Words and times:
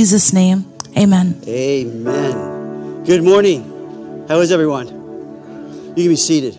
Jesus' 0.00 0.32
name, 0.32 0.64
amen. 0.96 1.42
Amen. 1.48 3.02
Good 3.02 3.24
morning. 3.24 4.24
How 4.28 4.38
is 4.38 4.52
everyone? 4.52 4.86
You 4.86 6.04
can 6.04 6.08
be 6.10 6.14
seated. 6.14 6.56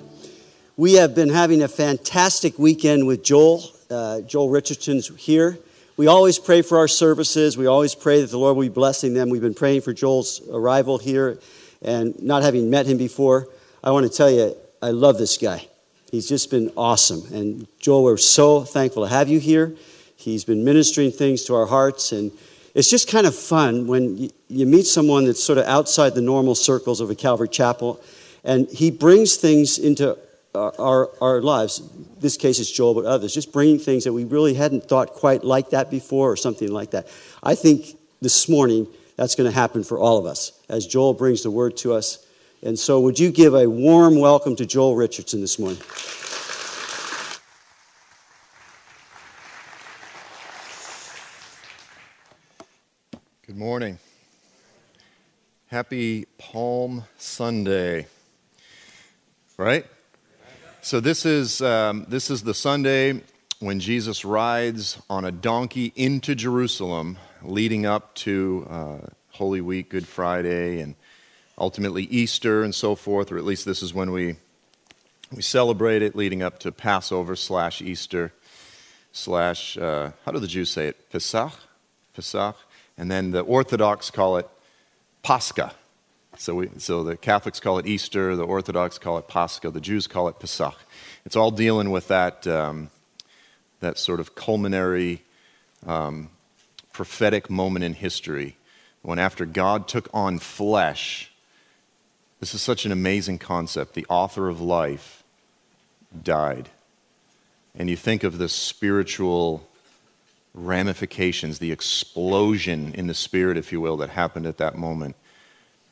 We 0.75 0.95
have 0.95 1.15
been 1.15 1.29
having 1.29 1.61
a 1.61 1.69
fantastic 1.69 2.59
weekend 2.59 3.07
with 3.07 3.23
Joel. 3.23 3.63
Uh, 3.89 4.19
Joel 4.19 4.49
Richardson's 4.49 5.07
here. 5.15 5.57
We 5.95 6.07
always 6.07 6.37
pray 6.37 6.61
for 6.61 6.79
our 6.79 6.89
services. 6.89 7.57
We 7.57 7.65
always 7.65 7.95
pray 7.95 8.19
that 8.19 8.29
the 8.29 8.37
Lord 8.37 8.57
will 8.57 8.63
be 8.63 8.67
blessing 8.67 9.13
them. 9.13 9.29
We've 9.29 9.41
been 9.41 9.53
praying 9.53 9.83
for 9.83 9.93
Joel's 9.93 10.41
arrival 10.51 10.97
here 10.97 11.39
and 11.81 12.21
not 12.21 12.43
having 12.43 12.69
met 12.69 12.87
him 12.87 12.97
before. 12.97 13.47
I 13.81 13.91
want 13.91 14.05
to 14.05 14.11
tell 14.11 14.29
you, 14.29 14.53
I 14.81 14.89
love 14.89 15.17
this 15.17 15.37
guy. 15.37 15.65
He's 16.11 16.27
just 16.27 16.51
been 16.51 16.73
awesome. 16.75 17.23
And 17.33 17.67
Joel, 17.79 18.03
we're 18.03 18.17
so 18.17 18.65
thankful 18.65 19.03
to 19.03 19.09
have 19.09 19.29
you 19.29 19.39
here. 19.39 19.77
He's 20.17 20.43
been 20.43 20.65
ministering 20.65 21.11
things 21.11 21.43
to 21.43 21.55
our 21.55 21.67
hearts 21.67 22.11
and 22.11 22.33
it's 22.75 22.89
just 22.89 23.09
kind 23.09 23.25
of 23.25 23.35
fun 23.35 23.87
when 23.87 24.29
you 24.47 24.65
meet 24.65 24.85
someone 24.85 25.25
that's 25.25 25.43
sort 25.43 25.57
of 25.57 25.65
outside 25.65 26.15
the 26.15 26.21
normal 26.21 26.55
circles 26.55 27.01
of 27.01 27.09
a 27.09 27.15
Calvary 27.15 27.47
Chapel, 27.47 28.01
and 28.43 28.69
he 28.69 28.91
brings 28.91 29.35
things 29.35 29.77
into 29.77 30.17
our, 30.55 30.73
our, 30.79 31.09
our 31.21 31.41
lives. 31.41 31.81
This 32.19 32.37
case 32.37 32.59
is 32.59 32.71
Joel, 32.71 32.95
but 32.95 33.05
others, 33.05 33.33
just 33.33 33.51
bringing 33.51 33.79
things 33.79 34.03
that 34.03 34.13
we 34.13 34.23
really 34.23 34.53
hadn't 34.53 34.85
thought 34.85 35.09
quite 35.13 35.43
like 35.43 35.71
that 35.71 35.91
before 35.91 36.31
or 36.31 36.35
something 36.35 36.71
like 36.71 36.91
that. 36.91 37.07
I 37.43 37.55
think 37.55 37.97
this 38.21 38.49
morning 38.49 38.87
that's 39.15 39.35
going 39.35 39.49
to 39.49 39.55
happen 39.55 39.83
for 39.83 39.99
all 39.99 40.17
of 40.17 40.25
us 40.25 40.51
as 40.69 40.87
Joel 40.87 41.13
brings 41.13 41.43
the 41.43 41.51
word 41.51 41.77
to 41.77 41.93
us. 41.93 42.25
And 42.61 42.77
so, 42.77 42.99
would 43.01 43.17
you 43.17 43.31
give 43.31 43.53
a 43.53 43.69
warm 43.69 44.19
welcome 44.19 44.55
to 44.57 44.65
Joel 44.65 44.95
Richardson 44.95 45.39
this 45.39 45.57
morning? 45.59 45.79
Morning. 53.59 53.99
Happy 55.67 56.25
Palm 56.37 57.03
Sunday. 57.17 58.07
Right? 59.57 59.85
So 60.79 61.01
this 61.01 61.25
is 61.25 61.61
um, 61.61 62.05
this 62.07 62.31
is 62.31 62.43
the 62.43 62.53
Sunday 62.53 63.21
when 63.59 63.81
Jesus 63.81 64.23
rides 64.23 64.97
on 65.09 65.25
a 65.25 65.31
donkey 65.33 65.91
into 65.97 66.35
Jerusalem, 66.35 67.17
leading 67.41 67.85
up 67.85 68.15
to 68.15 68.65
uh, 68.69 68.97
Holy 69.31 69.59
Week, 69.59 69.89
Good 69.89 70.07
Friday, 70.07 70.79
and 70.79 70.95
ultimately 71.57 72.03
Easter 72.03 72.63
and 72.63 72.73
so 72.73 72.95
forth. 72.95 73.29
Or 73.29 73.37
at 73.37 73.43
least 73.43 73.65
this 73.65 73.83
is 73.83 73.93
when 73.93 74.11
we 74.11 74.37
we 75.35 75.41
celebrate 75.41 76.01
it, 76.01 76.15
leading 76.15 76.41
up 76.41 76.59
to 76.59 76.71
Passover 76.71 77.35
slash 77.35 77.81
Easter 77.81 78.31
slash 79.11 79.77
uh, 79.77 80.11
how 80.23 80.31
do 80.31 80.39
the 80.39 80.47
Jews 80.47 80.69
say 80.69 80.87
it? 80.87 81.09
Pesach, 81.11 81.51
Pesach. 82.13 82.55
And 82.99 83.09
then 83.09 83.31
the 83.31 83.39
Orthodox 83.39 84.11
call 84.11 84.35
it 84.37 84.47
Pascha. 85.23 85.73
So, 86.37 86.55
we, 86.55 86.69
so 86.77 87.01
the 87.01 87.15
Catholics 87.15 87.61
call 87.61 87.79
it 87.79 87.87
Easter, 87.87 88.35
the 88.35 88.45
Orthodox 88.45 88.97
call 88.97 89.17
it 89.17 89.29
Pascha, 89.29 89.71
the 89.71 89.79
Jews 89.79 90.05
call 90.05 90.27
it 90.27 90.37
Pesach. 90.37 90.75
It's 91.25 91.37
all 91.37 91.49
dealing 91.49 91.91
with 91.91 92.09
that, 92.09 92.45
um, 92.45 92.89
that 93.79 93.97
sort 93.97 94.19
of 94.19 94.35
culminary 94.35 95.21
um, 95.87 96.29
prophetic 96.91 97.49
moment 97.49 97.85
in 97.85 97.93
history 97.93 98.57
when 99.01 99.17
after 99.17 99.45
God 99.45 99.87
took 99.87 100.09
on 100.13 100.37
flesh, 100.37 101.31
this 102.41 102.53
is 102.53 102.61
such 102.61 102.85
an 102.85 102.91
amazing 102.91 103.39
concept. 103.39 103.93
The 103.93 104.05
author 104.09 104.49
of 104.49 104.59
life 104.59 105.23
died. 106.21 106.67
And 107.73 107.89
you 107.89 107.95
think 107.95 108.25
of 108.25 108.39
the 108.39 108.49
spiritual 108.49 109.68
ramifications, 110.65 111.59
the 111.59 111.71
explosion 111.71 112.93
in 112.93 113.07
the 113.07 113.13
spirit, 113.13 113.57
if 113.57 113.71
you 113.71 113.81
will, 113.81 113.97
that 113.97 114.09
happened 114.09 114.45
at 114.45 114.57
that 114.57 114.77
moment. 114.77 115.15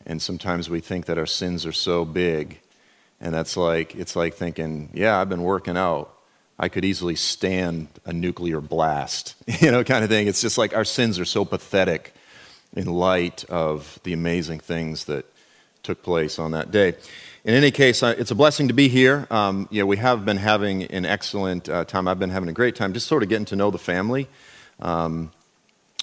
And 0.06 0.22
sometimes 0.22 0.70
we 0.70 0.80
think 0.80 1.06
that 1.06 1.18
our 1.18 1.26
sins 1.26 1.66
are 1.66 1.72
so 1.72 2.06
big, 2.06 2.59
and 3.20 3.34
that's 3.34 3.58
like, 3.58 3.96
it's 3.96 4.16
like 4.16 4.36
thinking, 4.36 4.90
yeah, 4.94 5.20
I've 5.20 5.30
been 5.30 5.44
working 5.44 5.78
out. 5.78 6.14
I 6.59 6.69
could 6.69 6.86
easily 6.86 7.16
stand 7.16 7.88
a 8.06 8.14
nuclear 8.14 8.62
blast, 8.62 9.36
you 9.62 9.72
know, 9.72 9.84
kind 9.84 10.03
of 10.03 10.09
thing. 10.09 10.28
It's 10.28 10.41
just 10.41 10.58
like 10.58 10.75
our 10.75 10.86
sins 10.86 11.20
are 11.20 11.25
so 11.25 11.46
pathetic 11.46 12.14
in 12.75 12.88
light 12.88 13.44
of 13.46 14.00
the 14.03 14.14
amazing 14.14 14.59
things 14.59 15.06
that 15.06 15.25
took 15.84 16.03
place 16.03 16.40
on 16.40 16.52
that 16.52 16.72
day. 16.72 16.96
In 17.44 17.53
any 17.53 17.72
case, 17.72 18.03
it's 18.03 18.31
a 18.31 18.36
blessing 18.36 18.68
to 18.68 18.74
be 18.74 18.90
here. 18.90 19.25
Um, 19.31 19.70
yeah, 19.72 19.84
we 19.84 19.97
have 19.97 20.25
been 20.25 20.38
having 20.38 20.84
an 20.84 21.06
excellent 21.06 21.70
uh, 21.70 21.86
time. 21.86 22.08
I've 22.08 22.20
been 22.20 22.30
having 22.30 22.50
a 22.50 22.53
great 22.53 22.75
time 22.75 22.94
just 22.94 23.08
sort 23.08 23.24
of 23.24 23.30
getting 23.30 23.46
to 23.46 23.56
know 23.56 23.72
the 23.72 23.78
family. 23.78 24.28
Um, 24.80 25.32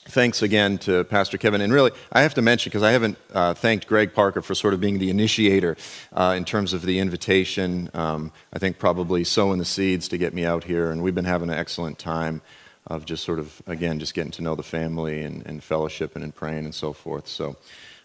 thanks 0.06 0.42
again 0.42 0.78
to 0.78 1.04
Pastor 1.04 1.38
Kevin. 1.38 1.60
And 1.60 1.72
really, 1.72 1.92
I 2.12 2.22
have 2.22 2.34
to 2.34 2.42
mention, 2.42 2.70
because 2.70 2.82
I 2.82 2.92
haven't 2.92 3.16
uh, 3.32 3.54
thanked 3.54 3.86
Greg 3.86 4.12
Parker 4.12 4.42
for 4.42 4.54
sort 4.54 4.74
of 4.74 4.80
being 4.80 4.98
the 4.98 5.10
initiator 5.10 5.76
uh, 6.12 6.34
in 6.36 6.44
terms 6.44 6.72
of 6.72 6.82
the 6.82 6.98
invitation. 6.98 7.90
Um, 7.94 8.32
I 8.52 8.58
think 8.58 8.78
probably 8.78 9.24
sowing 9.24 9.58
the 9.58 9.64
seeds 9.64 10.08
to 10.08 10.18
get 10.18 10.34
me 10.34 10.44
out 10.44 10.64
here. 10.64 10.90
And 10.90 11.02
we've 11.02 11.14
been 11.14 11.24
having 11.24 11.50
an 11.50 11.58
excellent 11.58 11.98
time 11.98 12.42
of 12.86 13.06
just 13.06 13.24
sort 13.24 13.38
of, 13.38 13.62
again, 13.66 13.98
just 13.98 14.14
getting 14.14 14.32
to 14.32 14.42
know 14.42 14.54
the 14.54 14.62
family 14.62 15.22
and, 15.22 15.46
and 15.46 15.62
fellowship 15.62 16.14
and, 16.14 16.24
and 16.24 16.34
praying 16.34 16.64
and 16.64 16.74
so 16.74 16.92
forth. 16.92 17.26
So 17.26 17.56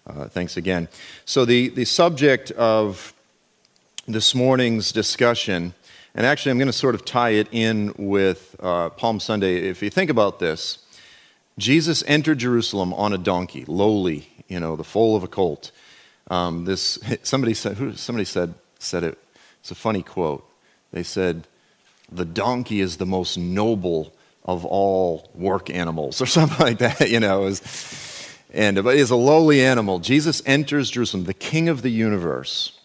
uh, 0.07 0.29
thanks 0.29 0.55
again. 0.55 0.87
So 1.25 1.43
the, 1.45 1.67
the 1.69 1.85
subject 1.85 2.51
of 2.51 3.13
this 4.07 4.33
morning's 4.33 4.91
discussion 4.91 5.73
and 6.15 6.25
actually, 6.25 6.51
I'm 6.51 6.57
going 6.57 6.67
to 6.67 6.73
sort 6.73 6.95
of 6.95 7.05
tie 7.05 7.31
it 7.31 7.47
in 7.51 7.93
with 7.97 8.55
uh, 8.59 8.89
Palm 8.89 9.19
Sunday. 9.19 9.69
If 9.69 9.83
you 9.83 9.89
think 9.89 10.09
about 10.09 10.39
this, 10.39 10.79
Jesus 11.57 12.03
entered 12.07 12.39
Jerusalem 12.39 12.93
on 12.93 13.13
a 13.13 13.17
donkey, 13.17 13.63
lowly, 13.67 14.29
you 14.47 14.59
know, 14.59 14.75
the 14.75 14.83
foal 14.83 15.15
of 15.15 15.23
a 15.23 15.27
colt. 15.27 15.71
Um, 16.29 16.65
this 16.65 16.97
somebody 17.23 17.53
said 17.53 17.77
who, 17.77 17.95
somebody 17.95 18.25
said 18.25 18.55
said 18.79 19.03
it. 19.03 19.17
It's 19.59 19.71
a 19.71 19.75
funny 19.75 20.01
quote. 20.01 20.49
They 20.91 21.03
said, 21.03 21.47
"The 22.11 22.25
donkey 22.25 22.81
is 22.81 22.97
the 22.97 23.05
most 23.05 23.37
noble 23.37 24.13
of 24.43 24.65
all 24.65 25.29
work 25.35 25.69
animals," 25.69 26.21
or 26.23 26.25
something 26.25 26.59
like 26.59 26.79
that. 26.79 27.07
You 27.09 27.19
know, 27.19 27.41
was, 27.41 28.35
and 28.51 28.83
but 28.83 28.95
is 28.95 29.11
a 29.11 29.15
lowly 29.15 29.63
animal. 29.63 29.99
Jesus 29.99 30.41
enters 30.47 30.89
Jerusalem, 30.89 31.25
the 31.25 31.35
King 31.35 31.69
of 31.69 31.83
the 31.83 31.91
universe, 31.91 32.79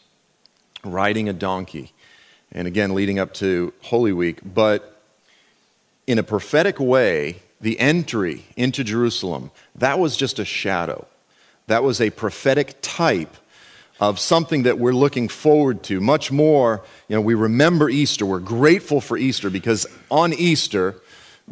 riding 0.84 1.26
a 1.26 1.32
donkey 1.32 1.93
and 2.54 2.68
again 2.68 2.94
leading 2.94 3.18
up 3.18 3.34
to 3.34 3.72
Holy 3.82 4.12
Week. 4.12 4.40
But 4.44 5.00
in 6.06 6.18
a 6.18 6.22
prophetic 6.22 6.78
way, 6.78 7.42
the 7.60 7.78
entry 7.80 8.44
into 8.56 8.84
Jerusalem, 8.84 9.50
that 9.74 9.98
was 9.98 10.16
just 10.16 10.38
a 10.38 10.44
shadow. 10.44 11.06
That 11.66 11.82
was 11.82 12.00
a 12.00 12.10
prophetic 12.10 12.76
type 12.82 13.36
of 14.00 14.18
something 14.18 14.64
that 14.64 14.78
we're 14.78 14.92
looking 14.92 15.28
forward 15.28 15.82
to. 15.84 16.00
Much 16.00 16.30
more, 16.30 16.82
you 17.08 17.16
know, 17.16 17.22
we 17.22 17.34
remember 17.34 17.88
Easter. 17.88 18.26
We're 18.26 18.40
grateful 18.40 19.00
for 19.00 19.16
Easter 19.16 19.50
because 19.50 19.86
on 20.10 20.32
Easter, 20.32 20.96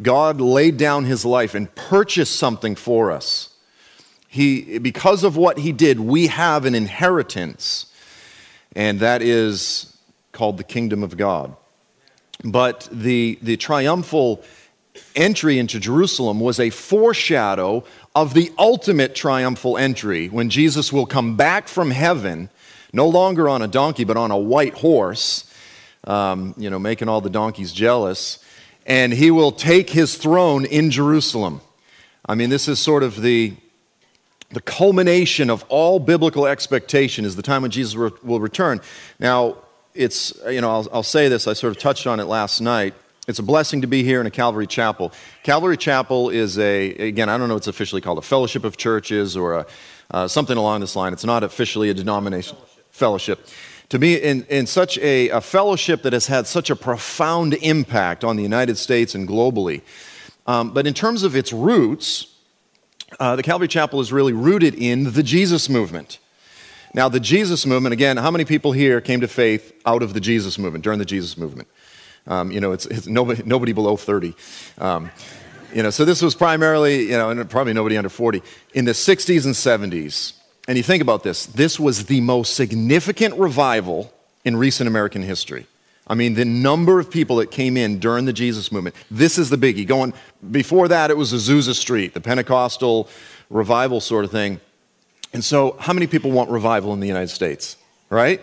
God 0.01 0.41
laid 0.41 0.77
down 0.77 1.05
his 1.05 1.25
life 1.25 1.55
and 1.55 1.73
purchased 1.75 2.35
something 2.35 2.75
for 2.75 3.11
us. 3.11 3.49
He, 4.27 4.79
because 4.79 5.23
of 5.23 5.37
what 5.37 5.59
he 5.59 5.71
did, 5.71 5.99
we 5.99 6.27
have 6.27 6.65
an 6.65 6.73
inheritance, 6.73 7.85
and 8.75 8.99
that 8.99 9.21
is 9.21 9.92
called 10.33 10.57
the 10.57 10.63
kingdom 10.65 11.03
of 11.03 11.15
God. 11.15 11.55
But 12.43 12.89
the, 12.91 13.39
the 13.41 13.55
triumphal 13.55 14.43
entry 15.15 15.57
into 15.57 15.79
Jerusalem 15.79 16.39
was 16.39 16.59
a 16.59 16.69
foreshadow 16.69 17.85
of 18.13 18.33
the 18.33 18.51
ultimate 18.57 19.15
triumphal 19.15 19.77
entry 19.77 20.27
when 20.27 20.49
Jesus 20.49 20.91
will 20.91 21.05
come 21.05 21.35
back 21.35 21.67
from 21.67 21.91
heaven, 21.91 22.49
no 22.91 23.07
longer 23.07 23.47
on 23.47 23.61
a 23.61 23.67
donkey, 23.67 24.03
but 24.03 24.17
on 24.17 24.29
a 24.29 24.37
white 24.37 24.73
horse, 24.75 25.49
um, 26.03 26.53
you 26.57 26.69
know, 26.69 26.79
making 26.79 27.07
all 27.07 27.21
the 27.21 27.29
donkeys 27.29 27.71
jealous, 27.71 28.39
and 28.85 29.13
he 29.13 29.31
will 29.31 29.51
take 29.51 29.89
his 29.89 30.15
throne 30.15 30.65
in 30.65 30.91
Jerusalem. 30.91 31.61
I 32.25 32.35
mean, 32.35 32.49
this 32.49 32.67
is 32.67 32.79
sort 32.79 33.03
of 33.03 33.21
the, 33.21 33.53
the 34.51 34.61
culmination 34.61 35.49
of 35.49 35.63
all 35.69 35.99
biblical 35.99 36.45
expectation 36.45 37.25
is 37.25 37.35
the 37.35 37.41
time 37.41 37.61
when 37.61 37.71
Jesus 37.71 37.95
will 37.95 38.39
return. 38.39 38.81
Now, 39.19 39.57
it's, 39.95 40.33
you 40.47 40.61
know, 40.61 40.71
I'll, 40.71 40.87
I'll 40.91 41.03
say 41.03 41.29
this, 41.29 41.47
I 41.47 41.53
sort 41.53 41.71
of 41.71 41.81
touched 41.81 42.07
on 42.07 42.19
it 42.19 42.25
last 42.25 42.61
night. 42.61 42.93
It's 43.27 43.39
a 43.39 43.43
blessing 43.43 43.81
to 43.81 43.87
be 43.87 44.03
here 44.03 44.19
in 44.19 44.27
a 44.27 44.31
Calvary 44.31 44.67
Chapel. 44.67 45.13
Calvary 45.43 45.77
Chapel 45.77 46.29
is 46.29 46.59
a, 46.59 46.91
again, 46.95 47.29
I 47.29 47.37
don't 47.37 47.47
know, 47.47 47.55
it's 47.55 47.67
officially 47.67 48.01
called 48.01 48.17
a 48.17 48.23
fellowship 48.23 48.65
of 48.65 48.75
churches 48.75 49.37
or 49.37 49.53
a, 49.53 49.65
uh, 50.11 50.27
something 50.27 50.57
along 50.57 50.81
this 50.81 50.95
line. 50.95 51.13
It's 51.13 51.23
not 51.23 51.43
officially 51.43 51.89
a 51.89 51.93
denomination 51.93 52.57
fellowship. 52.91 53.39
fellowship. 53.45 53.57
To 53.89 53.99
be 53.99 54.15
in, 54.15 54.43
in 54.45 54.65
such 54.65 54.97
a, 54.97 55.29
a, 55.29 55.39
fellowship 55.39 56.01
that 56.01 56.13
has 56.13 56.27
had 56.27 56.47
such 56.47 56.69
a 56.69 56.75
profound 56.75 57.53
impact 57.55 58.23
on 58.23 58.37
the 58.37 58.43
United 58.43 58.77
States 58.77 59.13
and 59.13 59.27
globally. 59.27 59.81
Um, 60.47 60.73
but 60.73 60.87
in 60.87 60.93
terms 60.93 61.23
of 61.23 61.35
its 61.35 61.53
roots, 61.53 62.27
uh, 63.19 63.35
the 63.35 63.43
Calvary 63.43 63.67
Chapel 63.67 64.01
is 64.01 64.11
really 64.11 64.33
rooted 64.33 64.73
in 64.73 65.13
the 65.13 65.23
Jesus 65.23 65.69
movement. 65.69 66.17
Now, 66.93 67.09
the 67.09 67.19
Jesus 67.19 67.65
movement, 67.65 67.93
again, 67.93 68.17
how 68.17 68.29
many 68.29 68.45
people 68.45 68.71
here 68.71 69.01
came 69.01 69.21
to 69.21 69.27
faith 69.27 69.73
out 69.85 70.03
of 70.03 70.13
the 70.13 70.19
Jesus 70.19 70.59
movement, 70.59 70.83
during 70.83 70.99
the 70.99 71.05
Jesus 71.05 71.37
movement? 71.37 71.67
Um, 72.27 72.51
you 72.51 72.59
know, 72.59 72.71
it's, 72.71 72.85
it's 72.85 73.07
nobody, 73.07 73.43
nobody, 73.45 73.73
below 73.73 73.97
30. 73.97 74.35
Um, 74.77 75.11
You 75.73 75.81
know, 75.81 75.89
so 75.89 76.05
this 76.05 76.21
was 76.21 76.35
primarily, 76.35 77.05
you 77.05 77.17
know, 77.17 77.31
and 77.31 77.49
probably 77.49 77.73
nobody 77.73 77.97
under 77.97 78.09
40, 78.09 78.43
in 78.75 78.85
the 78.85 78.91
60s 78.91 79.45
and 79.45 79.55
70s. 79.55 80.33
And 80.67 80.77
you 80.77 80.83
think 80.83 81.01
about 81.01 81.23
this 81.23 81.47
this 81.47 81.79
was 81.79 82.05
the 82.05 82.21
most 82.21 82.55
significant 82.55 83.33
revival 83.39 84.13
in 84.45 84.55
recent 84.55 84.87
American 84.87 85.23
history. 85.23 85.65
I 86.05 86.15
mean, 86.15 86.35
the 86.35 86.45
number 86.45 86.99
of 86.99 87.09
people 87.09 87.37
that 87.37 87.49
came 87.49 87.75
in 87.77 87.99
during 87.99 88.25
the 88.25 88.33
Jesus 88.33 88.71
movement, 88.71 88.95
this 89.09 89.37
is 89.37 89.49
the 89.49 89.57
biggie. 89.57 89.87
Going 89.87 90.13
before 90.51 90.89
that, 90.89 91.09
it 91.09 91.17
was 91.17 91.33
Azusa 91.33 91.73
Street, 91.73 92.13
the 92.13 92.21
Pentecostal 92.21 93.09
revival 93.49 93.99
sort 93.99 94.25
of 94.25 94.31
thing. 94.31 94.59
And 95.33 95.43
so, 95.43 95.75
how 95.79 95.93
many 95.93 96.07
people 96.07 96.31
want 96.31 96.51
revival 96.51 96.93
in 96.93 96.99
the 96.99 97.07
United 97.07 97.29
States, 97.29 97.75
right? 98.09 98.39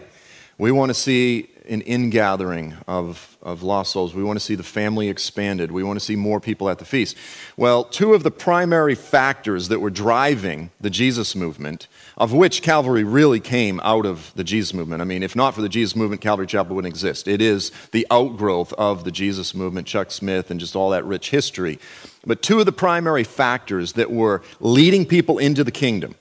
We 0.58 0.72
want 0.72 0.90
to 0.90 0.94
see 0.94 1.48
an 1.70 1.82
ingathering 1.82 2.76
of, 2.88 3.38
of 3.42 3.62
lost 3.62 3.92
souls. 3.92 4.12
We 4.12 4.24
want 4.24 4.38
to 4.38 4.44
see 4.44 4.56
the 4.56 4.64
family 4.64 5.08
expanded. 5.08 5.70
We 5.70 5.84
want 5.84 6.00
to 6.00 6.04
see 6.04 6.16
more 6.16 6.40
people 6.40 6.68
at 6.68 6.80
the 6.80 6.84
feast. 6.84 7.16
Well, 7.56 7.84
two 7.84 8.12
of 8.12 8.24
the 8.24 8.30
primary 8.32 8.96
factors 8.96 9.68
that 9.68 9.80
were 9.80 9.90
driving 9.90 10.70
the 10.80 10.90
Jesus 10.90 11.36
movement, 11.36 11.86
of 12.18 12.32
which 12.32 12.60
Calvary 12.62 13.04
really 13.04 13.38
came 13.38 13.80
out 13.84 14.04
of 14.04 14.32
the 14.34 14.42
Jesus 14.42 14.74
movement. 14.74 15.00
I 15.00 15.04
mean, 15.04 15.22
if 15.22 15.36
not 15.36 15.54
for 15.54 15.62
the 15.62 15.68
Jesus 15.68 15.94
movement, 15.94 16.20
Calvary 16.20 16.48
Chapel 16.48 16.74
wouldn't 16.74 16.92
exist. 16.92 17.28
It 17.28 17.40
is 17.40 17.70
the 17.92 18.06
outgrowth 18.10 18.72
of 18.72 19.04
the 19.04 19.12
Jesus 19.12 19.54
movement, 19.54 19.86
Chuck 19.86 20.10
Smith, 20.10 20.50
and 20.50 20.58
just 20.58 20.74
all 20.74 20.90
that 20.90 21.04
rich 21.04 21.30
history. 21.30 21.78
But 22.26 22.42
two 22.42 22.58
of 22.58 22.66
the 22.66 22.72
primary 22.72 23.24
factors 23.24 23.92
that 23.92 24.10
were 24.10 24.42
leading 24.58 25.06
people 25.06 25.38
into 25.38 25.62
the 25.62 25.70
kingdom 25.70 26.16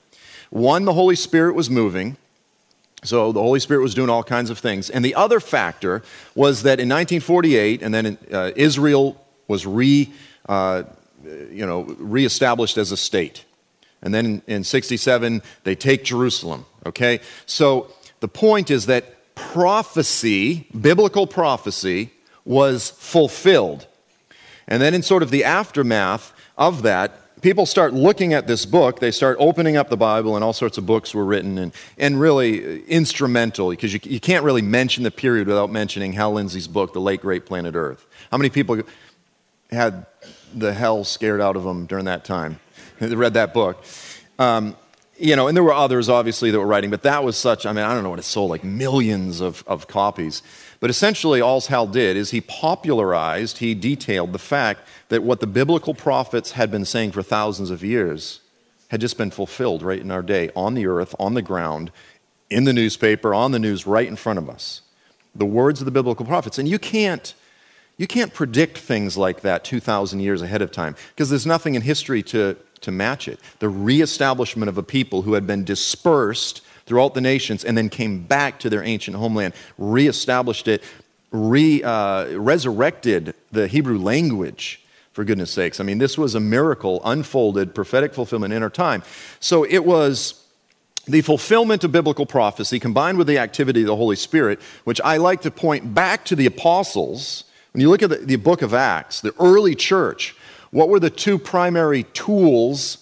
one, 0.50 0.84
the 0.84 0.92
Holy 0.92 1.16
Spirit 1.16 1.54
was 1.54 1.70
moving. 1.70 2.16
So 3.02 3.32
the 3.32 3.40
Holy 3.40 3.60
Spirit 3.60 3.82
was 3.82 3.94
doing 3.94 4.10
all 4.10 4.22
kinds 4.22 4.50
of 4.50 4.58
things. 4.58 4.90
And 4.90 5.04
the 5.04 5.14
other 5.14 5.40
factor 5.40 6.02
was 6.34 6.64
that 6.64 6.78
in 6.80 6.88
1948, 6.88 7.82
and 7.82 7.94
then 7.94 8.18
uh, 8.30 8.50
Israel 8.56 9.24
was 9.48 9.66
re, 9.66 10.12
uh, 10.48 10.82
you 11.24 11.64
know, 11.64 11.82
reestablished 11.98 12.76
as 12.76 12.92
a 12.92 12.96
state. 12.96 13.44
And 14.02 14.12
then 14.12 14.42
in 14.46 14.64
67, 14.64 15.42
they 15.64 15.74
take 15.74 16.04
Jerusalem, 16.04 16.66
okay? 16.86 17.20
So 17.46 17.90
the 18.20 18.28
point 18.28 18.70
is 18.70 18.86
that 18.86 19.34
prophecy, 19.34 20.66
biblical 20.78 21.26
prophecy, 21.26 22.10
was 22.44 22.90
fulfilled. 22.90 23.86
And 24.68 24.82
then 24.82 24.94
in 24.94 25.02
sort 25.02 25.22
of 25.22 25.30
the 25.30 25.44
aftermath 25.44 26.32
of 26.56 26.82
that, 26.82 27.19
people 27.40 27.66
start 27.66 27.94
looking 27.94 28.32
at 28.32 28.46
this 28.46 28.66
book, 28.66 29.00
they 29.00 29.10
start 29.10 29.36
opening 29.40 29.76
up 29.76 29.88
the 29.88 29.96
Bible, 29.96 30.36
and 30.36 30.44
all 30.44 30.52
sorts 30.52 30.78
of 30.78 30.86
books 30.86 31.14
were 31.14 31.24
written, 31.24 31.58
and, 31.58 31.72
and 31.98 32.20
really 32.20 32.82
instrumental, 32.84 33.70
because 33.70 33.92
you, 33.92 34.00
you 34.04 34.20
can't 34.20 34.44
really 34.44 34.62
mention 34.62 35.04
the 35.04 35.10
period 35.10 35.48
without 35.48 35.70
mentioning 35.70 36.12
Hal 36.12 36.32
Lindsey's 36.32 36.68
book, 36.68 36.92
The 36.92 37.00
Late 37.00 37.20
Great 37.20 37.46
Planet 37.46 37.74
Earth. 37.74 38.06
How 38.30 38.36
many 38.36 38.50
people 38.50 38.82
had 39.70 40.06
the 40.54 40.72
hell 40.72 41.04
scared 41.04 41.40
out 41.40 41.56
of 41.56 41.64
them 41.64 41.86
during 41.86 42.06
that 42.06 42.24
time? 42.24 42.60
They 43.00 43.14
read 43.14 43.32
that 43.32 43.54
book. 43.54 43.82
Um, 44.38 44.76
you 45.16 45.36
know, 45.36 45.48
and 45.48 45.56
there 45.56 45.64
were 45.64 45.72
others, 45.72 46.10
obviously, 46.10 46.50
that 46.50 46.58
were 46.58 46.66
writing, 46.66 46.90
but 46.90 47.02
that 47.02 47.24
was 47.24 47.36
such, 47.36 47.64
I 47.64 47.72
mean, 47.72 47.84
I 47.84 47.94
don't 47.94 48.02
know 48.02 48.10
what 48.10 48.18
it 48.18 48.24
sold, 48.24 48.50
like 48.50 48.64
millions 48.64 49.40
of, 49.40 49.62
of 49.66 49.86
copies. 49.86 50.42
But 50.80 50.88
essentially, 50.88 51.42
all 51.42 51.60
Hal 51.60 51.86
did 51.86 52.16
is 52.16 52.30
he 52.30 52.40
popularized, 52.40 53.58
he 53.58 53.74
detailed 53.74 54.32
the 54.32 54.38
fact 54.38 54.80
that 55.10 55.22
what 55.22 55.40
the 55.40 55.46
biblical 55.46 55.94
prophets 55.94 56.52
had 56.52 56.70
been 56.70 56.86
saying 56.86 57.12
for 57.12 57.22
thousands 57.22 57.70
of 57.70 57.84
years 57.84 58.40
had 58.88 59.00
just 59.00 59.18
been 59.18 59.30
fulfilled 59.30 59.82
right 59.82 60.00
in 60.00 60.10
our 60.10 60.22
day, 60.22 60.50
on 60.56 60.74
the 60.74 60.86
earth, 60.86 61.14
on 61.20 61.34
the 61.34 61.42
ground, 61.42 61.92
in 62.48 62.64
the 62.64 62.72
newspaper, 62.72 63.34
on 63.34 63.52
the 63.52 63.58
news, 63.58 63.86
right 63.86 64.08
in 64.08 64.16
front 64.16 64.38
of 64.38 64.48
us. 64.48 64.80
The 65.34 65.46
words 65.46 65.80
of 65.80 65.84
the 65.84 65.92
biblical 65.92 66.26
prophets. 66.26 66.58
And 66.58 66.66
you 66.66 66.78
can't, 66.78 67.34
you 67.98 68.06
can't 68.06 68.32
predict 68.32 68.78
things 68.78 69.16
like 69.16 69.42
that 69.42 69.64
2,000 69.64 70.18
years 70.20 70.42
ahead 70.42 70.62
of 70.62 70.72
time 70.72 70.96
because 71.10 71.28
there's 71.28 71.46
nothing 71.46 71.74
in 71.74 71.82
history 71.82 72.22
to, 72.24 72.56
to 72.80 72.90
match 72.90 73.28
it. 73.28 73.38
The 73.58 73.68
reestablishment 73.68 74.68
of 74.68 74.78
a 74.78 74.82
people 74.82 75.22
who 75.22 75.34
had 75.34 75.46
been 75.46 75.62
dispersed 75.62 76.62
throughout 76.90 77.14
the 77.14 77.20
nations 77.20 77.64
and 77.64 77.78
then 77.78 77.88
came 77.88 78.20
back 78.24 78.58
to 78.58 78.68
their 78.68 78.82
ancient 78.82 79.16
homeland, 79.16 79.54
reestablished 79.78 80.66
it, 80.66 80.82
re, 81.30 81.80
uh, 81.84 82.36
resurrected 82.36 83.32
the 83.52 83.68
Hebrew 83.68 83.96
language, 83.96 84.84
for 85.12 85.22
goodness 85.22 85.52
sakes. 85.52 85.78
I 85.78 85.84
mean, 85.84 85.98
this 85.98 86.18
was 86.18 86.34
a 86.34 86.40
miracle, 86.40 87.00
unfolded, 87.04 87.76
prophetic 87.76 88.12
fulfillment 88.12 88.52
in 88.52 88.64
our 88.64 88.70
time. 88.70 89.04
So 89.38 89.62
it 89.62 89.84
was 89.84 90.44
the 91.06 91.20
fulfillment 91.20 91.84
of 91.84 91.92
biblical 91.92 92.26
prophecy 92.26 92.80
combined 92.80 93.18
with 93.18 93.28
the 93.28 93.38
activity 93.38 93.82
of 93.82 93.86
the 93.86 93.94
Holy 93.94 94.16
Spirit, 94.16 94.60
which 94.82 95.00
I 95.02 95.18
like 95.18 95.42
to 95.42 95.50
point 95.52 95.94
back 95.94 96.24
to 96.24 96.34
the 96.34 96.46
apostles. 96.46 97.44
When 97.72 97.80
you 97.80 97.88
look 97.88 98.02
at 98.02 98.10
the, 98.10 98.16
the 98.16 98.34
book 98.34 98.62
of 98.62 98.74
Acts, 98.74 99.20
the 99.20 99.32
early 99.38 99.76
church, 99.76 100.34
what 100.72 100.88
were 100.88 100.98
the 100.98 101.08
two 101.08 101.38
primary 101.38 102.02
tools 102.02 102.99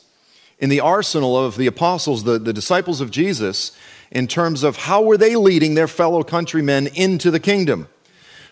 in 0.58 0.70
the 0.70 0.80
arsenal 0.80 1.36
of 1.36 1.56
the 1.56 1.66
apostles, 1.66 2.24
the, 2.24 2.38
the 2.38 2.52
disciples 2.52 3.00
of 3.00 3.10
Jesus, 3.10 3.72
in 4.10 4.26
terms 4.26 4.62
of 4.62 4.76
how 4.76 5.02
were 5.02 5.16
they 5.16 5.36
leading 5.36 5.74
their 5.74 5.88
fellow 5.88 6.22
countrymen 6.22 6.88
into 6.88 7.30
the 7.30 7.40
kingdom? 7.40 7.88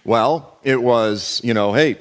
Well, 0.05 0.57
it 0.63 0.83
was, 0.83 1.41
you 1.43 1.53
know, 1.53 1.73
hey, 1.73 1.99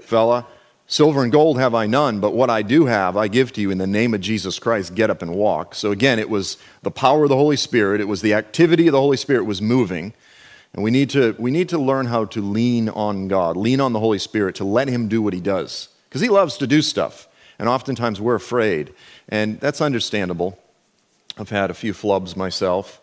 fella, 0.00 0.46
silver 0.86 1.22
and 1.22 1.32
gold 1.32 1.58
have 1.58 1.74
I 1.74 1.86
none, 1.86 2.20
but 2.20 2.34
what 2.34 2.50
I 2.50 2.62
do 2.62 2.86
have, 2.86 3.16
I 3.16 3.28
give 3.28 3.52
to 3.54 3.60
you 3.60 3.70
in 3.70 3.78
the 3.78 3.86
name 3.86 4.14
of 4.14 4.20
Jesus 4.20 4.58
Christ. 4.58 4.94
Get 4.94 5.10
up 5.10 5.22
and 5.22 5.34
walk. 5.34 5.74
So 5.74 5.90
again, 5.90 6.18
it 6.18 6.30
was 6.30 6.58
the 6.82 6.90
power 6.90 7.24
of 7.24 7.30
the 7.30 7.36
Holy 7.36 7.56
Spirit, 7.56 8.00
it 8.00 8.08
was 8.08 8.22
the 8.22 8.34
activity 8.34 8.86
of 8.86 8.92
the 8.92 9.00
Holy 9.00 9.16
Spirit 9.16 9.44
was 9.44 9.60
moving. 9.60 10.12
And 10.74 10.82
we 10.82 10.90
need 10.90 11.10
to, 11.10 11.36
we 11.38 11.52
need 11.52 11.68
to 11.68 11.78
learn 11.78 12.06
how 12.06 12.24
to 12.26 12.40
lean 12.40 12.88
on 12.88 13.28
God, 13.28 13.56
lean 13.56 13.80
on 13.80 13.92
the 13.92 14.00
Holy 14.00 14.18
Spirit 14.18 14.56
to 14.56 14.64
let 14.64 14.88
Him 14.88 15.08
do 15.08 15.22
what 15.22 15.32
He 15.32 15.40
does. 15.40 15.88
Because 16.08 16.20
He 16.20 16.28
loves 16.28 16.56
to 16.58 16.66
do 16.66 16.82
stuff. 16.82 17.28
And 17.58 17.68
oftentimes 17.68 18.20
we're 18.20 18.34
afraid. 18.34 18.92
And 19.28 19.60
that's 19.60 19.80
understandable. 19.80 20.58
I've 21.38 21.50
had 21.50 21.70
a 21.70 21.74
few 21.74 21.92
flubs 21.92 22.36
myself, 22.36 23.00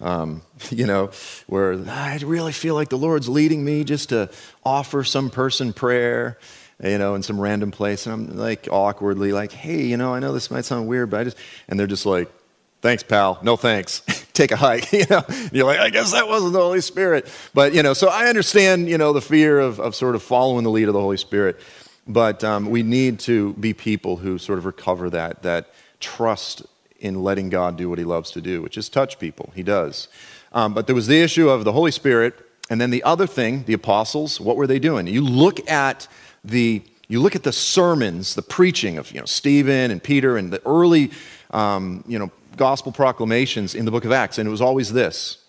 um, 0.00 0.42
you 0.70 0.86
know, 0.86 1.10
where 1.46 1.78
I 1.88 2.18
really 2.24 2.52
feel 2.52 2.74
like 2.74 2.88
the 2.88 2.98
Lord's 2.98 3.28
leading 3.28 3.64
me 3.64 3.84
just 3.84 4.10
to 4.10 4.30
offer 4.64 5.04
some 5.04 5.30
person 5.30 5.72
prayer, 5.72 6.38
you 6.82 6.98
know, 6.98 7.14
in 7.14 7.22
some 7.22 7.40
random 7.40 7.70
place. 7.70 8.06
And 8.06 8.12
I'm 8.12 8.36
like 8.36 8.68
awkwardly 8.70 9.32
like, 9.32 9.52
hey, 9.52 9.82
you 9.82 9.96
know, 9.96 10.14
I 10.14 10.20
know 10.20 10.32
this 10.32 10.50
might 10.50 10.64
sound 10.64 10.88
weird, 10.88 11.10
but 11.10 11.20
I 11.20 11.24
just, 11.24 11.36
and 11.68 11.78
they're 11.78 11.86
just 11.86 12.06
like, 12.06 12.30
thanks, 12.82 13.02
pal. 13.02 13.38
No 13.42 13.56
thanks. 13.56 14.00
Take 14.32 14.52
a 14.52 14.56
hike. 14.56 14.92
You 15.02 15.06
know, 15.08 15.24
you're 15.52 15.66
like, 15.66 15.80
I 15.80 15.90
guess 15.90 16.12
that 16.12 16.28
wasn't 16.28 16.52
the 16.52 16.60
Holy 16.60 16.80
Spirit. 16.80 17.28
But, 17.54 17.74
you 17.74 17.82
know, 17.82 17.94
so 17.94 18.08
I 18.08 18.26
understand, 18.26 18.88
you 18.88 18.98
know, 18.98 19.12
the 19.12 19.20
fear 19.20 19.58
of, 19.58 19.80
of 19.80 19.94
sort 19.94 20.14
of 20.14 20.22
following 20.22 20.64
the 20.64 20.70
lead 20.70 20.88
of 20.88 20.94
the 20.94 21.00
Holy 21.00 21.16
Spirit. 21.16 21.60
But 22.06 22.42
um, 22.42 22.70
we 22.70 22.82
need 22.82 23.20
to 23.20 23.52
be 23.54 23.74
people 23.74 24.16
who 24.16 24.38
sort 24.38 24.58
of 24.58 24.64
recover 24.64 25.08
that, 25.10 25.42
that 25.42 25.70
trust 26.00 26.62
in 26.98 27.22
letting 27.22 27.48
God 27.48 27.76
do 27.76 27.88
what 27.88 27.98
he 27.98 28.04
loves 28.04 28.30
to 28.32 28.40
do, 28.40 28.62
which 28.62 28.76
is 28.76 28.88
touch 28.88 29.18
people. 29.18 29.52
He 29.54 29.62
does. 29.62 30.08
Um, 30.52 30.74
but 30.74 30.86
there 30.86 30.94
was 30.94 31.06
the 31.06 31.20
issue 31.20 31.48
of 31.48 31.64
the 31.64 31.72
Holy 31.72 31.90
Spirit. 31.90 32.34
And 32.70 32.80
then 32.80 32.90
the 32.90 33.02
other 33.02 33.26
thing, 33.26 33.64
the 33.64 33.72
apostles, 33.72 34.40
what 34.40 34.56
were 34.56 34.66
they 34.66 34.78
doing? 34.78 35.06
You 35.06 35.22
look 35.22 35.68
at 35.70 36.08
the 36.44 36.82
you 37.08 37.20
look 37.20 37.36
at 37.36 37.42
the 37.42 37.52
sermons, 37.52 38.34
the 38.36 38.42
preaching 38.42 38.96
of 38.96 39.12
you 39.12 39.20
know, 39.20 39.26
Stephen 39.26 39.90
and 39.90 40.02
Peter 40.02 40.38
and 40.38 40.50
the 40.50 40.62
early 40.64 41.10
um, 41.50 42.02
you 42.06 42.18
know, 42.18 42.30
gospel 42.56 42.90
proclamations 42.90 43.74
in 43.74 43.84
the 43.84 43.90
book 43.90 44.06
of 44.06 44.12
Acts, 44.12 44.38
and 44.38 44.48
it 44.48 44.50
was 44.50 44.62
always 44.62 44.92
this 44.92 45.42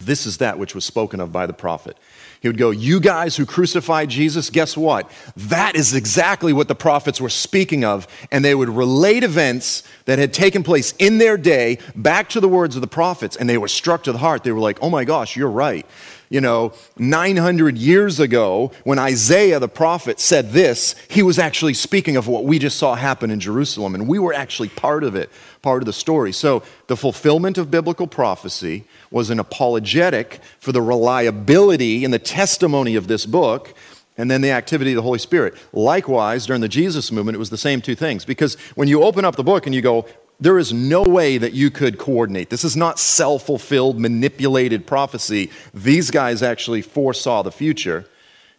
this 0.00 0.26
is 0.26 0.38
that 0.38 0.58
which 0.58 0.74
was 0.74 0.84
spoken 0.84 1.20
of 1.20 1.32
by 1.32 1.46
the 1.46 1.52
prophet. 1.52 1.96
He 2.42 2.48
would 2.48 2.58
go, 2.58 2.70
You 2.70 2.98
guys 2.98 3.36
who 3.36 3.46
crucified 3.46 4.10
Jesus, 4.10 4.50
guess 4.50 4.76
what? 4.76 5.08
That 5.36 5.76
is 5.76 5.94
exactly 5.94 6.52
what 6.52 6.66
the 6.66 6.74
prophets 6.74 7.20
were 7.20 7.28
speaking 7.28 7.84
of. 7.84 8.08
And 8.32 8.44
they 8.44 8.54
would 8.54 8.68
relate 8.68 9.22
events 9.22 9.84
that 10.06 10.18
had 10.18 10.34
taken 10.34 10.64
place 10.64 10.92
in 10.98 11.18
their 11.18 11.36
day 11.36 11.78
back 11.94 12.28
to 12.30 12.40
the 12.40 12.48
words 12.48 12.74
of 12.74 12.80
the 12.80 12.88
prophets. 12.88 13.36
And 13.36 13.48
they 13.48 13.58
were 13.58 13.68
struck 13.68 14.02
to 14.04 14.12
the 14.12 14.18
heart. 14.18 14.42
They 14.42 14.50
were 14.50 14.58
like, 14.58 14.78
Oh 14.82 14.90
my 14.90 15.04
gosh, 15.04 15.36
you're 15.36 15.48
right. 15.48 15.86
You 16.32 16.40
know, 16.40 16.72
900 16.96 17.76
years 17.76 18.18
ago, 18.18 18.72
when 18.84 18.98
Isaiah 18.98 19.58
the 19.58 19.68
prophet 19.68 20.18
said 20.18 20.52
this, 20.52 20.94
he 21.08 21.22
was 21.22 21.38
actually 21.38 21.74
speaking 21.74 22.16
of 22.16 22.26
what 22.26 22.44
we 22.44 22.58
just 22.58 22.78
saw 22.78 22.94
happen 22.94 23.30
in 23.30 23.38
Jerusalem. 23.38 23.94
And 23.94 24.08
we 24.08 24.18
were 24.18 24.32
actually 24.32 24.70
part 24.70 25.04
of 25.04 25.14
it, 25.14 25.28
part 25.60 25.82
of 25.82 25.86
the 25.86 25.92
story. 25.92 26.32
So 26.32 26.62
the 26.86 26.96
fulfillment 26.96 27.58
of 27.58 27.70
biblical 27.70 28.06
prophecy 28.06 28.84
was 29.10 29.28
an 29.28 29.38
apologetic 29.38 30.40
for 30.58 30.72
the 30.72 30.80
reliability 30.80 32.02
and 32.02 32.14
the 32.14 32.18
testimony 32.18 32.96
of 32.96 33.08
this 33.08 33.26
book 33.26 33.74
and 34.16 34.30
then 34.30 34.40
the 34.40 34.52
activity 34.52 34.92
of 34.92 34.96
the 34.96 35.02
Holy 35.02 35.18
Spirit. 35.18 35.54
Likewise, 35.74 36.46
during 36.46 36.62
the 36.62 36.68
Jesus 36.68 37.12
movement, 37.12 37.36
it 37.36 37.40
was 37.40 37.50
the 37.50 37.58
same 37.58 37.82
two 37.82 37.94
things. 37.94 38.24
Because 38.24 38.54
when 38.74 38.88
you 38.88 39.02
open 39.02 39.26
up 39.26 39.36
the 39.36 39.44
book 39.44 39.66
and 39.66 39.74
you 39.74 39.82
go, 39.82 40.06
there 40.40 40.58
is 40.58 40.72
no 40.72 41.02
way 41.02 41.38
that 41.38 41.52
you 41.52 41.70
could 41.70 41.98
coordinate. 41.98 42.50
This 42.50 42.64
is 42.64 42.76
not 42.76 42.98
self 42.98 43.46
fulfilled, 43.46 44.00
manipulated 44.00 44.86
prophecy. 44.86 45.50
These 45.72 46.10
guys 46.10 46.42
actually 46.42 46.82
foresaw 46.82 47.42
the 47.42 47.52
future. 47.52 48.06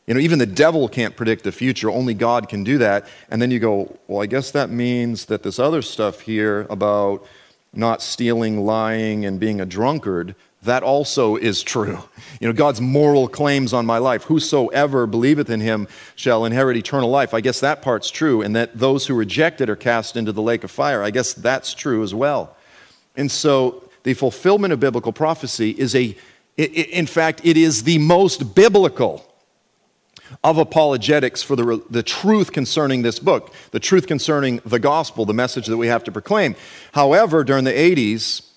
You 0.07 0.13
know, 0.13 0.19
even 0.19 0.39
the 0.39 0.45
devil 0.45 0.89
can't 0.89 1.15
predict 1.15 1.43
the 1.43 1.51
future, 1.51 1.89
only 1.89 2.13
God 2.13 2.49
can 2.49 2.63
do 2.63 2.77
that. 2.79 3.07
And 3.29 3.41
then 3.41 3.51
you 3.51 3.59
go, 3.59 3.97
well, 4.07 4.21
I 4.21 4.25
guess 4.25 4.51
that 4.51 4.69
means 4.69 5.25
that 5.25 5.43
this 5.43 5.59
other 5.59 5.81
stuff 5.81 6.21
here 6.21 6.67
about 6.69 7.25
not 7.73 8.01
stealing, 8.01 8.65
lying, 8.65 9.25
and 9.25 9.39
being 9.39 9.61
a 9.61 9.65
drunkard, 9.65 10.35
that 10.63 10.83
also 10.83 11.35
is 11.35 11.61
true. 11.61 11.99
You 12.39 12.47
know, 12.47 12.53
God's 12.53 12.81
moral 12.81 13.27
claims 13.27 13.73
on 13.73 13.85
my 13.85 13.97
life. 13.97 14.23
Whosoever 14.23 15.07
believeth 15.07 15.49
in 15.49 15.59
him 15.59 15.87
shall 16.15 16.45
inherit 16.45 16.77
eternal 16.77 17.09
life. 17.09 17.33
I 17.33 17.41
guess 17.41 17.59
that 17.59 17.81
part's 17.81 18.09
true. 18.09 18.41
And 18.41 18.55
that 18.55 18.77
those 18.77 19.07
who 19.07 19.13
reject 19.13 19.61
it 19.61 19.69
are 19.69 19.75
cast 19.75 20.15
into 20.15 20.31
the 20.31 20.41
lake 20.41 20.63
of 20.63 20.71
fire. 20.71 21.03
I 21.03 21.11
guess 21.11 21.33
that's 21.33 21.73
true 21.73 22.03
as 22.03 22.13
well. 22.13 22.55
And 23.15 23.31
so 23.31 23.89
the 24.03 24.13
fulfillment 24.13 24.73
of 24.73 24.79
biblical 24.79 25.13
prophecy 25.13 25.71
is 25.71 25.95
a, 25.95 26.15
in 26.57 27.05
fact, 27.05 27.41
it 27.43 27.57
is 27.57 27.83
the 27.83 27.97
most 27.99 28.55
biblical 28.55 29.25
of 30.43 30.57
apologetics 30.57 31.43
for 31.43 31.55
the, 31.55 31.83
the 31.89 32.03
truth 32.03 32.51
concerning 32.51 33.01
this 33.01 33.19
book, 33.19 33.53
the 33.71 33.79
truth 33.79 34.07
concerning 34.07 34.61
the 34.65 34.79
gospel, 34.79 35.25
the 35.25 35.33
message 35.33 35.67
that 35.67 35.77
we 35.77 35.87
have 35.87 36.03
to 36.03 36.11
proclaim. 36.11 36.55
However, 36.93 37.43
during 37.43 37.65
the 37.65 37.71
80s, 37.71 38.49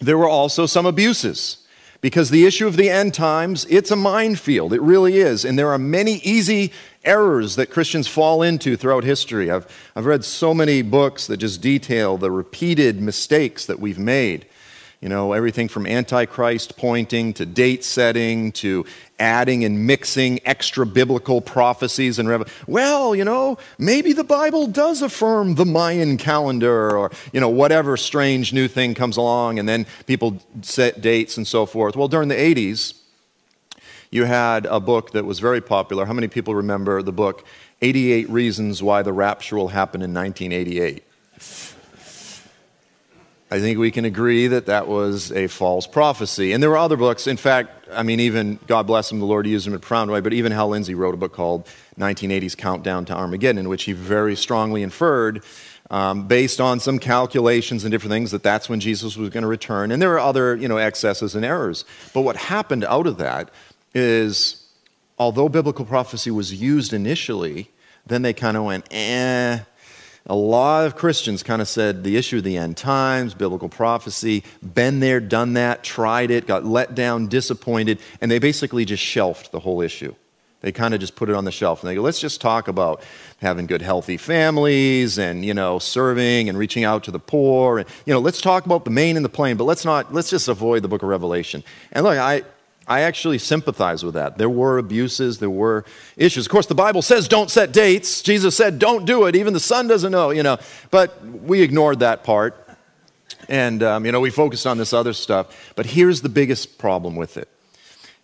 there 0.00 0.18
were 0.18 0.28
also 0.28 0.66
some 0.66 0.86
abuses. 0.86 1.58
Because 2.00 2.30
the 2.30 2.46
issue 2.46 2.66
of 2.66 2.78
the 2.78 2.88
end 2.88 3.12
times 3.12 3.66
it's 3.68 3.90
a 3.90 3.96
minefield. 3.96 4.72
It 4.72 4.80
really 4.80 5.18
is. 5.18 5.44
And 5.44 5.58
there 5.58 5.70
are 5.70 5.78
many 5.78 6.14
easy 6.24 6.72
errors 7.04 7.56
that 7.56 7.70
christians 7.70 8.08
fall 8.08 8.42
into 8.42 8.76
throughout 8.76 9.04
history. 9.04 9.50
I've, 9.50 9.66
I've 9.96 10.06
read 10.06 10.24
so 10.24 10.52
many 10.52 10.82
books 10.82 11.26
that 11.26 11.38
just 11.38 11.60
detail 11.60 12.16
the 12.16 12.30
repeated 12.30 13.00
mistakes 13.00 13.66
that 13.66 13.80
we've 13.80 13.98
made 13.98 14.46
you 15.00 15.08
know, 15.08 15.32
everything 15.32 15.68
from 15.68 15.86
antichrist 15.86 16.76
pointing 16.76 17.32
to 17.34 17.46
date 17.46 17.84
setting 17.84 18.52
to 18.52 18.84
adding 19.18 19.64
and 19.64 19.86
mixing 19.86 20.40
extra 20.44 20.84
biblical 20.84 21.40
prophecies 21.40 22.18
and 22.18 22.28
rev- 22.28 22.64
well, 22.66 23.14
you 23.14 23.24
know, 23.24 23.56
maybe 23.78 24.12
the 24.12 24.24
Bible 24.24 24.66
does 24.66 25.00
affirm 25.00 25.54
the 25.54 25.64
Mayan 25.64 26.18
calendar 26.18 26.94
or 26.96 27.10
you 27.32 27.40
know 27.40 27.48
whatever 27.48 27.96
strange 27.96 28.52
new 28.52 28.68
thing 28.68 28.94
comes 28.94 29.16
along 29.16 29.58
and 29.58 29.66
then 29.66 29.86
people 30.06 30.38
set 30.60 31.00
dates 31.00 31.38
and 31.38 31.46
so 31.46 31.64
forth. 31.64 31.96
Well, 31.96 32.08
during 32.08 32.28
the 32.28 32.34
80s, 32.34 32.94
you 34.10 34.24
had 34.24 34.66
a 34.66 34.80
book 34.80 35.12
that 35.12 35.24
was 35.24 35.38
very 35.38 35.62
popular. 35.62 36.04
How 36.04 36.12
many 36.12 36.28
people 36.28 36.54
remember 36.54 37.00
the 37.00 37.12
book 37.12 37.46
88 37.80 38.28
Reasons 38.28 38.82
Why 38.82 39.00
the 39.00 39.14
Rapture 39.14 39.56
Will 39.56 39.68
Happen 39.68 40.02
in 40.02 40.12
1988? 40.12 41.04
I 43.52 43.58
think 43.58 43.78
we 43.78 43.90
can 43.90 44.04
agree 44.04 44.46
that 44.46 44.66
that 44.66 44.86
was 44.86 45.32
a 45.32 45.48
false 45.48 45.84
prophecy. 45.84 46.52
And 46.52 46.62
there 46.62 46.70
were 46.70 46.76
other 46.76 46.96
books. 46.96 47.26
In 47.26 47.36
fact, 47.36 47.88
I 47.92 48.04
mean, 48.04 48.20
even 48.20 48.60
God 48.68 48.86
bless 48.86 49.10
him, 49.10 49.18
the 49.18 49.26
Lord 49.26 49.44
used 49.44 49.66
him 49.66 49.72
in 49.72 49.78
a 49.78 49.80
profound 49.80 50.12
way, 50.12 50.20
but 50.20 50.32
even 50.32 50.52
Hal 50.52 50.68
Lindsey 50.68 50.94
wrote 50.94 51.14
a 51.14 51.16
book 51.16 51.32
called 51.32 51.66
1980s 51.98 52.56
Countdown 52.56 53.04
to 53.06 53.14
Armageddon, 53.14 53.58
in 53.58 53.68
which 53.68 53.84
he 53.84 53.92
very 53.92 54.36
strongly 54.36 54.84
inferred, 54.84 55.42
um, 55.90 56.28
based 56.28 56.60
on 56.60 56.78
some 56.78 57.00
calculations 57.00 57.82
and 57.82 57.90
different 57.90 58.12
things, 58.12 58.30
that 58.30 58.44
that's 58.44 58.68
when 58.68 58.78
Jesus 58.78 59.16
was 59.16 59.30
going 59.30 59.42
to 59.42 59.48
return. 59.48 59.90
And 59.90 60.00
there 60.00 60.10
were 60.10 60.20
other, 60.20 60.54
you 60.54 60.68
know, 60.68 60.76
excesses 60.76 61.34
and 61.34 61.44
errors. 61.44 61.84
But 62.14 62.20
what 62.20 62.36
happened 62.36 62.84
out 62.84 63.08
of 63.08 63.18
that 63.18 63.50
is, 63.92 64.64
although 65.18 65.48
biblical 65.48 65.84
prophecy 65.84 66.30
was 66.30 66.54
used 66.54 66.92
initially, 66.92 67.72
then 68.06 68.22
they 68.22 68.32
kind 68.32 68.56
of 68.56 68.62
went, 68.62 68.86
eh, 68.92 69.58
a 70.26 70.34
lot 70.34 70.86
of 70.86 70.96
Christians 70.96 71.42
kind 71.42 71.62
of 71.62 71.68
said 71.68 72.04
the 72.04 72.16
issue 72.16 72.38
of 72.38 72.44
the 72.44 72.56
end 72.56 72.76
times, 72.76 73.34
biblical 73.34 73.68
prophecy, 73.68 74.44
been 74.62 75.00
there, 75.00 75.20
done 75.20 75.54
that, 75.54 75.82
tried 75.82 76.30
it, 76.30 76.46
got 76.46 76.64
let 76.64 76.94
down, 76.94 77.26
disappointed, 77.26 77.98
and 78.20 78.30
they 78.30 78.38
basically 78.38 78.84
just 78.84 79.02
shelved 79.02 79.50
the 79.50 79.60
whole 79.60 79.80
issue. 79.80 80.14
They 80.60 80.72
kind 80.72 80.92
of 80.92 81.00
just 81.00 81.16
put 81.16 81.30
it 81.30 81.34
on 81.34 81.46
the 81.46 81.50
shelf 81.50 81.82
and 81.82 81.88
they 81.88 81.94
go, 81.94 82.02
let's 82.02 82.20
just 82.20 82.40
talk 82.40 82.68
about 82.68 83.02
having 83.38 83.66
good, 83.66 83.80
healthy 83.80 84.18
families 84.18 85.18
and, 85.18 85.42
you 85.42 85.54
know, 85.54 85.78
serving 85.78 86.50
and 86.50 86.58
reaching 86.58 86.84
out 86.84 87.04
to 87.04 87.10
the 87.10 87.18
poor. 87.18 87.78
And, 87.78 87.88
you 88.04 88.12
know, 88.12 88.20
let's 88.20 88.42
talk 88.42 88.66
about 88.66 88.84
the 88.84 88.90
main 88.90 89.16
and 89.16 89.24
the 89.24 89.30
plain, 89.30 89.56
but 89.56 89.64
let's 89.64 89.86
not, 89.86 90.12
let's 90.12 90.28
just 90.28 90.48
avoid 90.48 90.82
the 90.82 90.88
book 90.88 91.02
of 91.02 91.08
Revelation. 91.08 91.64
And 91.92 92.04
look, 92.04 92.18
I, 92.18 92.42
I 92.90 93.02
actually 93.02 93.38
sympathize 93.38 94.04
with 94.04 94.14
that. 94.14 94.36
There 94.36 94.50
were 94.50 94.76
abuses, 94.76 95.38
there 95.38 95.48
were 95.48 95.84
issues. 96.16 96.46
Of 96.46 96.50
course, 96.50 96.66
the 96.66 96.74
Bible 96.74 97.02
says 97.02 97.28
don't 97.28 97.48
set 97.48 97.72
dates. 97.72 98.20
Jesus 98.20 98.56
said 98.56 98.80
don't 98.80 99.04
do 99.04 99.26
it. 99.26 99.36
Even 99.36 99.52
the 99.54 99.60
son 99.60 99.86
doesn't 99.86 100.10
know, 100.10 100.30
you 100.30 100.42
know. 100.42 100.58
But 100.90 101.24
we 101.24 101.62
ignored 101.62 102.00
that 102.00 102.24
part. 102.24 102.68
And, 103.48 103.84
um, 103.84 104.04
you 104.04 104.10
know, 104.10 104.18
we 104.18 104.30
focused 104.30 104.66
on 104.66 104.76
this 104.76 104.92
other 104.92 105.12
stuff. 105.12 105.72
But 105.76 105.86
here's 105.86 106.20
the 106.20 106.28
biggest 106.28 106.78
problem 106.78 107.14
with 107.14 107.36
it 107.36 107.48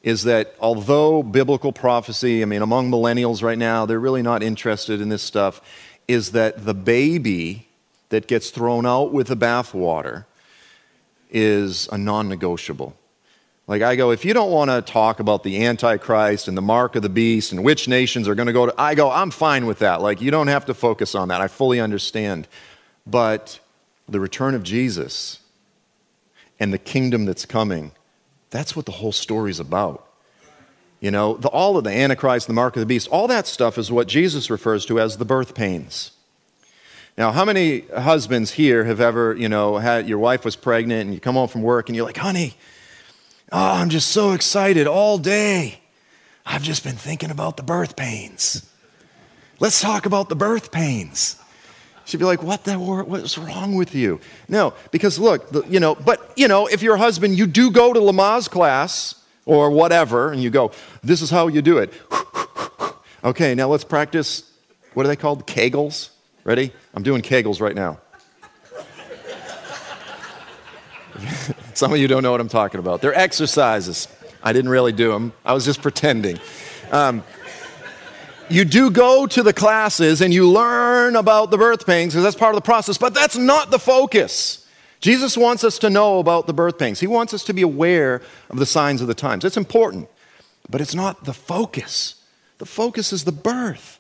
is 0.03 0.25
that 0.25 0.55
although 0.61 1.23
biblical 1.23 1.73
prophecy, 1.73 2.43
I 2.43 2.45
mean, 2.45 2.63
among 2.63 2.91
millennials 2.91 3.43
right 3.43 3.59
now, 3.59 3.87
they're 3.87 4.01
really 4.01 4.23
not 4.23 4.43
interested 4.43 5.01
in 5.01 5.09
this 5.09 5.23
stuff, 5.23 5.61
is 6.09 6.33
that 6.33 6.65
the 6.65 6.75
baby 6.75 7.69
that 8.09 8.27
gets 8.27 8.51
thrown 8.51 8.85
out 8.85 9.13
with 9.13 9.29
the 9.29 9.37
bathwater 9.37 10.25
is 11.31 11.89
a 11.93 11.99
non 11.99 12.29
negotiable. 12.29 12.97
Like 13.69 13.83
I 13.83 13.97
go, 13.97 14.13
if 14.13 14.25
you 14.25 14.33
don't 14.33 14.53
want 14.53 14.71
to 14.71 14.81
talk 14.81 15.19
about 15.19 15.43
the 15.43 15.65
Antichrist 15.65 16.47
and 16.47 16.57
the 16.57 16.63
mark 16.63 16.95
of 16.95 17.03
the 17.03 17.09
beast 17.09 17.51
and 17.51 17.65
which 17.65 17.89
nations 17.89 18.29
are 18.29 18.37
going 18.37 18.47
to 18.47 18.53
go 18.53 18.67
to, 18.67 18.75
I 18.79 18.95
go, 18.95 19.11
I'm 19.11 19.33
fine 19.33 19.67
with 19.67 19.81
that. 19.81 20.01
Like 20.01 20.21
you 20.21 20.31
don't 20.31 20.47
have 20.47 20.67
to 20.67 20.75
focus 20.75 21.17
on 21.17 21.29
that. 21.29 21.41
I 21.41 21.49
fully 21.49 21.81
understand. 21.81 22.47
But 23.07 23.59
the 24.09 24.21
return 24.21 24.55
of 24.55 24.63
Jesus 24.63 25.41
and 26.61 26.73
the 26.73 26.79
kingdom 26.79 27.25
that's 27.25 27.45
coming, 27.45 27.91
that's 28.51 28.77
what 28.77 28.87
the 28.87 28.93
whole 28.93 29.13
story's 29.13 29.59
about. 29.59 30.07
You 31.01 31.11
know, 31.11 31.37
the, 31.37 31.49
all 31.49 31.77
of 31.77 31.85
the 31.85 31.91
Antichrist, 31.91 32.47
the 32.47 32.53
mark 32.53 32.77
of 32.77 32.81
the 32.81 32.87
beast, 32.87 33.09
all 33.09 33.27
that 33.29 33.47
stuff 33.47 33.79
is 33.79 33.91
what 33.91 34.07
Jesus 34.07 34.49
refers 34.49 34.87
to 34.87 35.01
as 35.01 35.17
the 35.17 35.25
birth 35.25 35.55
pains. 35.55 36.13
Now, 37.19 37.33
how 37.33 37.45
many 37.45 37.81
husbands 37.89 38.53
here 38.53 38.85
have 38.85 39.01
ever, 39.01 39.35
you 39.35 39.49
know, 39.49 39.79
had 39.79 40.09
your 40.09 40.19
wife 40.19 40.45
was 40.45 40.55
pregnant 40.55 41.03
and 41.03 41.15
you 41.15 41.21
come 41.21 41.35
home 41.35 41.49
from 41.49 41.63
work 41.63 41.89
and 41.89 41.97
you're 41.97 42.07
like, 42.07 42.17
honey, 42.17 42.55
Oh, 43.53 43.75
I'm 43.75 43.91
just 43.91 44.09
so 44.09 44.33
excited 44.33 44.87
all 44.87 45.19
day. 45.19 45.79
I've 46.45 46.63
just 46.63 46.83
been 46.85 46.97
thinking 46.97 47.31
about 47.31 47.57
the 47.57 47.63
birth 47.63 47.97
pains. 47.97 48.69
Let's 49.61 49.81
talk 49.81 50.05
about 50.07 50.29
the 50.29 50.37
birth 50.37 50.73
pains. 50.73 51.41
She'd 52.05 52.19
be 52.19 52.25
like, 52.25 52.43
"What 52.43 52.65
the 52.65 52.79
what's 52.79 53.39
wrong 53.39 53.75
with 53.75 53.95
you?" 53.95 54.21
No, 54.49 54.75
because 54.91 55.19
look, 55.19 55.51
the, 55.51 55.63
you 55.63 55.81
know, 55.81 55.95
but 55.95 56.33
you 56.37 56.47
know, 56.47 56.67
if 56.67 56.83
you're 56.83 56.95
a 56.95 56.99
husband, 56.99 57.37
you 57.37 57.47
do 57.47 57.71
go 57.71 57.93
to 57.93 57.99
Lamaze 57.99 58.49
class 58.49 59.17
or 59.45 59.71
whatever, 59.71 60.31
and 60.31 60.43
you 60.43 60.51
go, 60.51 60.71
"This 61.03 61.23
is 61.23 61.31
how 61.31 61.49
you 61.49 61.63
do 61.63 61.79
it." 61.79 61.93
okay, 63.25 63.55
now 63.55 63.69
let's 63.69 63.85
practice. 63.85 64.53
What 64.95 65.05
are 65.05 65.09
they 65.09 65.17
called? 65.17 65.47
Kegels. 65.47 66.11
Ready? 66.45 66.73
I'm 66.95 67.03
doing 67.03 67.23
Kegels 67.23 67.61
right 67.61 67.75
now. 67.75 67.99
Some 71.77 71.93
of 71.93 71.99
you 71.99 72.09
don't 72.09 72.23
know 72.23 72.31
what 72.31 72.41
I'm 72.41 72.49
talking 72.49 72.81
about. 72.81 73.03
They're 73.03 73.15
exercises. 73.15 74.09
I 74.43 74.55
didn't 74.55 74.71
really 74.71 74.93
do 74.93 75.13
them, 75.13 75.35
I 75.45 75.53
was 75.53 75.67
just 75.67 75.83
pretending. 75.83 76.39
Um, 76.91 77.23
you 78.49 78.65
do 78.65 78.91
go 78.91 79.27
to 79.27 79.43
the 79.43 79.53
classes 79.53 80.23
and 80.23 80.33
you 80.33 80.49
learn 80.49 81.17
about 81.17 81.51
the 81.51 81.59
birth 81.59 81.85
pains 81.85 82.15
because 82.15 82.25
that's 82.25 82.37
part 82.37 82.55
of 82.55 82.57
the 82.57 82.65
process, 82.65 82.97
but 82.97 83.13
that's 83.13 83.37
not 83.37 83.71
the 83.71 83.79
focus. 83.79 84.67
Jesus 85.01 85.37
wants 85.37 85.65
us 85.65 85.79
to 85.81 85.91
know 85.91 86.19
about 86.19 86.47
the 86.47 86.55
birth 86.55 86.79
pains. 86.79 87.01
He 87.01 87.07
wants 87.07 87.35
us 87.35 87.45
to 87.45 87.53
be 87.53 87.61
aware 87.61 88.23
of 88.49 88.59
the 88.59 88.65
signs 88.65 89.03
of 89.03 89.07
the 89.07 89.15
times. 89.15 89.45
It's 89.45 89.59
important, 89.59 90.09
but 90.71 90.81
it's 90.81 90.95
not 90.95 91.25
the 91.25 91.35
focus. 91.35 92.15
The 92.57 92.65
focus 92.65 93.13
is 93.13 93.25
the 93.25 93.33
birth. 93.33 93.99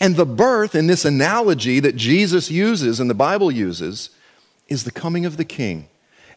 And 0.00 0.16
the 0.16 0.24
birth, 0.24 0.74
in 0.74 0.86
this 0.86 1.04
analogy 1.04 1.78
that 1.78 1.94
Jesus 1.94 2.50
uses 2.50 3.00
and 3.00 3.10
the 3.10 3.14
Bible 3.14 3.50
uses, 3.50 4.08
is 4.68 4.84
the 4.84 4.90
coming 4.90 5.26
of 5.26 5.36
the 5.36 5.44
king 5.44 5.88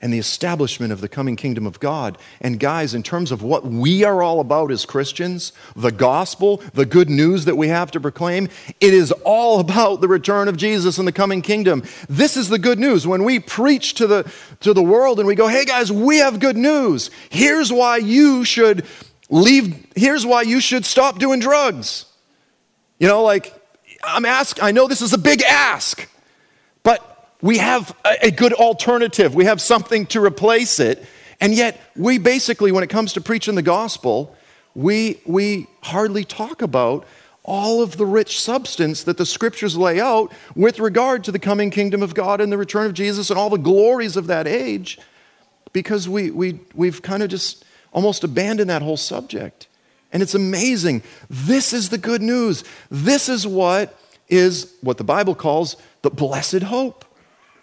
and 0.06 0.14
the 0.14 0.20
establishment 0.20 0.94
of 0.94 1.02
the 1.02 1.10
coming 1.10 1.36
kingdom 1.36 1.66
of 1.66 1.80
God. 1.80 2.20
And 2.40 2.60
guys, 2.60 2.94
in 2.94 3.02
terms 3.02 3.32
of 3.32 3.42
what 3.42 3.66
we 3.66 4.04
are 4.04 4.22
all 4.22 4.40
about 4.40 4.70
as 4.70 4.86
Christians, 4.86 5.52
the 5.76 5.92
gospel, 5.92 6.58
the 6.76 6.86
good 6.86 7.10
news 7.10 7.46
that 7.46 7.56
we 7.56 7.70
have 7.70 7.90
to 7.90 8.00
proclaim, 8.00 8.48
it 8.80 8.94
is 8.94 9.12
all 9.24 9.60
about 9.60 10.02
the 10.02 10.08
return 10.08 10.48
of 10.48 10.58
Jesus 10.58 11.00
and 11.00 11.08
the 11.08 11.12
coming 11.12 11.42
kingdom. 11.42 11.82
This 12.08 12.38
is 12.38 12.50
the 12.50 12.60
good 12.60 12.78
news. 12.78 13.08
When 13.08 13.24
we 13.24 13.40
preach 13.40 13.96
to 13.96 14.06
the, 14.06 14.32
to 14.60 14.76
the 14.76 14.84
world 14.84 15.18
and 15.18 15.26
we 15.26 15.34
go, 15.34 15.48
hey 15.48 15.66
guys, 15.66 15.92
we 15.92 16.20
have 16.20 16.40
good 16.40 16.56
news. 16.56 17.10
Here's 17.32 17.74
why 17.74 17.98
you 17.98 18.46
should 18.46 18.86
leave, 19.32 19.88
here's 19.96 20.24
why 20.24 20.44
you 20.44 20.60
should 20.60 20.86
stop 20.86 21.18
doing 21.18 21.40
drugs. 21.40 22.06
You 23.00 23.08
know, 23.08 23.24
like, 23.24 23.52
I'm 24.04 24.26
asking, 24.26 24.66
I 24.66 24.72
know 24.72 24.88
this 24.88 25.02
is 25.02 25.14
a 25.14 25.18
big 25.18 25.42
ask, 25.42 26.08
we 27.42 27.58
have 27.58 27.96
a 28.22 28.32
good 28.32 28.54
alternative. 28.54 29.36
We 29.36 29.46
have 29.46 29.62
something 29.62 30.06
to 30.08 30.24
replace 30.24 30.80
it. 30.80 31.06
And 31.42 31.54
yet, 31.54 31.80
we 31.96 32.18
basically, 32.18 32.72
when 32.72 32.84
it 32.84 32.90
comes 32.90 33.14
to 33.14 33.22
preaching 33.22 33.56
the 33.56 33.62
gospel, 33.62 34.36
we, 34.74 35.22
we 35.26 35.68
hardly 35.84 36.24
talk 36.24 36.62
about 36.62 37.06
all 37.44 37.82
of 37.82 37.98
the 37.98 38.06
rich 38.06 38.42
substance 38.42 39.04
that 39.04 39.18
the 39.18 39.26
scriptures 39.26 39.78
lay 39.78 40.00
out 40.00 40.34
with 40.56 40.80
regard 40.80 41.24
to 41.24 41.32
the 41.32 41.40
coming 41.40 41.70
kingdom 41.70 42.02
of 42.02 42.16
God 42.16 42.42
and 42.42 42.52
the 42.52 42.58
return 42.58 42.88
of 42.88 42.94
Jesus 42.94 43.30
and 43.30 43.38
all 43.38 43.50
the 43.50 43.58
glories 43.58 44.18
of 44.18 44.28
that 44.28 44.48
age 44.48 44.98
because 45.72 46.10
we, 46.10 46.32
we, 46.32 46.60
we've 46.74 47.02
kind 47.02 47.22
of 47.22 47.30
just 47.30 47.64
almost 47.94 48.24
abandoned 48.24 48.70
that 48.70 48.82
whole 48.82 48.98
subject. 48.98 49.68
And 50.12 50.24
it's 50.24 50.34
amazing. 50.34 51.04
This 51.30 51.74
is 51.74 51.90
the 51.90 51.98
good 51.98 52.22
news. 52.22 52.64
This 52.90 53.30
is 53.30 53.46
what 53.46 53.98
is 54.28 54.74
what 54.82 54.98
the 54.98 55.04
Bible 55.04 55.36
calls 55.36 55.78
the 56.02 56.10
blessed 56.10 56.64
hope. 56.64 57.05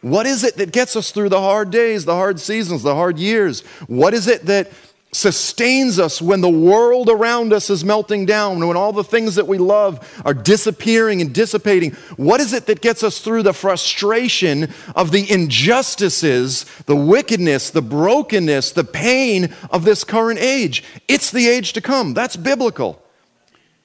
What 0.02 0.26
is 0.26 0.44
it 0.44 0.56
that 0.56 0.72
gets 0.72 0.96
us 0.96 1.12
through 1.12 1.30
the 1.30 1.40
hard 1.40 1.70
days, 1.70 2.04
the 2.04 2.14
hard 2.14 2.40
seasons, 2.40 2.82
the 2.82 2.94
hard 2.94 3.18
years? 3.18 3.60
What 3.86 4.14
is 4.14 4.26
it 4.26 4.46
that 4.46 4.70
sustains 5.12 5.98
us 5.98 6.22
when 6.22 6.40
the 6.40 6.48
world 6.48 7.08
around 7.08 7.52
us 7.52 7.68
is 7.70 7.84
melting 7.84 8.26
down, 8.26 8.66
when 8.66 8.76
all 8.76 8.92
the 8.92 9.04
things 9.04 9.34
that 9.36 9.46
we 9.46 9.58
love 9.58 10.22
are 10.24 10.34
disappearing 10.34 11.20
and 11.20 11.32
dissipating? 11.32 11.92
What 12.16 12.40
is 12.40 12.52
it 12.52 12.66
that 12.66 12.80
gets 12.80 13.04
us 13.04 13.20
through 13.20 13.44
the 13.44 13.52
frustration 13.52 14.72
of 14.96 15.12
the 15.12 15.30
injustices, 15.30 16.64
the 16.86 16.96
wickedness, 16.96 17.70
the 17.70 17.82
brokenness, 17.82 18.72
the 18.72 18.84
pain 18.84 19.54
of 19.70 19.84
this 19.84 20.02
current 20.02 20.40
age? 20.40 20.82
It's 21.06 21.30
the 21.30 21.46
age 21.46 21.74
to 21.74 21.80
come. 21.80 22.14
That's 22.14 22.36
biblical. 22.36 23.00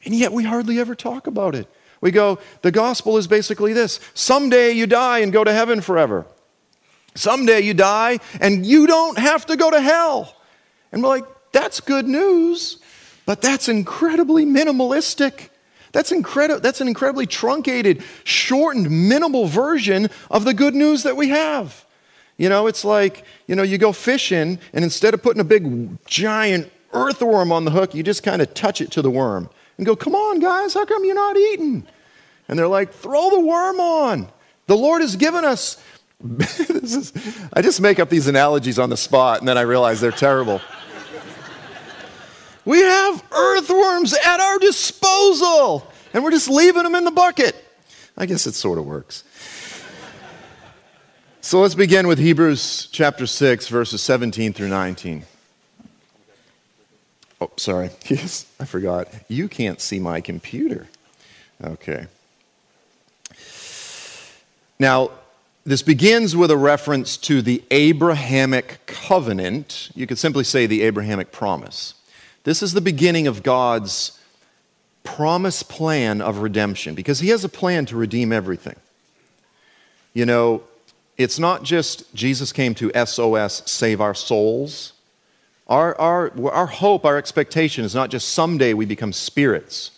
And 0.03 0.15
yet 0.15 0.31
we 0.31 0.45
hardly 0.45 0.79
ever 0.79 0.95
talk 0.95 1.27
about 1.27 1.53
it. 1.53 1.67
We 2.01 2.11
go, 2.11 2.39
the 2.61 2.71
gospel 2.71 3.17
is 3.17 3.27
basically 3.27 3.73
this 3.73 3.99
someday 4.13 4.71
you 4.71 4.87
die 4.87 5.19
and 5.19 5.33
go 5.33 5.43
to 5.43 5.51
heaven 5.51 5.81
forever. 5.81 6.25
Someday 7.15 7.61
you 7.61 7.73
die 7.73 8.19
and 8.39 8.65
you 8.65 8.85
don't 8.87 9.17
have 9.17 9.45
to 9.47 9.57
go 9.57 9.71
to 9.71 9.81
hell. 9.81 10.35
And 10.91 11.01
we're 11.01 11.09
like, 11.09 11.25
that's 11.51 11.81
good 11.81 12.07
news, 12.07 12.77
but 13.25 13.41
that's 13.41 13.67
incredibly 13.67 14.45
minimalistic. 14.45 15.49
That's, 15.91 16.11
incredi- 16.11 16.61
that's 16.61 16.81
an 16.81 16.87
incredibly 16.87 17.25
truncated, 17.25 18.03
shortened, 18.23 19.09
minimal 19.09 19.47
version 19.47 20.09
of 20.29 20.45
the 20.45 20.53
good 20.53 20.75
news 20.75 21.03
that 21.03 21.17
we 21.17 21.29
have. 21.29 21.85
You 22.37 22.49
know, 22.49 22.67
it's 22.67 22.85
like, 22.85 23.23
you 23.47 23.55
know, 23.55 23.63
you 23.63 23.79
go 23.79 23.91
fishing, 23.91 24.59
and 24.73 24.83
instead 24.83 25.15
of 25.15 25.23
putting 25.23 25.41
a 25.41 25.45
big, 25.45 26.05
giant 26.05 26.71
earthworm 26.93 27.51
on 27.51 27.65
the 27.65 27.71
hook, 27.71 27.95
you 27.95 28.03
just 28.03 28.21
kind 28.21 28.43
of 28.43 28.53
touch 28.53 28.79
it 28.79 28.91
to 28.91 29.01
the 29.01 29.09
worm 29.09 29.49
and 29.77 29.86
go, 29.86 29.96
Come 29.96 30.15
on, 30.15 30.39
guys, 30.39 30.74
how 30.74 30.86
come 30.86 31.05
you're 31.05 31.15
not 31.15 31.38
eating? 31.38 31.88
And 32.48 32.57
they're 32.57 32.67
like, 32.67 32.93
Throw 32.93 33.29
the 33.29 33.39
worm 33.39 33.79
on. 33.79 34.31
The 34.67 34.77
Lord 34.77 35.01
has 35.01 35.15
given 35.15 35.46
us. 35.46 35.81
is, 36.39 37.13
I 37.53 37.62
just 37.62 37.79
make 37.79 38.00
up 38.00 38.10
these 38.10 38.27
analogies 38.27 38.79
on 38.79 38.89
the 38.89 38.98
spot, 38.98 39.39
and 39.39 39.48
then 39.48 39.57
I 39.57 39.62
realize 39.62 40.01
they're 40.01 40.12
terrible. 40.12 40.62
We 42.65 42.79
have 42.79 43.24
earthworms 43.31 44.13
at 44.13 44.39
our 44.39 44.60
disposal, 44.60 45.89
and 46.13 46.24
we're 46.24 46.31
just 46.31 46.50
leaving 46.50 46.84
them 46.84 46.96
in 46.96 47.05
the 47.05 47.12
bucket. 47.12 47.55
I 48.17 48.25
guess 48.25 48.46
it 48.48 48.55
sort 48.55 48.77
of 48.77 48.86
works. 48.86 49.24
So 51.39 51.62
let's 51.62 51.75
begin 51.75 52.07
with 52.07 52.19
Hebrews 52.19 52.89
chapter 52.91 53.25
6, 53.25 53.69
verses 53.69 54.01
17 54.01 54.51
through 54.51 54.67
19. 54.67 55.24
Oh, 57.39 57.51
sorry. 57.58 57.89
Yes, 58.08 58.46
I 58.60 58.65
forgot. 58.65 59.08
You 59.27 59.48
can't 59.48 59.79
see 59.79 60.00
my 60.00 60.22
computer. 60.22 60.88
Okay. 61.63 62.08
Now, 64.79 65.12
this 65.65 65.82
begins 65.82 66.36
with 66.36 66.51
a 66.51 66.58
reference 66.58 67.17
to 67.17 67.41
the 67.41 67.63
Abrahamic 67.72 68.79
covenant. 68.86 69.89
You 69.96 70.08
could 70.08 70.17
simply 70.17 70.44
say 70.44 70.65
the 70.65 70.84
Abrahamic 70.84 71.32
promise. 71.32 71.94
This 72.44 72.63
is 72.63 72.74
the 72.74 72.82
beginning 72.82 73.27
of 73.27 73.44
God's 73.44 74.17
promise 75.03 75.63
plan 75.63 76.22
of 76.22 76.39
redemption 76.39 76.96
because 76.96 77.20
He 77.20 77.29
has 77.29 77.44
a 77.44 77.50
plan 77.50 77.86
to 77.88 77.98
redeem 77.98 78.32
everything. 78.32 78.75
You 80.13 80.25
know, 80.25 80.63
it's 81.17 81.39
not 81.39 81.63
just 81.63 82.13
Jesus 82.13 82.53
came 82.53 82.74
to 82.75 82.91
SOS, 83.06 83.63
save 83.70 84.00
our 84.00 84.13
souls. 84.13 84.94
Our, 85.67 86.00
our, 86.00 86.50
our 86.51 86.67
hope, 86.67 87.05
our 87.05 87.17
expectation 87.17 87.83
is 87.83 87.93
not 87.93 88.09
just 88.09 88.29
someday 88.29 88.74
we 88.74 88.86
become 88.86 89.12
spirits, 89.12 89.91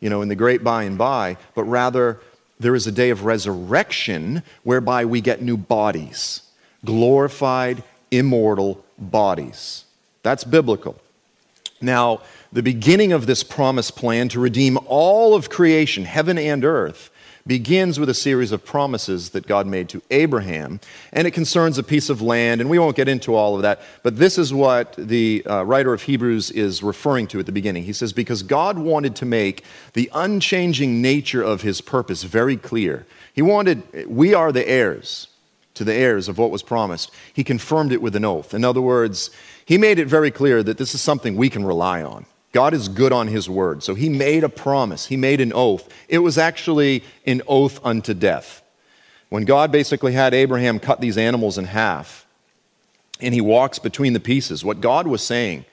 you 0.00 0.08
know, 0.08 0.22
in 0.22 0.28
the 0.28 0.36
great 0.36 0.62
by 0.62 0.84
and 0.84 0.96
by, 0.96 1.36
but 1.54 1.64
rather 1.64 2.20
there 2.60 2.74
is 2.74 2.86
a 2.86 2.92
day 2.92 3.10
of 3.10 3.24
resurrection 3.24 4.42
whereby 4.62 5.04
we 5.04 5.20
get 5.20 5.42
new 5.42 5.56
bodies, 5.56 6.42
glorified, 6.84 7.82
immortal 8.10 8.84
bodies. 8.98 9.84
That's 10.22 10.44
biblical. 10.44 11.00
Now, 11.80 12.20
the 12.56 12.62
beginning 12.62 13.12
of 13.12 13.26
this 13.26 13.42
promise 13.42 13.90
plan 13.90 14.30
to 14.30 14.40
redeem 14.40 14.78
all 14.86 15.34
of 15.34 15.50
creation, 15.50 16.06
heaven 16.06 16.38
and 16.38 16.64
earth, 16.64 17.10
begins 17.46 18.00
with 18.00 18.08
a 18.08 18.14
series 18.14 18.50
of 18.50 18.64
promises 18.64 19.28
that 19.30 19.46
God 19.46 19.66
made 19.66 19.90
to 19.90 20.00
Abraham, 20.10 20.80
and 21.12 21.26
it 21.26 21.32
concerns 21.32 21.76
a 21.76 21.82
piece 21.82 22.08
of 22.08 22.22
land, 22.22 22.62
and 22.62 22.70
we 22.70 22.78
won't 22.78 22.96
get 22.96 23.08
into 23.08 23.34
all 23.34 23.56
of 23.56 23.60
that, 23.60 23.82
but 24.02 24.16
this 24.16 24.38
is 24.38 24.54
what 24.54 24.94
the 24.96 25.44
uh, 25.44 25.64
writer 25.64 25.92
of 25.92 26.00
Hebrews 26.00 26.50
is 26.50 26.82
referring 26.82 27.26
to 27.26 27.40
at 27.40 27.44
the 27.44 27.52
beginning. 27.52 27.84
He 27.84 27.92
says, 27.92 28.14
Because 28.14 28.42
God 28.42 28.78
wanted 28.78 29.14
to 29.16 29.26
make 29.26 29.62
the 29.92 30.10
unchanging 30.14 31.02
nature 31.02 31.42
of 31.42 31.60
his 31.60 31.82
purpose 31.82 32.22
very 32.22 32.56
clear. 32.56 33.04
He 33.34 33.42
wanted, 33.42 34.08
we 34.08 34.32
are 34.32 34.50
the 34.50 34.66
heirs 34.66 35.28
to 35.74 35.84
the 35.84 35.92
heirs 35.92 36.26
of 36.26 36.38
what 36.38 36.50
was 36.50 36.62
promised. 36.62 37.10
He 37.34 37.44
confirmed 37.44 37.92
it 37.92 38.00
with 38.00 38.16
an 38.16 38.24
oath. 38.24 38.54
In 38.54 38.64
other 38.64 38.80
words, 38.80 39.28
he 39.66 39.76
made 39.76 39.98
it 39.98 40.06
very 40.06 40.30
clear 40.30 40.62
that 40.62 40.78
this 40.78 40.94
is 40.94 41.02
something 41.02 41.36
we 41.36 41.50
can 41.50 41.62
rely 41.62 42.02
on. 42.02 42.24
God 42.52 42.74
is 42.74 42.88
good 42.88 43.12
on 43.12 43.28
his 43.28 43.48
word. 43.50 43.82
So 43.82 43.94
he 43.94 44.08
made 44.08 44.44
a 44.44 44.48
promise, 44.48 45.06
he 45.06 45.16
made 45.16 45.40
an 45.40 45.52
oath. 45.52 45.88
It 46.08 46.18
was 46.18 46.38
actually 46.38 47.04
an 47.26 47.42
oath 47.46 47.80
unto 47.84 48.14
death. 48.14 48.62
When 49.28 49.44
God 49.44 49.72
basically 49.72 50.12
had 50.12 50.34
Abraham 50.34 50.78
cut 50.78 51.00
these 51.00 51.18
animals 51.18 51.58
in 51.58 51.64
half, 51.64 52.26
and 53.20 53.34
he 53.34 53.40
walks 53.40 53.78
between 53.78 54.12
the 54.12 54.20
pieces, 54.20 54.64
what 54.64 54.80
God 54.80 55.06
was 55.06 55.22
saying 55.22 55.64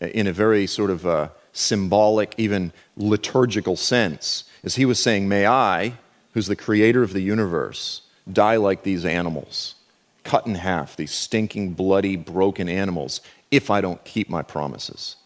uh, 0.00 0.06
in 0.06 0.26
a 0.26 0.32
very 0.32 0.66
sort 0.66 0.90
of 0.90 1.06
uh, 1.06 1.28
symbolic, 1.52 2.34
even 2.36 2.72
liturgical 2.96 3.76
sense, 3.76 4.44
is 4.62 4.76
he 4.76 4.84
was 4.84 4.98
saying, 4.98 5.28
May 5.28 5.46
I, 5.46 5.94
who's 6.34 6.46
the 6.46 6.56
creator 6.56 7.02
of 7.02 7.12
the 7.12 7.22
universe, 7.22 8.02
die 8.30 8.56
like 8.56 8.82
these 8.82 9.04
animals 9.04 9.76
cut 10.24 10.46
in 10.46 10.54
half, 10.54 10.96
these 10.96 11.12
stinking, 11.12 11.72
bloody, 11.72 12.16
broken 12.16 12.68
animals, 12.68 13.20
if 13.50 13.70
I 13.70 13.80
don't 13.80 14.04
keep 14.04 14.28
my 14.28 14.42
promises. 14.42 15.16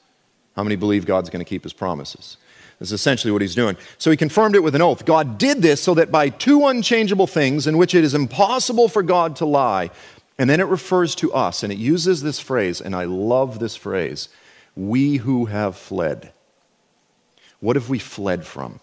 How 0.56 0.62
many 0.62 0.76
believe 0.76 1.06
God's 1.06 1.30
going 1.30 1.44
to 1.44 1.48
keep 1.48 1.64
his 1.64 1.72
promises? 1.72 2.36
This 2.78 2.88
is 2.88 2.92
essentially 2.92 3.32
what 3.32 3.42
he's 3.42 3.54
doing. 3.54 3.76
So 3.98 4.10
he 4.10 4.16
confirmed 4.16 4.56
it 4.56 4.62
with 4.62 4.74
an 4.74 4.82
oath. 4.82 5.04
God 5.04 5.38
did 5.38 5.62
this 5.62 5.82
so 5.82 5.94
that 5.94 6.10
by 6.10 6.28
two 6.28 6.66
unchangeable 6.66 7.26
things 7.26 7.66
in 7.66 7.78
which 7.78 7.94
it 7.94 8.04
is 8.04 8.14
impossible 8.14 8.88
for 8.88 9.02
God 9.02 9.36
to 9.36 9.46
lie, 9.46 9.90
and 10.38 10.50
then 10.50 10.60
it 10.60 10.66
refers 10.66 11.14
to 11.16 11.32
us, 11.32 11.62
and 11.62 11.72
it 11.72 11.78
uses 11.78 12.22
this 12.22 12.40
phrase, 12.40 12.80
and 12.80 12.94
I 12.94 13.04
love 13.04 13.58
this 13.58 13.76
phrase 13.76 14.28
we 14.76 15.18
who 15.18 15.44
have 15.44 15.76
fled. 15.76 16.32
What 17.60 17.76
have 17.76 17.88
we 17.88 18.00
fled 18.00 18.44
from? 18.44 18.80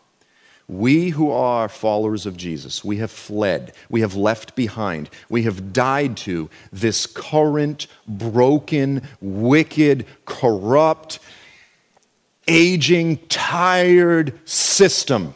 We 0.69 1.09
who 1.09 1.31
are 1.31 1.67
followers 1.67 2.25
of 2.25 2.37
Jesus, 2.37 2.81
we 2.81 2.97
have 2.97 3.11
fled, 3.11 3.73
we 3.89 3.99
have 3.99 4.15
left 4.15 4.55
behind, 4.55 5.09
we 5.27 5.43
have 5.43 5.73
died 5.73 6.15
to 6.17 6.49
this 6.71 7.05
current, 7.05 7.87
broken, 8.07 9.01
wicked, 9.19 10.05
corrupt, 10.25 11.19
aging, 12.47 13.17
tired 13.27 14.39
system. 14.47 15.35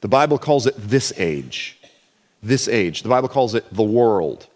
The 0.00 0.08
Bible 0.08 0.38
calls 0.38 0.66
it 0.66 0.74
this 0.76 1.12
age. 1.18 1.78
This 2.42 2.68
age. 2.68 3.02
The 3.02 3.08
Bible 3.08 3.28
calls 3.28 3.54
it 3.54 3.64
the 3.72 3.82
world. 3.82 4.46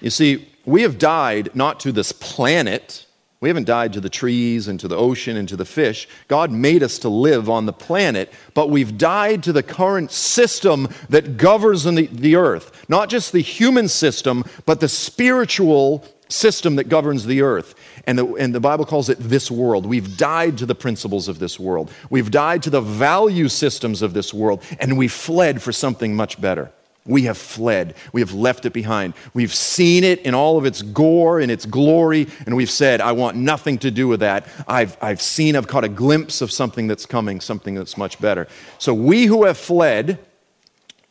You 0.00 0.10
see, 0.10 0.48
we 0.64 0.82
have 0.82 0.98
died 0.98 1.54
not 1.54 1.80
to 1.80 1.92
this 1.92 2.12
planet 2.12 3.06
we 3.40 3.48
haven't 3.48 3.64
died 3.64 3.94
to 3.94 4.02
the 4.02 4.10
trees 4.10 4.68
and 4.68 4.78
to 4.80 4.88
the 4.88 4.98
ocean 4.98 5.38
and 5.38 5.48
to 5.48 5.56
the 5.56 5.64
fish. 5.64 6.06
God 6.28 6.50
made 6.50 6.82
us 6.82 6.98
to 6.98 7.08
live 7.08 7.48
on 7.48 7.64
the 7.64 7.72
planet, 7.72 8.30
but 8.52 8.68
we've 8.68 8.98
died 8.98 9.42
to 9.44 9.52
the 9.52 9.62
current 9.62 10.12
system 10.12 10.88
that 11.08 11.38
governs 11.38 11.84
the, 11.84 12.06
the 12.06 12.36
earth. 12.36 12.84
Not 12.88 13.08
just 13.08 13.32
the 13.32 13.40
human 13.40 13.88
system, 13.88 14.44
but 14.66 14.80
the 14.80 14.88
spiritual 14.88 16.04
system 16.30 16.76
that 16.76 16.88
governs 16.88 17.26
the 17.26 17.42
earth. 17.42 17.74
And 18.06 18.18
the, 18.18 18.26
and 18.34 18.54
the 18.54 18.60
Bible 18.60 18.84
calls 18.84 19.08
it 19.08 19.18
this 19.18 19.50
world. 19.50 19.86
We've 19.86 20.16
died 20.16 20.58
to 20.58 20.66
the 20.66 20.74
principles 20.74 21.28
of 21.28 21.38
this 21.38 21.60
world. 21.60 21.90
We've 22.08 22.30
died 22.30 22.62
to 22.64 22.70
the 22.70 22.80
value 22.80 23.48
systems 23.48 24.02
of 24.02 24.14
this 24.14 24.32
world, 24.32 24.62
and 24.78 24.96
we 24.96 25.08
fled 25.08 25.60
for 25.62 25.72
something 25.72 26.14
much 26.14 26.40
better. 26.40 26.70
We 27.06 27.22
have 27.22 27.38
fled. 27.38 27.94
We 28.12 28.20
have 28.20 28.34
left 28.34 28.66
it 28.66 28.72
behind. 28.72 29.14
We've 29.32 29.54
seen 29.54 30.04
it 30.04 30.20
in 30.20 30.34
all 30.34 30.58
of 30.58 30.66
its 30.66 30.82
gore 30.82 31.40
and 31.40 31.50
its 31.50 31.66
glory, 31.66 32.28
and 32.46 32.54
we've 32.54 32.70
said, 32.70 33.00
I 33.00 33.12
want 33.12 33.36
nothing 33.36 33.78
to 33.78 33.90
do 33.90 34.06
with 34.06 34.20
that. 34.20 34.46
I've, 34.68 34.96
I've 35.02 35.22
seen, 35.22 35.56
I've 35.56 35.66
caught 35.66 35.84
a 35.84 35.88
glimpse 35.88 36.42
of 36.42 36.52
something 36.52 36.86
that's 36.86 37.06
coming, 37.06 37.40
something 37.40 37.74
that's 37.74 37.96
much 37.96 38.20
better. 38.20 38.48
So 38.78 38.92
we 38.94 39.24
who 39.24 39.44
have 39.44 39.58
fled, 39.58 40.18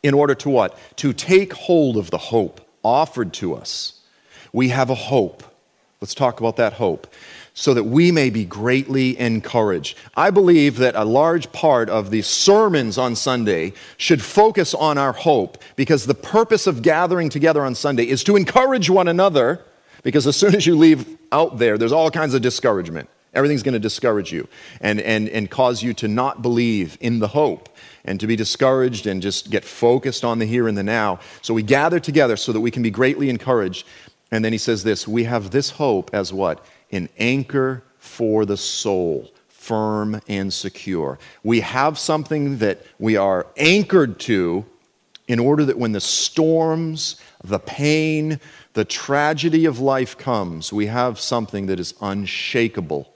in 0.02 0.14
order 0.14 0.34
to 0.36 0.48
what? 0.48 0.78
To 0.96 1.12
take 1.12 1.52
hold 1.52 1.96
of 1.96 2.10
the 2.10 2.18
hope 2.18 2.60
offered 2.82 3.32
to 3.34 3.54
us. 3.54 3.99
We 4.52 4.68
have 4.68 4.90
a 4.90 4.94
hope. 4.94 5.42
Let's 6.00 6.14
talk 6.14 6.40
about 6.40 6.56
that 6.56 6.74
hope 6.74 7.06
so 7.52 7.74
that 7.74 7.84
we 7.84 8.10
may 8.10 8.30
be 8.30 8.44
greatly 8.44 9.18
encouraged. 9.18 9.96
I 10.16 10.30
believe 10.30 10.78
that 10.78 10.94
a 10.94 11.04
large 11.04 11.52
part 11.52 11.90
of 11.90 12.10
the 12.10 12.22
sermons 12.22 12.96
on 12.96 13.16
Sunday 13.16 13.74
should 13.96 14.22
focus 14.22 14.72
on 14.72 14.96
our 14.96 15.12
hope 15.12 15.58
because 15.76 16.06
the 16.06 16.14
purpose 16.14 16.66
of 16.66 16.82
gathering 16.82 17.28
together 17.28 17.64
on 17.64 17.74
Sunday 17.74 18.08
is 18.08 18.24
to 18.24 18.36
encourage 18.36 18.88
one 18.88 19.08
another 19.08 19.62
because 20.02 20.26
as 20.26 20.36
soon 20.36 20.54
as 20.54 20.66
you 20.66 20.76
leave 20.76 21.18
out 21.32 21.58
there, 21.58 21.76
there's 21.76 21.92
all 21.92 22.10
kinds 22.10 22.34
of 22.34 22.40
discouragement. 22.40 23.08
Everything's 23.32 23.62
going 23.62 23.74
to 23.74 23.78
discourage 23.78 24.32
you 24.32 24.48
and, 24.80 25.00
and, 25.00 25.28
and 25.28 25.50
cause 25.50 25.82
you 25.82 25.94
to 25.94 26.08
not 26.08 26.42
believe 26.42 26.98
in 27.00 27.20
the 27.20 27.28
hope 27.28 27.68
and 28.04 28.18
to 28.18 28.26
be 28.26 28.34
discouraged 28.34 29.06
and 29.06 29.22
just 29.22 29.50
get 29.50 29.64
focused 29.64 30.24
on 30.24 30.38
the 30.38 30.46
here 30.46 30.66
and 30.66 30.76
the 30.76 30.82
now. 30.82 31.20
So 31.42 31.54
we 31.54 31.62
gather 31.62 32.00
together 32.00 32.36
so 32.36 32.52
that 32.52 32.60
we 32.60 32.70
can 32.70 32.82
be 32.82 32.90
greatly 32.90 33.30
encouraged. 33.30 33.86
And 34.30 34.44
then 34.44 34.52
he 34.52 34.58
says 34.58 34.84
this 34.84 35.08
We 35.08 35.24
have 35.24 35.50
this 35.50 35.70
hope 35.70 36.10
as 36.12 36.32
what? 36.32 36.64
An 36.92 37.08
anchor 37.18 37.82
for 37.98 38.44
the 38.44 38.56
soul, 38.56 39.30
firm 39.48 40.20
and 40.28 40.52
secure. 40.52 41.18
We 41.42 41.60
have 41.60 41.98
something 41.98 42.58
that 42.58 42.84
we 42.98 43.16
are 43.16 43.46
anchored 43.56 44.18
to 44.20 44.64
in 45.28 45.38
order 45.38 45.64
that 45.64 45.78
when 45.78 45.92
the 45.92 46.00
storms, 46.00 47.20
the 47.44 47.60
pain, 47.60 48.40
the 48.72 48.84
tragedy 48.84 49.64
of 49.64 49.78
life 49.78 50.18
comes, 50.18 50.72
we 50.72 50.86
have 50.86 51.20
something 51.20 51.66
that 51.66 51.78
is 51.78 51.94
unshakable 52.00 53.12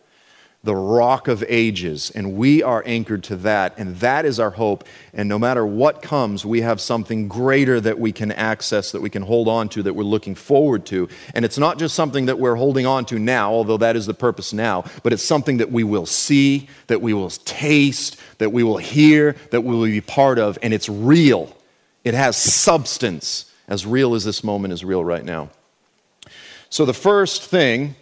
the 0.65 0.75
rock 0.75 1.29
of 1.29 1.45
ages, 1.47 2.11
and 2.15 2.35
we 2.35 2.63
are 2.63 2.83
anchored 2.87 3.23
to 3.25 3.37
that, 3.37 3.75
and 3.77 3.97
that 3.97 4.25
is 4.25 4.41
our 4.41 4.51
hope. 4.51 4.85
And 5.13 5.29
no 5.29 5.39
matter 5.39 5.67
what 5.67 6.01
comes, 6.01 6.47
we 6.47 6.63
have 6.63 6.81
something 6.81 7.29
greater 7.29 7.79
that 7.83 7.99
we 7.99 8.13
can 8.13 8.33
access, 8.33 8.91
that 8.93 9.03
we 9.03 9.11
can 9.11 9.23
hold 9.23 9.47
on 9.47 9.69
to, 9.69 9.83
that 9.83 9.93
we're 9.93 10.05
looking 10.05 10.35
forward 10.35 10.87
to. 10.87 11.07
And 11.35 11.45
it's 11.45 11.59
not 11.59 11.79
just 11.79 11.95
something 11.95 12.27
that 12.27 12.39
we're 12.39 12.55
holding 12.55 12.87
on 12.87 13.05
to 13.07 13.19
now, 13.19 13.53
although 13.53 13.77
that 13.77 13.95
is 13.95 14.07
the 14.07 14.15
purpose 14.15 14.55
now, 14.55 14.85
but 15.03 15.13
it's 15.13 15.23
something 15.23 15.59
that 15.59 15.71
we 15.71 15.85
will 15.85 16.07
see, 16.07 16.71
that 16.87 17.03
we 17.03 17.13
will 17.13 17.29
taste, 17.29 18.17
that 18.39 18.51
we 18.51 18.63
will 18.63 18.79
hear, 18.79 19.37
that 19.51 19.61
we 19.61 19.77
will 19.77 19.85
be 19.85 20.01
part 20.01 20.39
of, 20.39 20.59
and 20.63 20.73
it's 20.73 20.89
real. 20.89 21.55
It 22.05 22.15
has 22.15 22.39
substance, 22.39 23.53
as 23.69 23.85
real 23.85 24.15
as 24.15 24.25
this 24.25 24.43
moment 24.43 24.73
is 24.73 24.83
real 24.83 25.05
right 25.05 25.25
now. 25.25 25.51
So, 26.71 26.87
the 26.87 26.95
first 26.95 27.43
thing 27.43 27.97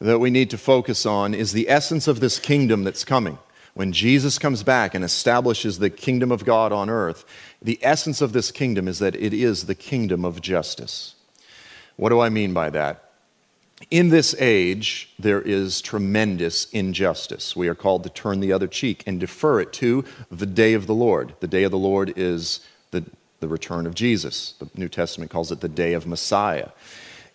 that 0.00 0.18
we 0.18 0.30
need 0.30 0.50
to 0.50 0.58
focus 0.58 1.06
on 1.06 1.34
is 1.34 1.52
the 1.52 1.68
essence 1.68 2.06
of 2.06 2.20
this 2.20 2.38
kingdom 2.38 2.84
that's 2.84 3.04
coming. 3.04 3.38
When 3.74 3.92
Jesus 3.92 4.38
comes 4.38 4.62
back 4.62 4.94
and 4.94 5.04
establishes 5.04 5.78
the 5.78 5.90
kingdom 5.90 6.32
of 6.32 6.44
God 6.44 6.72
on 6.72 6.88
earth, 6.88 7.24
the 7.60 7.78
essence 7.82 8.20
of 8.20 8.32
this 8.32 8.50
kingdom 8.50 8.88
is 8.88 8.98
that 9.00 9.14
it 9.16 9.34
is 9.34 9.66
the 9.66 9.74
kingdom 9.74 10.24
of 10.24 10.40
justice. 10.40 11.14
What 11.96 12.10
do 12.10 12.20
I 12.20 12.28
mean 12.28 12.54
by 12.54 12.70
that? 12.70 13.02
In 13.90 14.08
this 14.08 14.34
age, 14.38 15.12
there 15.18 15.42
is 15.42 15.82
tremendous 15.82 16.70
injustice. 16.70 17.54
We 17.54 17.68
are 17.68 17.74
called 17.74 18.04
to 18.04 18.10
turn 18.10 18.40
the 18.40 18.52
other 18.52 18.66
cheek 18.66 19.02
and 19.06 19.20
defer 19.20 19.60
it 19.60 19.72
to 19.74 20.04
the 20.30 20.46
day 20.46 20.72
of 20.72 20.86
the 20.86 20.94
Lord. 20.94 21.34
The 21.40 21.46
day 21.46 21.64
of 21.64 21.70
the 21.70 21.78
Lord 21.78 22.14
is 22.16 22.60
the, 22.90 23.04
the 23.40 23.48
return 23.48 23.86
of 23.86 23.94
Jesus. 23.94 24.54
The 24.58 24.70
New 24.74 24.88
Testament 24.88 25.30
calls 25.30 25.52
it 25.52 25.60
the 25.60 25.68
day 25.68 25.92
of 25.92 26.06
Messiah. 26.06 26.70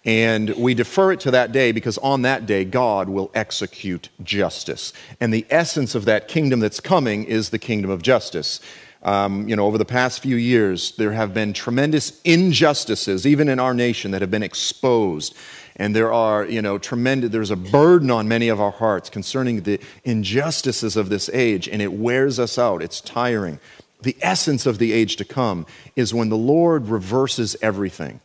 And 0.04 0.50
we 0.56 0.74
defer 0.74 1.12
it 1.12 1.20
to 1.22 1.32
that 1.32 1.52
day 1.52 1.72
because 1.72 1.98
on 2.00 2.24
that 2.24 2.48
day, 2.48 2.66
God 2.66 3.08
will 3.08 3.30
execute 3.36 4.10
justice. 4.24 4.94
And 5.20 5.32
the 5.32 5.46
essence 5.50 5.94
of 5.94 6.06
that 6.06 6.28
kingdom 6.28 6.60
that's 6.60 6.80
coming 6.80 7.24
is 7.26 7.50
the 7.50 7.60
kingdom 7.60 7.92
of 7.92 8.02
justice. 8.02 8.60
Um, 9.04 9.48
you 9.48 9.56
know, 9.56 9.66
over 9.66 9.78
the 9.78 9.86
past 9.86 10.22
few 10.22 10.36
years, 10.36 10.96
there 10.96 11.12
have 11.12 11.34
been 11.34 11.54
tremendous 11.54 12.20
injustices, 12.24 13.26
even 13.28 13.50
in 13.50 13.60
our 13.60 13.74
nation, 13.74 14.12
that 14.12 14.22
have 14.22 14.32
been 14.32 14.44
exposed. 14.44 15.36
And 15.76 15.96
there 15.96 16.12
are, 16.12 16.46
you 16.46 16.62
know, 16.62 16.78
tremendous, 16.78 17.32
there's 17.32 17.52
a 17.52 17.56
burden 17.56 18.12
on 18.12 18.28
many 18.28 18.50
of 18.50 18.60
our 18.60 18.72
hearts 18.72 19.10
concerning 19.10 19.62
the 19.62 19.80
injustices 20.04 20.98
of 20.98 21.10
this 21.10 21.30
age, 21.30 21.68
and 21.68 21.82
it 21.82 21.94
wears 21.94 22.40
us 22.40 22.60
out. 22.60 22.84
It's 22.84 23.02
tiring. 23.02 23.60
The 24.02 24.18
essence 24.22 24.66
of 24.66 24.80
the 24.80 24.94
age 24.94 25.16
to 25.18 25.26
come 25.26 25.66
is 25.96 26.14
when 26.14 26.30
the 26.30 26.38
Lord 26.38 26.88
reverses 26.88 27.56
everything 27.62 28.20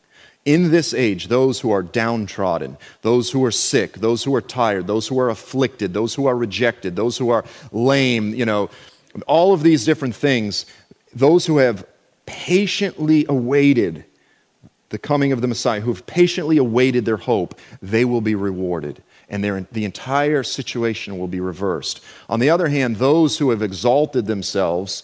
in 0.47 0.71
this 0.71 0.95
age, 0.95 1.27
those 1.27 1.61
who 1.61 1.73
are 1.73 1.83
downtrodden, 1.83 2.79
those 3.03 3.33
who 3.33 3.45
are 3.45 3.51
sick, 3.51 3.95
those 3.95 4.25
who 4.25 4.35
are 4.35 4.41
tired, 4.41 4.87
those 4.87 5.09
who 5.09 5.19
are 5.19 5.29
afflicted, 5.29 5.93
those 5.93 6.15
who 6.15 6.27
are 6.27 6.37
rejected, 6.37 6.97
those 6.97 7.19
who 7.19 7.29
are 7.29 7.45
lame, 7.73 8.33
you 8.33 8.47
know, 8.47 8.71
all 9.27 9.53
of 9.53 9.63
these 9.63 9.85
different 9.85 10.15
things, 10.15 10.65
those 11.13 11.47
who 11.47 11.59
have 11.59 11.85
patiently 12.27 13.27
awaited 13.29 14.05
the 14.91 14.99
coming 14.99 15.33
of 15.33 15.41
the 15.41 15.49
Messiah, 15.49 15.81
who 15.81 15.93
have 15.93 16.07
patiently 16.07 16.59
awaited 16.59 17.05
their 17.05 17.17
hope, 17.17 17.59
they 17.83 18.05
will 18.05 18.21
be 18.21 18.37
rewarded. 18.37 19.03
And 19.29 19.43
the 19.73 19.85
entire 19.85 20.45
situation 20.45 21.19
will 21.19 21.27
be 21.27 21.41
reversed. 21.41 22.01
On 22.29 22.39
the 22.39 22.51
other 22.51 22.69
hand, 22.69 22.97
those 22.97 23.39
who 23.39 23.51
have 23.51 23.63
exalted 23.63 24.27
themselves, 24.27 25.03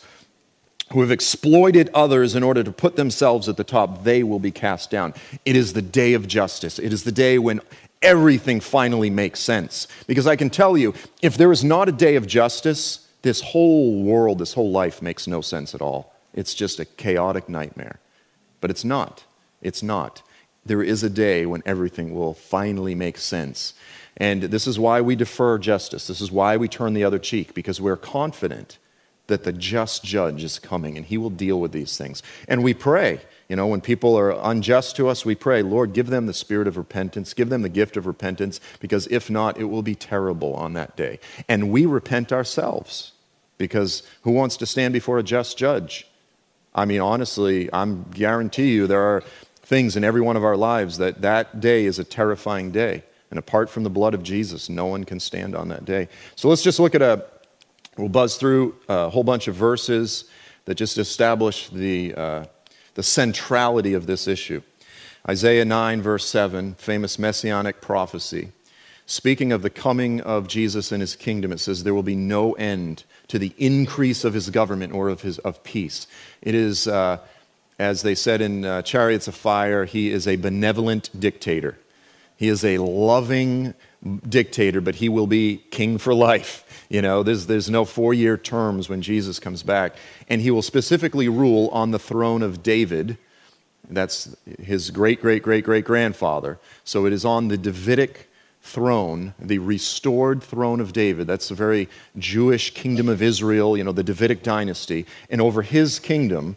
who 0.93 1.01
have 1.01 1.11
exploited 1.11 1.91
others 1.95 2.35
in 2.35 2.43
order 2.43 2.63
to 2.63 2.73
put 2.73 2.97
themselves 2.97 3.49
at 3.49 3.57
the 3.57 3.65
top, 3.65 4.05
they 4.05 4.23
will 4.23 4.39
be 4.39 4.51
cast 4.51 4.91
down. 4.91 5.15
It 5.45 5.57
is 5.57 5.73
the 5.73 5.83
day 5.83 6.13
of 6.15 6.29
justice. 6.29 6.79
It 6.79 6.93
is 6.93 7.05
the 7.05 7.13
day 7.13 7.39
when 7.39 7.61
everything 8.03 8.61
finally 8.61 9.11
makes 9.11 9.41
sense. 9.41 9.89
Because 10.07 10.27
I 10.27 10.37
can 10.37 10.51
tell 10.51 10.77
you, 10.77 10.95
if 11.23 11.37
there 11.37 11.53
is 11.53 11.65
not 11.65 11.89
a 11.89 11.93
day 11.93 12.17
of 12.17 12.27
justice, 12.27 13.09
this 13.23 13.41
whole 13.41 14.03
world, 14.03 14.39
this 14.39 14.53
whole 14.53 14.71
life 14.71 15.01
makes 15.01 15.27
no 15.27 15.41
sense 15.41 15.75
at 15.75 15.81
all. 15.81 16.15
It's 16.35 16.55
just 16.55 16.81
a 16.81 16.85
chaotic 16.85 17.49
nightmare. 17.49 17.99
But 18.61 18.71
it's 18.71 18.85
not. 18.85 19.25
It's 19.61 19.83
not. 19.83 20.23
There 20.67 20.83
is 20.83 21.03
a 21.03 21.11
day 21.11 21.47
when 21.47 21.63
everything 21.65 22.15
will 22.15 22.35
finally 22.35 22.95
make 22.95 23.19
sense. 23.19 23.75
And 24.17 24.43
this 24.43 24.67
is 24.67 24.79
why 24.79 25.01
we 25.01 25.17
defer 25.17 25.59
justice. 25.59 26.07
This 26.07 26.21
is 26.21 26.31
why 26.31 26.57
we 26.57 26.69
turn 26.69 26.95
the 26.95 27.05
other 27.05 27.19
cheek, 27.19 27.55
because 27.55 27.81
we're 27.81 27.97
confident 27.97 28.79
that 29.33 29.45
the 29.45 29.53
just 29.53 30.05
judge 30.05 30.45
is 30.45 30.59
coming 30.59 30.99
and 30.99 31.07
he 31.07 31.17
will 31.17 31.31
deal 31.31 31.59
with 31.59 31.73
these 31.73 31.97
things. 31.97 32.23
And 32.47 32.63
we 32.63 32.75
pray, 32.75 33.23
you 33.49 33.57
know, 33.57 33.67
when 33.67 33.81
people 33.81 34.15
are 34.15 34.31
unjust 34.31 34.95
to 34.97 35.09
us, 35.09 35.25
we 35.25 35.35
pray, 35.35 35.63
Lord, 35.63 35.95
give 35.95 36.09
them 36.09 36.27
the 36.27 36.35
spirit 36.35 36.69
of 36.69 36.77
repentance, 36.77 37.33
give 37.33 37.49
them 37.49 37.63
the 37.63 37.71
gift 37.71 37.97
of 37.97 38.07
repentance, 38.07 38.61
because 38.79 39.07
if 39.07 39.31
not, 39.31 39.59
it 39.59 39.65
will 39.65 39.83
be 39.83 39.95
terrible 39.95 40.55
on 40.55 40.75
that 40.75 40.97
day. 40.97 41.19
And 41.49 41.73
we 41.73 41.87
repent 41.87 42.31
ourselves, 42.31 43.13
because 43.57 44.03
who 44.23 44.33
wants 44.33 44.59
to 44.59 44.67
stand 44.67 44.93
before 44.93 45.19
a 45.19 45.23
just 45.23 45.57
judge? 45.57 46.07
I 46.75 46.85
mean, 46.85 47.01
honestly, 47.01 47.71
I'm 47.73 48.05
guarantee 48.11 48.73
you 48.73 48.87
there 48.87 49.03
are 49.03 49.23
things 49.63 49.97
in 49.97 50.05
every 50.05 50.21
one 50.21 50.37
of 50.37 50.45
our 50.45 50.57
lives 50.57 50.99
that 50.99 51.23
that 51.23 51.61
day 51.61 51.87
is 51.87 51.99
a 51.99 52.05
terrifying 52.05 52.71
day. 52.71 53.03
And 53.31 53.39
apart 53.39 53.71
from 53.71 53.83
the 53.83 53.91
blood 53.91 54.13
of 54.13 54.23
Jesus, 54.23 54.69
no 54.69 54.85
one 54.85 55.05
can 55.05 55.19
stand 55.19 55.57
on 55.57 55.69
that 55.69 55.87
day. 55.87 56.09
So 56.37 56.51
let's 56.51 56.63
just 56.63 56.79
look 56.79 56.95
at 56.95 57.01
a, 57.01 57.25
We'll 57.99 58.09
buzz 58.09 58.37
through 58.37 58.77
a 58.89 59.11
whole 59.11 59.25
bunch 59.25 59.49
of 59.49 59.55
verses 59.55 60.25
that 60.65 60.77
just 60.77 60.97
establish 60.97 61.69
the, 61.69 62.15
uh, 62.15 62.45
the 62.95 63.03
centrality 63.03 63.93
of 63.93 64.07
this 64.07 64.27
issue. 64.27 64.63
Isaiah 65.29 65.65
9, 65.65 66.01
verse 66.01 66.27
7, 66.27 66.75
famous 66.75 67.19
messianic 67.19 67.81
prophecy. 67.83 68.51
Speaking 69.05 69.53
of 69.53 69.61
the 69.61 69.71
coming 69.71 70.23
of 70.23 70.49
Jesus 70.49 70.91
and 70.91 71.03
his 71.03 71.15
kingdom, 71.17 71.53
it 71.53 71.61
says, 71.61 71.85
There 71.85 71.93
will 71.93 72.03
be 72.03 72.17
no 72.17 72.53
end 72.55 73.05
to 73.29 73.39
the 73.39 73.53
increase 73.59 74.25
of 74.25 74.33
his 74.33 74.49
government 74.49 74.95
or 74.95 75.11
of, 75.11 75.21
his, 75.21 75.39
of 75.41 75.63
peace. 75.63 76.07
It 76.41 76.55
is, 76.55 76.89
uh, 76.89 77.19
as 77.79 78.03
they 78.03 78.15
said 78.15 78.41
in 78.41 78.65
uh, 78.65 78.83
Chariots 78.83 79.29
of 79.29 79.35
Fire, 79.35 79.85
he 79.85 80.11
is 80.11 80.27
a 80.27 80.37
benevolent 80.37 81.11
dictator. 81.19 81.79
He 82.37 82.49
is 82.49 82.65
a 82.65 82.79
loving 82.79 83.75
dictator, 84.29 84.81
but 84.81 84.97
he 84.97 85.09
will 85.09 85.27
be 85.27 85.63
king 85.71 85.99
for 85.99 86.15
life. 86.15 86.85
You 86.89 87.03
know, 87.03 87.23
there's, 87.23 87.47
there's 87.47 87.71
no 87.71 87.85
four 87.85 88.13
year 88.13 88.37
terms 88.37 88.89
when 88.89 89.03
Jesus 89.03 89.39
comes 89.39 89.63
back. 89.63 89.97
And 90.29 90.41
he 90.41 90.51
will 90.51 90.63
specifically 90.63 91.29
rule 91.29 91.69
on 91.69 91.91
the 91.91 91.99
throne 91.99 92.43
of 92.43 92.63
David. 92.63 93.17
That's 93.89 94.37
his 94.61 94.91
great, 94.91 95.21
great, 95.21 95.43
great, 95.43 95.65
great 95.65 95.85
grandfather. 95.85 96.59
So 96.85 97.07
it 97.07 97.13
is 97.13 97.25
on 97.25 97.49
the 97.49 97.57
Davidic 97.57 98.29
throne, 98.63 99.35
the 99.39 99.59
restored 99.59 100.43
throne 100.43 100.81
of 100.81 100.93
David. 100.93 101.27
That's 101.27 101.49
the 101.49 101.55
very 101.55 101.89
Jewish 102.19 102.75
kingdom 102.75 103.09
of 103.09 103.23
Israel, 103.23 103.77
you 103.77 103.85
know, 103.85 103.93
the 103.93 104.05
Davidic 104.05 104.43
dynasty. 104.43 105.07
And 105.31 105.41
over 105.41 105.63
his 105.63 105.99
kingdom, 105.99 106.57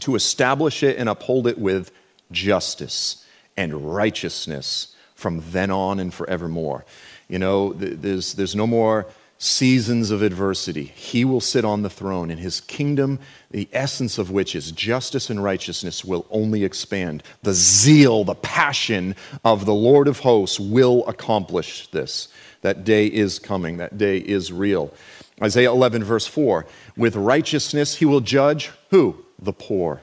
to 0.00 0.14
establish 0.14 0.82
it 0.82 0.98
and 0.98 1.08
uphold 1.08 1.46
it 1.46 1.58
with 1.58 1.90
justice 2.30 3.24
and 3.56 3.94
righteousness 3.94 4.94
from 5.18 5.42
then 5.50 5.68
on 5.68 5.98
and 5.98 6.14
forevermore. 6.14 6.84
You 7.26 7.40
know, 7.40 7.72
there's, 7.72 8.34
there's 8.34 8.54
no 8.54 8.68
more 8.68 9.04
seasons 9.36 10.12
of 10.12 10.22
adversity. 10.22 10.84
He 10.84 11.24
will 11.24 11.40
sit 11.40 11.64
on 11.64 11.82
the 11.82 11.90
throne, 11.90 12.30
and 12.30 12.38
his 12.38 12.60
kingdom, 12.60 13.18
the 13.50 13.68
essence 13.72 14.16
of 14.18 14.30
which 14.30 14.54
is 14.54 14.70
justice 14.70 15.28
and 15.28 15.42
righteousness, 15.42 16.04
will 16.04 16.24
only 16.30 16.62
expand. 16.62 17.24
The 17.42 17.52
zeal, 17.52 18.22
the 18.22 18.36
passion 18.36 19.16
of 19.44 19.66
the 19.66 19.74
Lord 19.74 20.06
of 20.06 20.20
hosts 20.20 20.60
will 20.60 21.04
accomplish 21.08 21.88
this. 21.88 22.28
That 22.62 22.84
day 22.84 23.06
is 23.06 23.40
coming, 23.40 23.78
that 23.78 23.98
day 23.98 24.18
is 24.18 24.52
real. 24.52 24.94
Isaiah 25.42 25.72
11, 25.72 26.04
verse 26.04 26.28
4 26.28 26.64
With 26.96 27.16
righteousness 27.16 27.96
he 27.96 28.04
will 28.04 28.20
judge 28.20 28.70
who? 28.90 29.24
The 29.40 29.52
poor. 29.52 30.00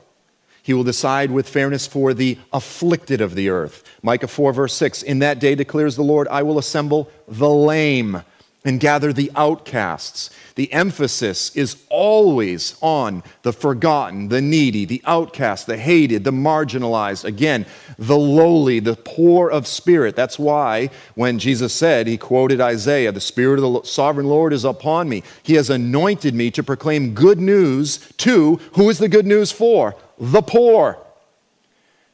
He 0.66 0.74
will 0.74 0.84
decide 0.84 1.30
with 1.30 1.48
fairness 1.48 1.86
for 1.86 2.16
the 2.16 2.40
afflicted 2.52 3.22
of 3.22 3.36
the 3.36 3.50
earth. 3.50 3.84
Micah 4.02 4.28
4, 4.28 4.52
verse 4.52 4.74
6 4.74 5.04
In 5.04 5.20
that 5.20 5.38
day 5.38 5.54
declares 5.54 5.96
the 5.96 6.02
Lord, 6.02 6.28
I 6.30 6.42
will 6.42 6.58
assemble 6.58 7.08
the 7.28 7.52
lame 7.52 8.24
and 8.66 8.80
gather 8.80 9.14
the 9.14 9.32
outcasts. 9.36 10.32
The 10.56 10.74
emphasis 10.74 11.56
is 11.56 11.78
always 11.88 12.78
on 12.82 13.22
the 13.44 13.54
forgotten, 13.54 14.30
the 14.30 14.42
needy, 14.42 14.86
the 14.86 15.04
outcast, 15.06 15.68
the 15.68 15.78
hated, 15.78 16.24
the 16.24 16.32
marginalized. 16.32 17.26
Again, 17.26 17.68
the 18.00 18.18
lowly, 18.18 18.80
the 18.80 18.96
poor 18.96 19.52
of 19.52 19.68
spirit. 19.68 20.16
That's 20.16 20.40
why 20.40 20.90
when 21.14 21.38
Jesus 21.38 21.74
said, 21.74 22.08
he 22.08 22.18
quoted 22.18 22.60
Isaiah, 22.60 23.12
the 23.12 23.22
Spirit 23.22 23.60
of 23.60 23.72
the 23.72 23.88
sovereign 23.88 24.26
Lord 24.26 24.52
is 24.52 24.66
upon 24.66 25.10
me. 25.10 25.22
He 25.44 25.54
has 25.54 25.70
anointed 25.70 26.34
me 26.34 26.50
to 26.50 26.64
proclaim 26.64 27.14
good 27.14 27.40
news 27.40 28.00
to, 28.18 28.56
who 28.74 28.90
is 28.90 28.98
the 28.98 29.10
good 29.10 29.28
news 29.28 29.52
for? 29.52 29.96
The 30.18 30.42
poor. 30.42 30.98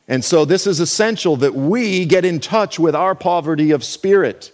And 0.07 0.25
so 0.25 0.45
this 0.45 0.67
is 0.67 0.79
essential 0.79 1.37
that 1.37 1.55
we 1.55 2.05
get 2.05 2.25
in 2.25 2.39
touch 2.39 2.79
with 2.79 2.95
our 2.95 3.15
poverty 3.15 3.71
of 3.71 3.83
spirit. 3.83 4.51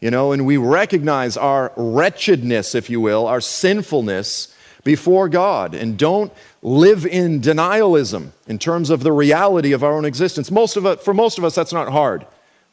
You 0.00 0.10
know, 0.10 0.32
and 0.32 0.44
we 0.44 0.58
recognize 0.58 1.36
our 1.36 1.72
wretchedness, 1.76 2.74
if 2.74 2.90
you 2.90 3.00
will, 3.00 3.26
our 3.26 3.40
sinfulness 3.40 4.54
before 4.84 5.28
God, 5.28 5.74
and 5.74 5.98
don't 5.98 6.32
live 6.62 7.06
in 7.06 7.40
denialism 7.40 8.30
in 8.46 8.58
terms 8.58 8.90
of 8.90 9.02
the 9.02 9.10
reality 9.10 9.72
of 9.72 9.82
our 9.82 9.94
own 9.94 10.04
existence. 10.04 10.50
Most 10.50 10.76
of 10.76 10.86
it, 10.86 11.00
for 11.00 11.12
most 11.12 11.38
of 11.38 11.44
us, 11.44 11.54
that's 11.54 11.72
not 11.72 11.90
hard. 11.90 12.24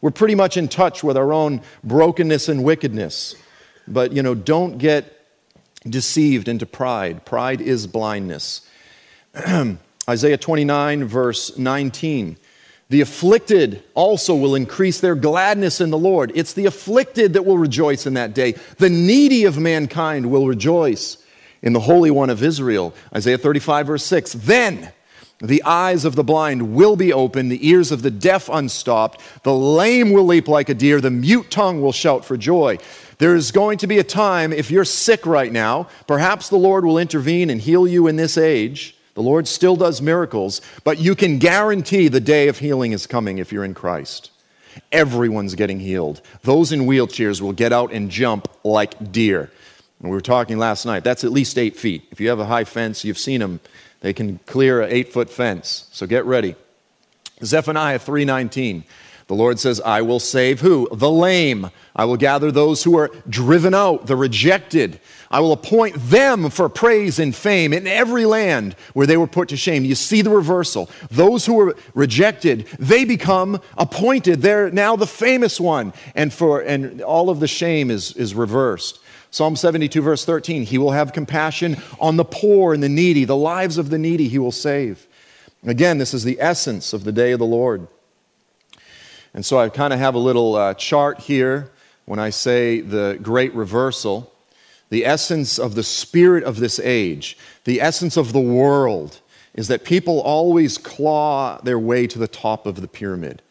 We're 0.02 0.12
pretty 0.12 0.36
much 0.36 0.58
in 0.58 0.68
touch 0.68 1.04
with 1.04 1.18
our 1.18 1.34
own 1.34 1.62
brokenness 1.84 2.50
and 2.50 2.64
wickedness. 2.64 3.36
But, 3.88 4.12
you 4.12 4.22
know, 4.22 4.36
don't 4.36 4.78
get 4.78 5.26
deceived 5.90 6.48
into 6.48 6.66
pride. 6.66 7.26
Pride 7.26 7.62
is 7.62 7.88
blindness. 7.88 8.68
Isaiah 10.10 10.38
29, 10.38 11.06
verse 11.06 11.58
19. 11.58 12.38
The 12.90 13.02
afflicted 13.02 13.84
also 13.94 14.36
will 14.36 14.56
increase 14.56 15.00
their 15.00 15.16
gladness 15.16 15.82
in 15.82 15.90
the 15.90 15.98
Lord. 15.98 16.32
It's 16.36 16.54
the 16.54 16.66
afflicted 16.66 17.34
that 17.34 17.46
will 17.46 17.58
rejoice 17.58 18.06
in 18.06 18.14
that 18.16 18.36
day. 18.36 18.52
The 18.78 18.90
needy 18.90 19.46
of 19.46 19.58
mankind 19.58 20.30
will 20.30 20.48
rejoice 20.48 21.18
in 21.62 21.74
the 21.74 21.80
Holy 21.80 22.12
One 22.12 22.30
of 22.30 22.44
Israel. 22.44 22.94
Isaiah 23.16 23.38
35, 23.38 23.88
verse 23.88 24.06
6. 24.06 24.34
Then 24.34 24.92
the 25.40 25.64
eyes 25.64 26.06
of 26.06 26.16
the 26.16 26.24
blind 26.24 26.76
will 26.76 26.96
be 26.96 27.12
opened, 27.12 27.52
the 27.52 27.68
ears 27.68 27.92
of 27.92 28.02
the 28.02 28.12
deaf 28.12 28.50
unstopped, 28.50 29.22
the 29.44 29.54
lame 29.54 30.12
will 30.12 30.26
leap 30.26 30.48
like 30.48 30.70
a 30.70 30.74
deer, 30.74 31.02
the 31.02 31.12
mute 31.12 31.50
tongue 31.50 31.82
will 31.82 31.92
shout 31.92 32.24
for 32.24 32.38
joy. 32.38 32.78
There's 33.18 33.52
going 33.52 33.78
to 33.80 33.88
be 33.88 34.00
a 34.00 34.04
time, 34.04 34.54
if 34.54 34.70
you're 34.70 34.86
sick 34.86 35.26
right 35.26 35.52
now, 35.52 35.88
perhaps 36.08 36.50
the 36.50 36.58
Lord 36.58 36.86
will 36.86 36.98
intervene 36.98 37.50
and 37.50 37.60
heal 37.60 37.88
you 37.88 38.08
in 38.08 38.18
this 38.18 38.38
age. 38.38 38.98
The 39.14 39.22
Lord 39.22 39.48
still 39.48 39.76
does 39.76 40.02
miracles, 40.02 40.62
but 40.84 40.98
you 40.98 41.16
can 41.16 41.38
guarantee 41.38 42.08
the 42.08 42.20
day 42.20 42.48
of 42.48 42.58
healing 42.58 42.94
is 42.94 43.06
coming 43.06 43.38
if 43.38 43.52
you're 43.52 43.64
in 43.64 43.74
Christ. 43.74 44.32
Everyone's 44.92 45.54
getting 45.56 45.80
healed. 45.80 46.22
Those 46.42 46.72
in 46.72 46.82
wheelchairs 46.82 47.40
will 47.40 47.54
get 47.54 47.72
out 47.72 47.92
and 47.92 48.10
jump 48.10 48.48
like 48.64 49.12
deer. 49.12 49.52
And 50.00 50.10
we 50.10 50.16
were 50.16 50.22
talking 50.22 50.58
last 50.58 50.86
night. 50.86 51.04
That's 51.04 51.24
at 51.24 51.32
least 51.32 51.58
eight 51.58 51.78
feet. 51.78 52.08
If 52.12 52.20
you 52.20 52.30
have 52.30 52.40
a 52.40 52.46
high 52.46 52.64
fence, 52.64 53.06
you've 53.06 53.20
seen 53.20 53.40
them. 53.40 53.60
They 54.02 54.14
can 54.14 54.40
clear 54.48 54.82
an 54.82 54.92
eight-foot 54.92 55.30
fence. 55.30 55.88
So 55.92 56.08
get 56.08 56.26
ready. 56.26 56.56
Zephaniah 57.44 58.00
3:19. 58.00 58.84
The 59.28 59.36
Lord 59.36 59.58
says, 59.60 59.80
I 59.82 60.02
will 60.02 60.20
save 60.20 60.62
who? 60.62 60.88
The 60.92 61.10
lame. 61.10 61.70
I 61.96 62.06
will 62.06 62.18
gather 62.18 62.52
those 62.52 62.84
who 62.84 62.98
are 62.98 63.10
driven 63.30 63.74
out, 63.74 64.08
the 64.08 64.16
rejected. 64.16 65.00
I 65.32 65.40
will 65.40 65.54
appoint 65.54 65.96
them 65.98 66.50
for 66.50 66.68
praise 66.70 67.20
and 67.20 67.36
fame 67.36 67.74
in 67.74 67.88
every 67.88 68.26
land 68.26 68.76
where 68.94 69.08
they 69.08 69.18
were 69.18 69.28
put 69.28 69.50
to 69.50 69.58
shame. 69.58 69.86
You 69.86 69.96
see 69.96 70.22
the 70.22 70.30
reversal. 70.30 70.90
Those 71.10 71.46
who 71.46 71.54
were 71.54 71.76
rejected, 71.94 72.68
they 72.80 73.06
become 73.06 73.62
appointed. 73.78 74.42
They're 74.42 74.70
now 74.72 74.96
the 74.96 75.08
famous 75.08 75.60
one. 75.60 75.94
And, 76.16 76.34
for, 76.34 76.62
and 76.62 77.02
all 77.02 77.30
of 77.30 77.40
the 77.40 77.48
shame 77.48 77.90
is, 77.92 78.14
is 78.14 78.36
reversed. 78.36 79.00
Psalm 79.32 79.56
72, 79.56 80.00
verse 80.02 80.26
13 80.26 80.64
He 80.64 80.78
will 80.78 80.92
have 80.92 81.14
compassion 81.14 81.78
on 82.00 82.18
the 82.18 82.26
poor 82.26 82.74
and 82.74 82.84
the 82.84 82.90
needy, 82.90 83.26
the 83.26 83.36
lives 83.36 83.80
of 83.80 83.90
the 83.90 83.98
needy 83.98 84.28
He 84.28 84.38
will 84.38 84.52
save. 84.52 85.08
Again, 85.66 85.98
this 85.98 86.14
is 86.14 86.24
the 86.24 86.40
essence 86.40 86.94
of 86.94 87.04
the 87.04 87.12
day 87.12 87.32
of 87.32 87.40
the 87.40 87.46
Lord. 87.46 87.88
And 89.34 89.46
so 89.46 89.58
I 89.58 89.70
kind 89.70 89.94
of 89.94 90.00
have 90.00 90.16
a 90.16 90.20
little 90.20 90.56
uh, 90.56 90.74
chart 90.76 91.20
here 91.20 91.72
when 92.06 92.20
I 92.20 92.30
say 92.30 92.82
the 92.82 93.18
great 93.22 93.54
reversal. 93.54 94.32
The 94.90 95.06
essence 95.06 95.58
of 95.58 95.74
the 95.74 95.84
spirit 95.84 96.44
of 96.44 96.58
this 96.58 96.80
age, 96.80 97.38
the 97.64 97.82
essence 97.82 98.16
of 98.16 98.32
the 98.32 98.40
world, 98.40 99.22
is 99.56 99.68
that 99.70 99.84
people 99.84 100.22
always 100.22 100.78
claw 100.78 101.60
their 101.62 101.80
way 101.80 102.06
to 102.08 102.20
the 102.20 102.28
top 102.28 102.68
of 102.68 102.80
the 102.80 102.88
pyramid. 102.88 103.42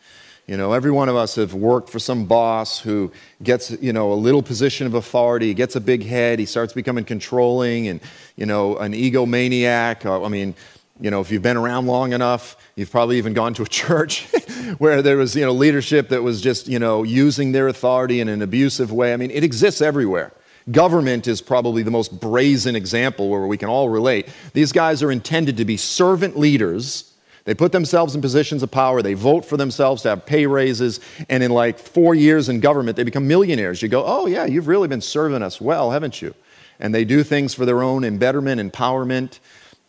You 0.48 0.56
know, 0.56 0.72
every 0.72 0.90
one 0.90 1.08
of 1.08 1.14
us 1.14 1.36
have 1.36 1.54
worked 1.54 1.88
for 1.88 2.00
some 2.00 2.26
boss 2.26 2.80
who 2.80 3.12
gets, 3.42 3.70
you 3.80 3.92
know, 3.92 4.12
a 4.12 4.14
little 4.14 4.42
position 4.42 4.88
of 4.88 4.94
authority, 4.94 5.54
gets 5.54 5.76
a 5.76 5.80
big 5.80 6.04
head, 6.04 6.40
he 6.40 6.46
starts 6.46 6.72
becoming 6.72 7.04
controlling 7.04 7.86
and, 7.86 8.00
you 8.36 8.44
know, 8.44 8.76
an 8.78 8.92
egomaniac. 8.92 10.04
Uh, 10.04 10.22
I 10.22 10.28
mean, 10.28 10.54
you 11.02 11.10
know, 11.10 11.20
if 11.20 11.32
you've 11.32 11.42
been 11.42 11.56
around 11.56 11.86
long 11.86 12.12
enough, 12.12 12.56
you've 12.76 12.90
probably 12.90 13.18
even 13.18 13.34
gone 13.34 13.54
to 13.54 13.62
a 13.62 13.66
church 13.82 14.28
where 14.78 15.02
there 15.02 15.16
was, 15.16 15.34
you 15.34 15.44
know, 15.44 15.52
leadership 15.52 16.08
that 16.10 16.22
was 16.22 16.40
just, 16.40 16.68
you 16.68 16.78
know, 16.78 17.02
using 17.02 17.50
their 17.50 17.66
authority 17.66 18.20
in 18.20 18.28
an 18.28 18.40
abusive 18.40 18.92
way. 18.92 19.12
I 19.12 19.16
mean, 19.16 19.32
it 19.32 19.42
exists 19.42 19.82
everywhere. 19.82 20.32
Government 20.70 21.26
is 21.26 21.40
probably 21.40 21.82
the 21.82 21.90
most 21.90 22.20
brazen 22.20 22.76
example 22.76 23.28
where 23.28 23.48
we 23.48 23.58
can 23.58 23.68
all 23.68 23.88
relate. 23.88 24.28
These 24.52 24.70
guys 24.70 25.02
are 25.02 25.10
intended 25.10 25.56
to 25.56 25.64
be 25.64 25.76
servant 25.76 26.38
leaders. 26.38 27.12
They 27.46 27.54
put 27.54 27.72
themselves 27.72 28.14
in 28.14 28.20
positions 28.20 28.62
of 28.62 28.70
power. 28.70 29.02
They 29.02 29.14
vote 29.14 29.44
for 29.44 29.56
themselves 29.56 30.02
to 30.02 30.10
have 30.10 30.24
pay 30.24 30.46
raises. 30.46 31.00
And 31.28 31.42
in 31.42 31.50
like 31.50 31.80
four 31.80 32.14
years 32.14 32.48
in 32.48 32.60
government, 32.60 32.96
they 32.96 33.02
become 33.02 33.26
millionaires. 33.26 33.82
You 33.82 33.88
go, 33.88 34.04
oh, 34.06 34.26
yeah, 34.26 34.44
you've 34.44 34.68
really 34.68 34.86
been 34.86 35.00
serving 35.00 35.42
us 35.42 35.60
well, 35.60 35.90
haven't 35.90 36.22
you? 36.22 36.32
And 36.78 36.94
they 36.94 37.04
do 37.04 37.24
things 37.24 37.54
for 37.54 37.66
their 37.66 37.82
own 37.82 38.04
embetterment, 38.04 38.60
empowerment. 38.60 39.40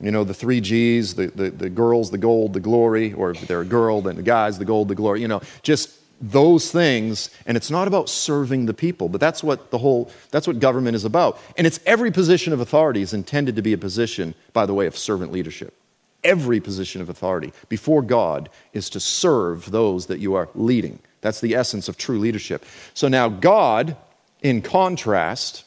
You 0.03 0.11
know, 0.11 0.25
the 0.25 0.33
three 0.33 0.59
G's, 0.59 1.15
the, 1.15 1.27
the, 1.27 1.49
the 1.49 1.69
girls, 1.69 2.11
the 2.11 2.17
gold, 2.17 2.51
the 2.51 2.59
glory, 2.59 3.13
or 3.13 3.31
if 3.31 3.47
they're 3.47 3.61
a 3.61 3.65
girl, 3.65 4.01
then 4.01 4.17
the 4.17 4.21
guys, 4.21 4.59
the 4.59 4.65
gold, 4.65 4.89
the 4.89 4.95
glory, 4.95 5.21
you 5.21 5.29
know, 5.29 5.41
just 5.61 5.97
those 6.19 6.69
things. 6.69 7.29
And 7.45 7.55
it's 7.55 7.71
not 7.71 7.87
about 7.87 8.09
serving 8.09 8.65
the 8.65 8.73
people, 8.73 9.07
but 9.07 9.21
that's 9.21 9.41
what 9.41 9.71
the 9.71 9.77
whole, 9.77 10.11
that's 10.29 10.45
what 10.45 10.59
government 10.59 10.97
is 10.97 11.05
about. 11.05 11.39
And 11.57 11.65
it's 11.65 11.79
every 11.85 12.11
position 12.11 12.51
of 12.51 12.59
authority 12.59 13.01
is 13.01 13.13
intended 13.13 13.55
to 13.55 13.61
be 13.61 13.71
a 13.71 13.77
position, 13.77 14.35
by 14.51 14.65
the 14.65 14.73
way, 14.73 14.87
of 14.87 14.97
servant 14.97 15.31
leadership. 15.31 15.73
Every 16.21 16.59
position 16.59 17.01
of 17.01 17.07
authority 17.07 17.53
before 17.69 18.01
God 18.01 18.49
is 18.73 18.89
to 18.89 18.99
serve 18.99 19.71
those 19.71 20.07
that 20.07 20.19
you 20.19 20.33
are 20.35 20.49
leading. 20.53 20.99
That's 21.21 21.39
the 21.39 21.55
essence 21.55 21.87
of 21.87 21.97
true 21.97 22.19
leadership. 22.19 22.65
So 22.93 23.07
now, 23.07 23.29
God, 23.29 23.95
in 24.41 24.61
contrast, 24.61 25.63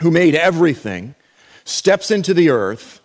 who 0.00 0.10
made 0.10 0.34
everything, 0.34 1.14
steps 1.64 2.10
into 2.10 2.32
the 2.32 2.48
earth 2.48 3.00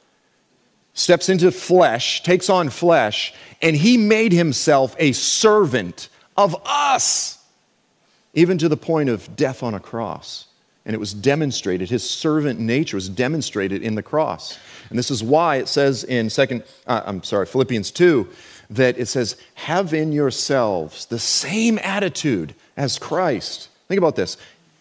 steps 0.94 1.30
into 1.30 1.52
flesh, 1.52 2.24
takes 2.24 2.50
on 2.50 2.70
flesh, 2.70 3.34
and 3.62 3.76
he 3.76 3.98
made 3.98 4.32
himself 4.32 4.96
a 5.00 5.12
servant 5.12 6.10
of 6.38 6.56
us, 6.66 7.44
even 8.34 8.58
to 8.58 8.70
the 8.70 8.78
point 8.78 9.10
of 9.10 9.36
death 9.36 9.64
on 9.64 9.74
a 9.74 9.80
cross. 9.80 10.48
And 10.86 10.94
it 10.94 11.00
was 11.00 11.14
demonstrated, 11.14 11.90
his 11.90 12.08
servant 12.08 12.60
nature 12.60 12.98
was 12.98 13.08
demonstrated 13.08 13.82
in 13.82 13.96
the 13.96 14.04
cross. 14.04 14.60
And 14.90 15.00
this 15.00 15.10
is 15.10 15.24
why 15.24 15.58
it 15.58 15.70
says 15.70 16.04
in 16.04 16.30
second, 16.30 16.64
uh, 16.88 17.02
I'm 17.06 17.24
sorry, 17.24 17.46
Philippians 17.46 17.90
2, 17.92 18.28
that 18.72 18.98
it 18.98 19.08
says, 19.08 19.38
have 19.56 19.94
in 19.94 20.12
yourselves 20.12 21.06
the 21.06 21.20
same 21.20 21.80
attitude 21.80 22.54
as 22.76 23.00
Christ. 23.00 23.70
Think 23.88 23.98
about 23.98 24.16
this. 24.16 24.38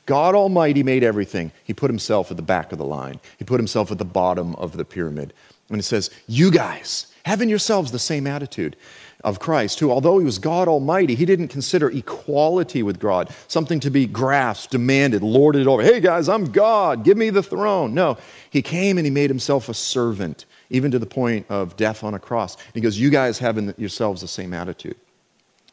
God 0.07 0.35
Almighty 0.35 0.83
made 0.83 1.05
everything. 1.05 1.53
He 1.62 1.72
put 1.72 1.88
himself 1.88 2.31
at 2.33 2.37
the 2.37 2.42
back 2.42 2.72
of 2.72 2.79
the 2.79 2.85
line. 2.85 3.20
He 3.38 3.44
put 3.44 3.61
himself 3.61 3.92
at 3.92 3.98
the 3.98 4.05
bottom 4.05 4.57
of 4.57 4.77
the 4.77 4.85
pyramid. 4.85 5.33
And 5.72 5.80
it 5.80 5.85
says, 5.85 6.11
You 6.26 6.50
guys, 6.50 7.06
have 7.24 7.40
in 7.40 7.48
yourselves 7.48 7.92
the 7.92 7.98
same 7.98 8.26
attitude 8.26 8.76
of 9.24 9.38
Christ, 9.38 9.78
who, 9.78 9.90
although 9.90 10.18
he 10.18 10.24
was 10.24 10.38
God 10.38 10.66
Almighty, 10.66 11.14
he 11.14 11.24
didn't 11.24 11.48
consider 11.48 11.88
equality 11.90 12.82
with 12.82 12.98
God 12.98 13.30
something 13.46 13.78
to 13.80 13.90
be 13.90 14.06
grasped, 14.06 14.72
demanded, 14.72 15.22
lorded 15.22 15.68
over. 15.68 15.82
Hey 15.82 16.00
guys, 16.00 16.28
I'm 16.28 16.46
God, 16.46 17.04
give 17.04 17.16
me 17.16 17.30
the 17.30 17.42
throne. 17.42 17.94
No, 17.94 18.18
he 18.50 18.62
came 18.62 18.98
and 18.98 19.06
he 19.06 19.11
made 19.11 19.30
himself 19.30 19.68
a 19.68 19.74
servant, 19.74 20.44
even 20.70 20.90
to 20.90 20.98
the 20.98 21.06
point 21.06 21.46
of 21.48 21.76
death 21.76 22.02
on 22.02 22.14
a 22.14 22.18
cross. 22.18 22.56
And 22.56 22.74
he 22.74 22.80
goes, 22.80 22.98
You 22.98 23.11
guys 23.11 23.38
have 23.38 23.58
in 23.58 23.74
yourselves 23.78 24.20
the 24.20 24.28
same 24.28 24.52
attitude. 24.52 24.96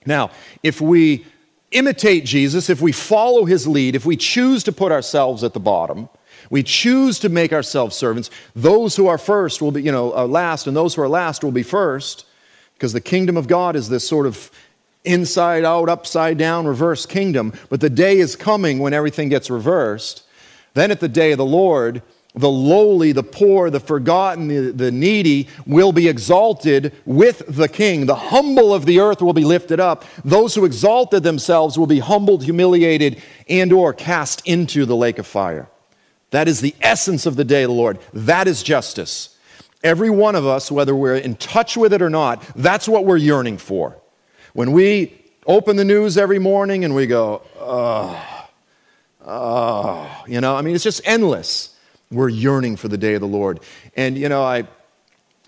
Now, 0.06 0.32
if 0.64 0.80
we 0.80 1.26
imitate 1.72 2.26
Jesus, 2.26 2.70
if 2.70 2.82
we 2.82 2.92
follow 2.92 3.46
his 3.46 3.68
lead, 3.68 3.96
if 3.96 4.06
we 4.06 4.16
choose 4.16 4.64
to 4.64 4.72
put 4.72 4.92
ourselves 4.92 5.44
at 5.44 5.54
the 5.54 5.60
bottom, 5.60 6.10
we 6.50 6.64
choose 6.64 7.20
to 7.20 7.30
make 7.30 7.54
ourselves 7.54 7.96
servants. 7.96 8.30
Those 8.56 8.96
who 8.96 9.08
are 9.08 9.18
first 9.18 9.62
will 9.62 9.72
be, 9.72 9.84
you 9.84 9.92
know, 9.92 10.16
uh, 10.16 10.26
last, 10.28 10.68
and 10.68 10.76
those 10.76 10.96
who 10.96 11.02
are 11.02 11.10
last 11.10 11.44
will 11.44 11.52
be 11.52 11.64
first, 11.64 12.26
because 12.74 12.94
the 12.94 13.02
kingdom 13.02 13.38
of 13.38 13.48
God 13.48 13.76
is 13.76 13.90
this 13.90 14.08
sort 14.08 14.26
of 14.26 14.52
inside 15.04 15.64
out, 15.64 15.90
upside 15.90 16.38
down, 16.38 16.68
reverse 16.68 17.06
kingdom. 17.06 17.54
But 17.70 17.82
the 17.82 17.90
day 17.90 18.18
is 18.18 18.36
coming 18.36 18.80
when 18.80 18.94
everything 18.94 19.30
gets 19.30 19.50
reversed. 19.50 20.24
Then 20.74 20.92
at 20.92 21.00
the 21.00 21.08
day 21.08 21.32
of 21.32 21.38
the 21.38 21.46
Lord, 21.46 22.02
the 22.36 22.50
lowly, 22.50 23.12
the 23.12 23.24
poor, 23.24 23.70
the 23.70 23.80
forgotten, 23.80 24.48
the, 24.48 24.72
the 24.72 24.92
needy 24.92 25.48
will 25.66 25.92
be 25.92 26.08
exalted 26.08 26.94
with 27.06 27.44
the 27.48 27.68
king. 27.68 28.06
The 28.06 28.16
humble 28.16 28.74
of 28.74 28.86
the 28.86 29.00
earth 29.00 29.22
will 29.22 29.34
be 29.34 29.44
lifted 29.44 29.80
up. 29.80 30.06
Those 30.24 30.54
who 30.54 30.64
exalted 30.64 31.24
themselves 31.24 31.78
will 31.78 31.88
be 31.88 32.00
humbled, 32.00 32.44
humiliated, 32.44 33.22
and 33.50 33.74
or 33.74 33.94
cast 33.94 34.46
into 34.48 34.86
the 34.86 34.96
lake 34.96 35.18
of 35.18 35.26
fire. 35.26 35.70
That 36.32 36.48
is 36.48 36.62
the 36.62 36.76
essence 36.82 37.26
of 37.26 37.36
the 37.36 37.44
day 37.44 37.64
of 37.64 37.70
the 37.70 37.76
Lord. 37.76 38.00
That 38.14 38.48
is 38.48 38.62
justice. 38.64 39.38
Every 39.84 40.10
one 40.10 40.36
of 40.36 40.46
us, 40.46 40.72
whether 40.72 40.96
we're 40.96 41.16
in 41.16 41.36
touch 41.36 41.78
with 41.78 41.94
it 41.94 42.02
or 42.02 42.10
not, 42.10 42.44
that's 42.56 42.88
what 42.88 43.06
we're 43.06 43.18
yearning 43.18 43.58
for. 43.58 43.98
When 44.54 44.72
we 44.72 45.20
open 45.46 45.78
the 45.78 45.86
news 45.86 46.18
every 46.18 46.40
morning 46.40 46.84
and 46.84 46.94
we 46.94 47.08
go, 47.08 47.42
oh, 47.58 48.48
oh, 49.26 50.24
you 50.28 50.42
know, 50.42 50.56
I 50.56 50.62
mean, 50.62 50.76
it's 50.76 50.84
just 50.84 51.02
endless. 51.06 51.76
We're 52.12 52.30
yearning 52.30 52.76
for 52.76 52.88
the 52.88 52.98
day 52.98 53.14
of 53.14 53.22
the 53.22 53.28
Lord. 53.28 53.62
And, 53.96 54.18
you 54.18 54.30
know, 54.30 54.44
I, 54.44 54.68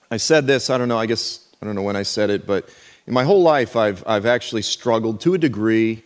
I 0.10 0.18
said 0.18 0.48
this, 0.48 0.70
I 0.70 0.78
don't 0.78 0.88
know, 0.88 0.98
I 0.98 1.08
guess, 1.08 1.46
I 1.62 1.66
don't 1.66 1.76
know 1.76 1.82
when 1.82 1.96
I 1.96 2.04
said 2.04 2.30
it, 2.30 2.48
but 2.48 2.70
in 3.08 3.14
my 3.14 3.24
whole 3.24 3.42
life, 3.42 3.76
I've, 3.76 4.04
I've 4.08 4.26
actually 4.26 4.62
struggled 4.62 5.20
to 5.22 5.34
a 5.34 5.38
degree. 5.38 6.04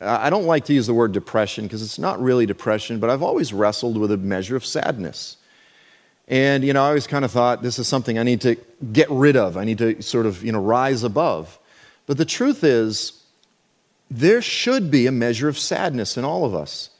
I 0.00 0.30
don't 0.30 0.44
like 0.44 0.66
to 0.66 0.74
use 0.74 0.86
the 0.86 0.94
word 0.94 1.12
depression 1.12 1.64
because 1.64 1.82
it's 1.82 1.98
not 1.98 2.20
really 2.20 2.44
depression, 2.46 3.00
but 3.00 3.08
I've 3.08 3.22
always 3.22 3.52
wrestled 3.52 3.96
with 3.96 4.10
a 4.10 4.16
measure 4.16 4.56
of 4.56 4.64
sadness. 4.64 5.36
And, 6.28 6.64
you 6.64 6.72
know, 6.72 6.82
I 6.82 6.88
always 6.88 7.06
kind 7.06 7.24
of 7.24 7.30
thought 7.30 7.62
this 7.62 7.78
is 7.78 7.86
something 7.86 8.18
I 8.18 8.22
need 8.22 8.40
to 8.42 8.56
get 8.92 9.08
rid 9.10 9.36
of. 9.36 9.56
I 9.56 9.64
need 9.64 9.78
to 9.78 10.02
sort 10.02 10.26
of, 10.26 10.44
you 10.44 10.52
know, 10.52 10.60
rise 10.60 11.02
above. 11.02 11.58
But 12.06 12.18
the 12.18 12.24
truth 12.24 12.64
is, 12.64 13.22
there 14.10 14.42
should 14.42 14.90
be 14.90 15.06
a 15.06 15.12
measure 15.12 15.48
of 15.48 15.58
sadness 15.58 16.16
in 16.16 16.24
all 16.24 16.44
of 16.44 16.54
us. 16.54 16.90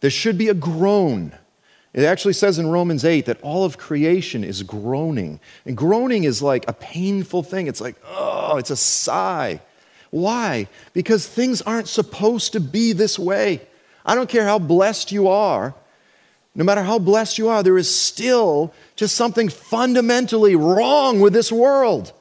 There 0.00 0.10
should 0.10 0.38
be 0.38 0.48
a 0.48 0.54
groan. 0.54 1.32
It 1.92 2.04
actually 2.04 2.34
says 2.34 2.58
in 2.58 2.68
Romans 2.68 3.04
8 3.04 3.26
that 3.26 3.40
all 3.42 3.64
of 3.64 3.76
creation 3.76 4.44
is 4.44 4.62
groaning. 4.62 5.40
And 5.66 5.76
groaning 5.76 6.24
is 6.24 6.40
like 6.40 6.66
a 6.68 6.72
painful 6.72 7.42
thing. 7.42 7.66
It's 7.66 7.80
like, 7.80 7.96
oh, 8.06 8.56
it's 8.56 8.70
a 8.70 8.76
sigh. 8.76 9.60
Why? 10.10 10.68
Because 10.92 11.26
things 11.26 11.62
aren't 11.62 11.88
supposed 11.88 12.52
to 12.52 12.60
be 12.60 12.92
this 12.92 13.18
way. 13.18 13.62
I 14.04 14.14
don't 14.14 14.28
care 14.28 14.44
how 14.44 14.58
blessed 14.58 15.12
you 15.12 15.28
are. 15.28 15.74
No 16.54 16.64
matter 16.64 16.82
how 16.82 16.98
blessed 16.98 17.38
you 17.38 17.48
are, 17.48 17.62
there 17.62 17.78
is 17.78 17.94
still 17.94 18.74
just 18.96 19.14
something 19.14 19.48
fundamentally 19.48 20.56
wrong 20.56 21.20
with 21.20 21.32
this 21.32 21.52
world. 21.52 22.12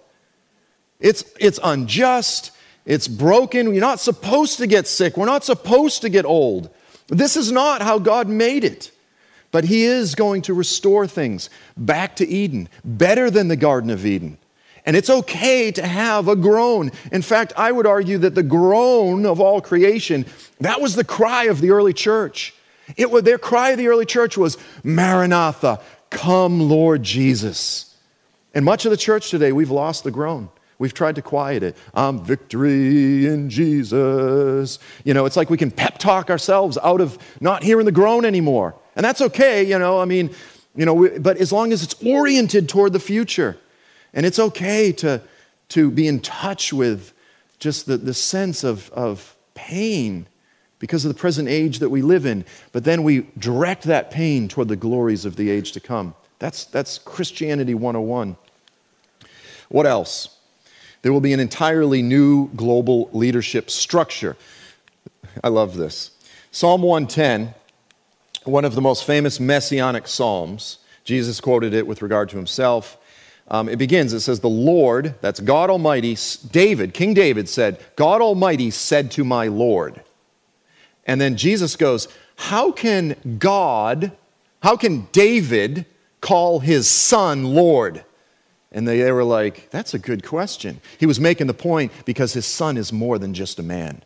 It's, 0.99 1.23
it's 1.39 1.59
unjust, 1.63 2.51
it's 2.85 3.07
broken. 3.07 3.73
You're 3.73 3.81
not 3.81 3.99
supposed 3.99 4.57
to 4.59 4.67
get 4.67 4.87
sick, 4.87 5.17
we're 5.17 5.25
not 5.25 5.43
supposed 5.43 6.01
to 6.03 6.09
get 6.09 6.25
old. 6.25 6.69
This 7.07 7.35
is 7.35 7.51
not 7.51 7.81
how 7.81 7.97
God 7.97 8.27
made 8.27 8.63
it. 8.63 8.91
But 9.51 9.63
He 9.63 9.83
is 9.83 10.13
going 10.13 10.43
to 10.43 10.53
restore 10.53 11.07
things 11.07 11.49
back 11.75 12.15
to 12.17 12.27
Eden, 12.27 12.69
better 12.85 13.31
than 13.31 13.47
the 13.47 13.55
Garden 13.55 13.89
of 13.89 14.05
Eden. 14.05 14.37
And 14.89 14.97
it's 14.97 15.11
okay 15.11 15.71
to 15.73 15.85
have 15.85 16.27
a 16.27 16.35
groan. 16.35 16.91
In 17.11 17.21
fact, 17.21 17.53
I 17.55 17.71
would 17.71 17.85
argue 17.85 18.17
that 18.17 18.33
the 18.33 18.41
groan 18.41 19.27
of 19.27 19.39
all 19.39 19.61
creation, 19.61 20.25
that 20.61 20.81
was 20.81 20.95
the 20.95 21.03
cry 21.03 21.43
of 21.43 21.61
the 21.61 21.69
early 21.69 21.93
church. 21.93 22.55
It 22.97 23.11
was, 23.11 23.21
their 23.21 23.37
cry 23.37 23.69
of 23.69 23.77
the 23.77 23.87
early 23.87 24.07
church 24.07 24.35
was, 24.35 24.57
Maranatha, 24.83 25.79
come, 26.09 26.61
Lord 26.61 27.03
Jesus. 27.03 27.95
And 28.55 28.65
much 28.65 28.83
of 28.85 28.89
the 28.89 28.97
church 28.97 29.29
today, 29.29 29.51
we've 29.51 29.69
lost 29.69 30.03
the 30.03 30.09
groan. 30.09 30.49
We've 30.79 30.91
tried 30.91 31.17
to 31.17 31.21
quiet 31.21 31.61
it. 31.61 31.77
I'm 31.93 32.25
victory 32.25 33.27
in 33.27 33.51
Jesus. 33.51 34.79
You 35.03 35.13
know, 35.13 35.25
it's 35.25 35.37
like 35.37 35.51
we 35.51 35.57
can 35.57 35.69
pep 35.69 35.99
talk 35.99 36.31
ourselves 36.31 36.79
out 36.81 36.99
of 36.99 37.19
not 37.39 37.61
hearing 37.61 37.85
the 37.85 37.91
groan 37.91 38.25
anymore. 38.25 38.73
And 38.95 39.05
that's 39.05 39.21
okay, 39.21 39.61
you 39.61 39.77
know, 39.77 40.01
I 40.01 40.05
mean, 40.05 40.31
you 40.75 40.87
know, 40.87 40.95
we, 40.95 41.09
but 41.19 41.37
as 41.37 41.51
long 41.51 41.73
as 41.73 41.83
it's 41.83 41.93
oriented 42.03 42.67
toward 42.67 42.93
the 42.93 42.99
future. 42.99 43.55
And 44.13 44.25
it's 44.25 44.39
okay 44.39 44.91
to, 44.93 45.21
to 45.69 45.91
be 45.91 46.07
in 46.07 46.19
touch 46.19 46.73
with 46.73 47.13
just 47.59 47.85
the, 47.85 47.97
the 47.97 48.13
sense 48.13 48.63
of, 48.63 48.89
of 48.91 49.35
pain 49.53 50.27
because 50.79 51.03
of 51.03 51.13
the 51.13 51.19
present 51.19 51.49
age 51.49 51.79
that 51.79 51.89
we 51.89 52.01
live 52.01 52.25
in, 52.25 52.45
but 52.71 52.85
then 52.85 53.03
we 53.03 53.27
direct 53.37 53.83
that 53.83 54.09
pain 54.09 54.47
toward 54.47 54.69
the 54.69 54.77
glories 54.77 55.25
of 55.25 55.35
the 55.35 55.49
age 55.49 55.73
to 55.73 55.79
come. 55.79 56.15
That's, 56.39 56.63
that's 56.65 56.97
Christianity 56.97 57.73
101. 57.73 58.37
What 59.67 59.85
else? 59.85 60.37
There 61.01 61.13
will 61.13 61.21
be 61.21 61.33
an 61.33 61.39
entirely 61.39 62.01
new 62.01 62.49
global 62.55 63.09
leadership 63.11 63.69
structure. 63.69 64.37
I 65.43 65.49
love 65.49 65.75
this. 65.75 66.11
Psalm 66.51 66.81
110, 66.81 67.53
one 68.45 68.65
of 68.65 68.75
the 68.75 68.81
most 68.81 69.03
famous 69.03 69.39
messianic 69.39 70.07
psalms, 70.07 70.79
Jesus 71.03 71.39
quoted 71.39 71.73
it 71.73 71.85
with 71.85 72.01
regard 72.01 72.29
to 72.29 72.37
himself. 72.37 72.97
Um, 73.51 73.67
it 73.67 73.77
begins, 73.77 74.13
it 74.13 74.19
says, 74.19 74.39
The 74.39 74.49
Lord, 74.49 75.15
that's 75.21 75.39
God 75.39 75.69
Almighty, 75.69 76.17
David, 76.51 76.93
King 76.93 77.13
David 77.13 77.49
said, 77.49 77.83
God 77.95 78.21
Almighty 78.21 78.69
said 78.69 79.11
to 79.11 79.23
my 79.23 79.47
Lord. 79.47 80.01
And 81.05 81.19
then 81.19 81.35
Jesus 81.37 81.75
goes, 81.75 82.07
How 82.35 82.71
can 82.71 83.37
God, 83.39 84.11
how 84.61 84.77
can 84.77 85.07
David 85.11 85.85
call 86.21 86.59
his 86.59 86.87
son 86.87 87.55
Lord? 87.55 88.03
And 88.71 88.87
they, 88.87 89.01
they 89.01 89.11
were 89.11 89.23
like, 89.23 89.71
That's 89.71 89.95
a 89.95 89.99
good 89.99 90.23
question. 90.23 90.79
He 90.99 91.07
was 91.07 91.19
making 91.19 91.47
the 91.47 91.55
point 91.55 91.91
because 92.05 92.33
his 92.33 92.45
son 92.45 92.77
is 92.77 92.93
more 92.93 93.17
than 93.17 93.33
just 93.33 93.57
a 93.57 93.63
man. 93.63 94.03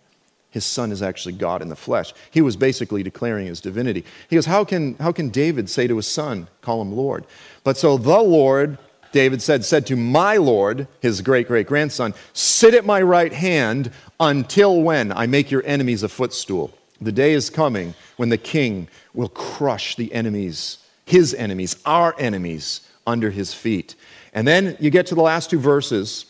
His 0.52 0.64
son 0.64 0.92
is 0.92 1.02
actually 1.02 1.34
God 1.34 1.62
in 1.62 1.68
the 1.68 1.76
flesh. 1.76 2.14
He 2.30 2.40
was 2.40 2.56
basically 2.56 3.02
declaring 3.02 3.48
his 3.48 3.60
divinity. 3.60 4.06
He 4.30 4.38
goes, 4.38 4.46
How 4.46 4.64
can, 4.64 4.96
how 4.96 5.12
can 5.12 5.30
David 5.30 5.70
say 5.70 5.88
to 5.88 5.98
his 5.98 6.08
son, 6.08 6.48
call 6.62 6.82
him 6.82 6.96
Lord? 6.96 7.26
But 7.66 7.76
so 7.76 7.98
the 7.98 8.20
Lord, 8.20 8.78
David 9.14 9.42
said, 9.42 9.64
said 9.64 9.86
to 9.88 9.96
my 9.96 10.38
Lord, 10.38 10.88
his 11.00 11.22
great 11.22 11.48
great 11.48 11.68
grandson, 11.68 12.14
Sit 12.34 12.74
at 12.74 12.86
my 12.86 13.02
right 13.02 13.32
hand 13.32 13.92
until 14.20 14.82
when 14.82 15.14
I 15.14 15.28
make 15.28 15.52
your 15.52 15.64
enemies 15.66 16.04
a 16.04 16.10
footstool. 16.10 16.74
The 17.00 17.12
day 17.12 17.34
is 17.34 17.50
coming 17.50 17.94
when 18.18 18.30
the 18.30 18.38
king 18.38 18.90
will 19.14 19.30
crush 19.30 19.96
the 19.96 20.12
enemies, 20.14 20.80
his 21.06 21.34
enemies, 21.34 21.78
our 21.86 22.16
enemies, 22.18 22.82
under 23.06 23.30
his 23.30 23.54
feet. 23.54 23.96
And 24.34 24.48
then 24.48 24.76
you 24.80 24.90
get 24.90 25.06
to 25.08 25.16
the 25.16 25.22
last 25.22 25.50
two 25.50 25.60
verses. 25.60 26.26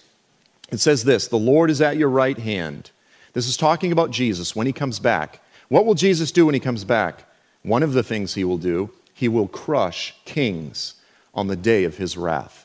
It 0.69 0.79
says 0.79 1.03
this 1.05 1.27
The 1.27 1.37
Lord 1.37 1.71
is 1.71 1.81
at 1.81 1.97
your 1.97 2.09
right 2.09 2.37
hand. 2.37 2.91
This 3.31 3.47
is 3.47 3.57
talking 3.57 3.91
about 3.91 4.11
Jesus 4.11 4.55
when 4.55 4.67
he 4.67 4.73
comes 4.73 4.99
back. 4.99 5.39
What 5.69 5.85
will 5.85 5.95
Jesus 5.95 6.31
do 6.31 6.45
when 6.45 6.53
he 6.53 6.59
comes 6.59 6.83
back? 6.83 7.23
One 7.63 7.81
of 7.81 7.93
the 7.93 8.03
things 8.03 8.33
he 8.33 8.43
will 8.43 8.57
do, 8.57 8.91
he 9.13 9.29
will 9.29 9.47
crush 9.47 10.13
kings 10.25 10.95
on 11.33 11.47
the 11.47 11.55
day 11.55 11.85
of 11.85 11.97
his 11.97 12.17
wrath. 12.17 12.62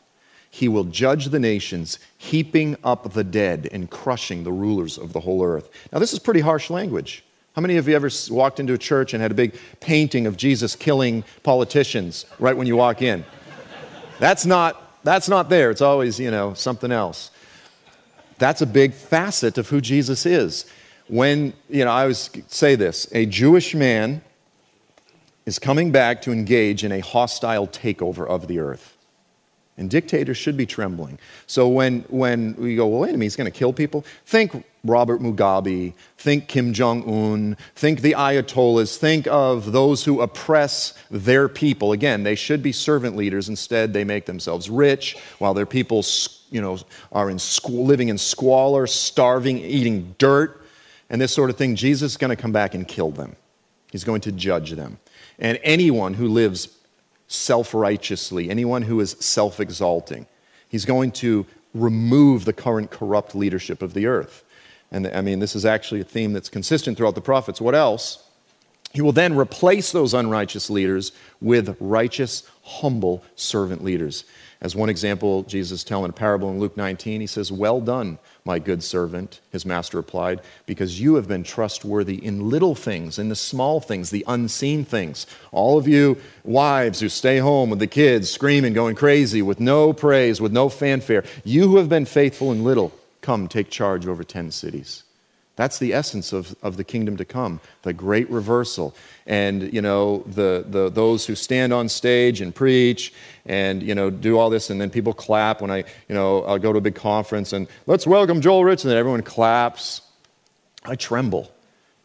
He 0.59 0.67
will 0.67 0.83
judge 0.83 1.27
the 1.27 1.39
nations, 1.39 2.01
heaping 2.17 2.77
up 2.83 3.13
the 3.13 3.23
dead 3.23 3.69
and 3.71 3.89
crushing 3.89 4.43
the 4.43 4.51
rulers 4.51 4.99
of 4.99 5.13
the 5.13 5.21
whole 5.21 5.45
earth. 5.45 5.71
Now, 5.93 6.01
this 6.01 6.13
is 6.13 6.19
pretty 6.19 6.41
harsh 6.41 6.69
language. 6.69 7.23
How 7.55 7.63
many 7.63 7.77
of 7.77 7.87
you 7.87 7.95
ever 7.95 8.11
walked 8.29 8.59
into 8.59 8.73
a 8.73 8.79
church 8.79 9.15
and 9.15 9.23
had 9.23 9.31
a 9.31 9.37
big 9.37 9.57
painting 9.79 10.27
of 10.27 10.37
Jesus 10.37 10.75
killing 10.75 11.23
politicians 11.45 12.27
right 12.41 12.57
when 12.57 12.67
you 12.67 12.75
walk 12.75 13.03
in? 13.03 13.25
That's 14.19 14.45
not, 14.45 15.05
that's 15.05 15.29
not 15.29 15.49
there. 15.49 15.71
It's 15.71 15.81
always, 15.81 16.19
you 16.19 16.33
know, 16.33 16.55
something 16.55 16.91
else. 16.91 17.31
That's 18.39 18.61
a 18.61 18.67
big 18.67 18.95
facet 18.95 19.59
of 19.59 19.69
who 19.69 19.81
Jesus 19.81 20.27
is. 20.27 20.67
When, 21.07 21.53
you 21.71 21.85
know, 21.85 21.93
I 21.93 22.03
always 22.03 22.31
say 22.49 22.75
this 22.75 23.07
a 23.13 23.27
Jewish 23.27 23.77
man 23.77 24.23
is 25.47 25.61
coming 25.61 25.93
back 25.93 26.21
to 26.23 26.33
engage 26.33 26.83
in 26.83 26.91
a 26.91 26.99
hostile 26.99 27.69
takeover 27.69 28.27
of 28.27 28.49
the 28.49 28.59
earth. 28.59 28.97
And 29.79 29.89
dictators 29.89 30.37
should 30.37 30.57
be 30.57 30.67
trembling. 30.67 31.19
So 31.47 31.69
when, 31.69 32.01
when 32.09 32.55
we 32.57 32.75
go, 32.75 32.89
well, 32.89 33.09
he's 33.09 33.37
going 33.37 33.51
to 33.51 33.57
kill 33.57 33.73
people, 33.73 34.05
think 34.27 34.65
Robert 34.85 35.21
Mugabe, 35.21 35.95
think 36.17 36.49
Kim 36.49 36.73
Jong 36.73 37.09
un, 37.09 37.57
think 37.77 38.01
the 38.01 38.13
Ayatollahs, 38.13 38.97
think 38.97 39.29
of 39.29 39.71
those 39.71 40.05
who 40.05 40.21
oppress 40.21 40.95
their 41.11 41.49
people. 41.49 41.93
Again, 41.93 42.25
they 42.25 42.35
should 42.35 42.63
be 42.63 42.73
servant 42.73 43.17
leaders. 43.17 43.49
Instead, 43.49 43.93
they 43.93 44.05
make 44.05 44.27
themselves 44.27 44.69
rich 44.69 45.17
while 45.39 45.55
their 45.55 45.67
people 45.67 46.05
you 46.51 46.61
know, 46.61 46.79
are 47.13 47.31
in 47.31 47.39
living 47.69 48.09
in 48.09 48.19
squalor, 48.19 48.87
starving, 48.87 49.59
eating 49.59 50.15
dirt, 50.19 50.65
and 51.09 51.21
this 51.21 51.33
sort 51.33 51.51
of 51.51 51.57
thing. 51.57 51.77
Jesus 51.77 52.13
is 52.13 52.17
going 52.17 52.35
to 52.35 52.41
come 52.41 52.53
back 52.53 52.75
and 52.75 52.87
kill 52.87 53.11
them. 53.11 53.37
He's 53.93 54.05
going 54.05 54.23
to 54.23 54.33
judge 54.33 54.73
them. 54.73 54.99
And 55.39 55.59
anyone 55.63 56.15
who 56.15 56.29
lives 56.29 56.78
self 57.29 57.75
righteously, 57.75 58.51
anyone 58.51 58.83
who 58.83 58.99
is 59.01 59.13
self 59.21 59.61
exalting. 59.61 60.27
He's 60.69 60.85
going 60.85 61.13
to 61.13 61.47
remove 61.75 62.45
the 62.45 62.53
current 62.53 62.91
corrupt 62.91 63.35
leadership 63.35 63.83
of 63.83 63.95
the 63.95 64.07
earth. 64.07 64.45
And 64.91 65.07
I 65.07 65.21
mean, 65.21 65.39
this 65.39 65.55
is 65.55 65.65
actually 65.65 66.01
a 66.01 66.05
theme 66.05 66.33
that's 66.33 66.49
consistent 66.49 66.97
throughout 66.97 67.15
the 67.15 67.21
prophets. 67.21 67.61
What 67.61 67.75
else? 67.75 68.28
He 68.95 69.03
will 69.03 69.13
then 69.13 69.37
replace 69.37 69.93
those 69.93 70.15
unrighteous 70.15 70.71
leaders 70.71 71.13
with 71.41 71.77
righteous, 71.79 72.45
humble 72.63 73.23
servant 73.37 73.85
leaders. 73.85 74.25
As 74.61 74.75
one 74.75 74.89
example, 74.89 75.45
Jesus 75.45 75.85
telling 75.85 76.11
a 76.11 76.13
parable 76.13 76.51
in 76.51 76.59
Luke 76.59 76.77
19, 76.77 77.21
he 77.21 77.29
says, 77.29 77.53
Well 77.53 77.81
done, 77.81 78.19
my 78.45 78.59
good 78.59 78.83
servant, 78.83 79.41
his 79.53 79.65
master 79.65 79.99
replied, 79.99 80.41
because 80.67 81.01
you 81.01 81.15
have 81.15 81.29
been 81.29 81.45
trustworthy 81.45 82.17
in 82.25 82.49
little 82.49 82.75
things, 82.75 83.21
in 83.21 83.29
the 83.29 83.37
small 83.37 83.79
things, 83.79 84.11
the 84.11 84.25
unseen 84.27 84.85
things. 84.85 85.27
All 85.53 85.79
of 85.79 85.87
you 85.87 86.17
wives 86.43 86.99
who 86.99 87.09
stay 87.09 87.39
home 87.39 87.71
with 87.71 87.79
the 87.79 87.87
kids 87.87 88.31
screaming, 88.31 88.73
going 88.73 88.97
crazy, 88.97 89.43
with 89.43 89.61
no 89.61 89.93
praise, 89.93 90.41
with 90.41 90.53
no 90.53 90.69
fanfare, 90.69 91.25
you 91.45 91.69
who 91.69 91.77
have 91.77 91.89
been 91.89 92.07
faithful 92.07 92.51
in 92.51 92.65
little, 92.65 92.93
come 93.21 93.47
take 93.47 93.71
charge 93.71 94.07
over 94.07 94.25
10 94.25 94.51
cities. 94.51 95.05
That's 95.59 95.81
the 95.81 95.93
essence 95.93 96.33
of, 96.33 96.55
of 96.63 96.77
the 96.77 96.85
kingdom 96.85 97.17
to 97.17 97.25
come, 97.25 97.61
the 97.83 97.93
great 97.93 98.31
reversal. 98.31 98.95
And, 99.27 99.75
you 99.75 99.83
know, 99.83 100.19
the, 100.19 100.65
the, 100.65 100.89
those 100.89 101.27
who 101.27 101.35
stand 101.35 101.73
on 101.73 101.89
stage 101.89 102.41
and 102.41 102.55
preach 102.55 103.13
and, 103.45 103.83
you 103.83 103.93
know, 103.93 104.09
do 104.09 104.39
all 104.39 104.51
this, 104.51 104.71
and 104.71 104.81
then 104.81 104.89
people 104.89 105.13
clap 105.13 105.61
when 105.61 105.73
I, 105.73 105.79
you 105.79 106.15
know, 106.15 106.45
I'll 106.45 106.61
go 106.61 106.73
to 106.73 106.79
a 106.79 106.81
big 106.81 106.95
conference 106.95 107.53
and 107.53 107.67
let's 107.89 108.07
welcome 108.07 108.41
Joel 108.41 108.65
Rich, 108.65 108.85
and 108.85 108.93
then 108.93 108.99
everyone 108.99 109.23
claps. 109.23 110.01
I 110.85 110.95
tremble 110.95 111.51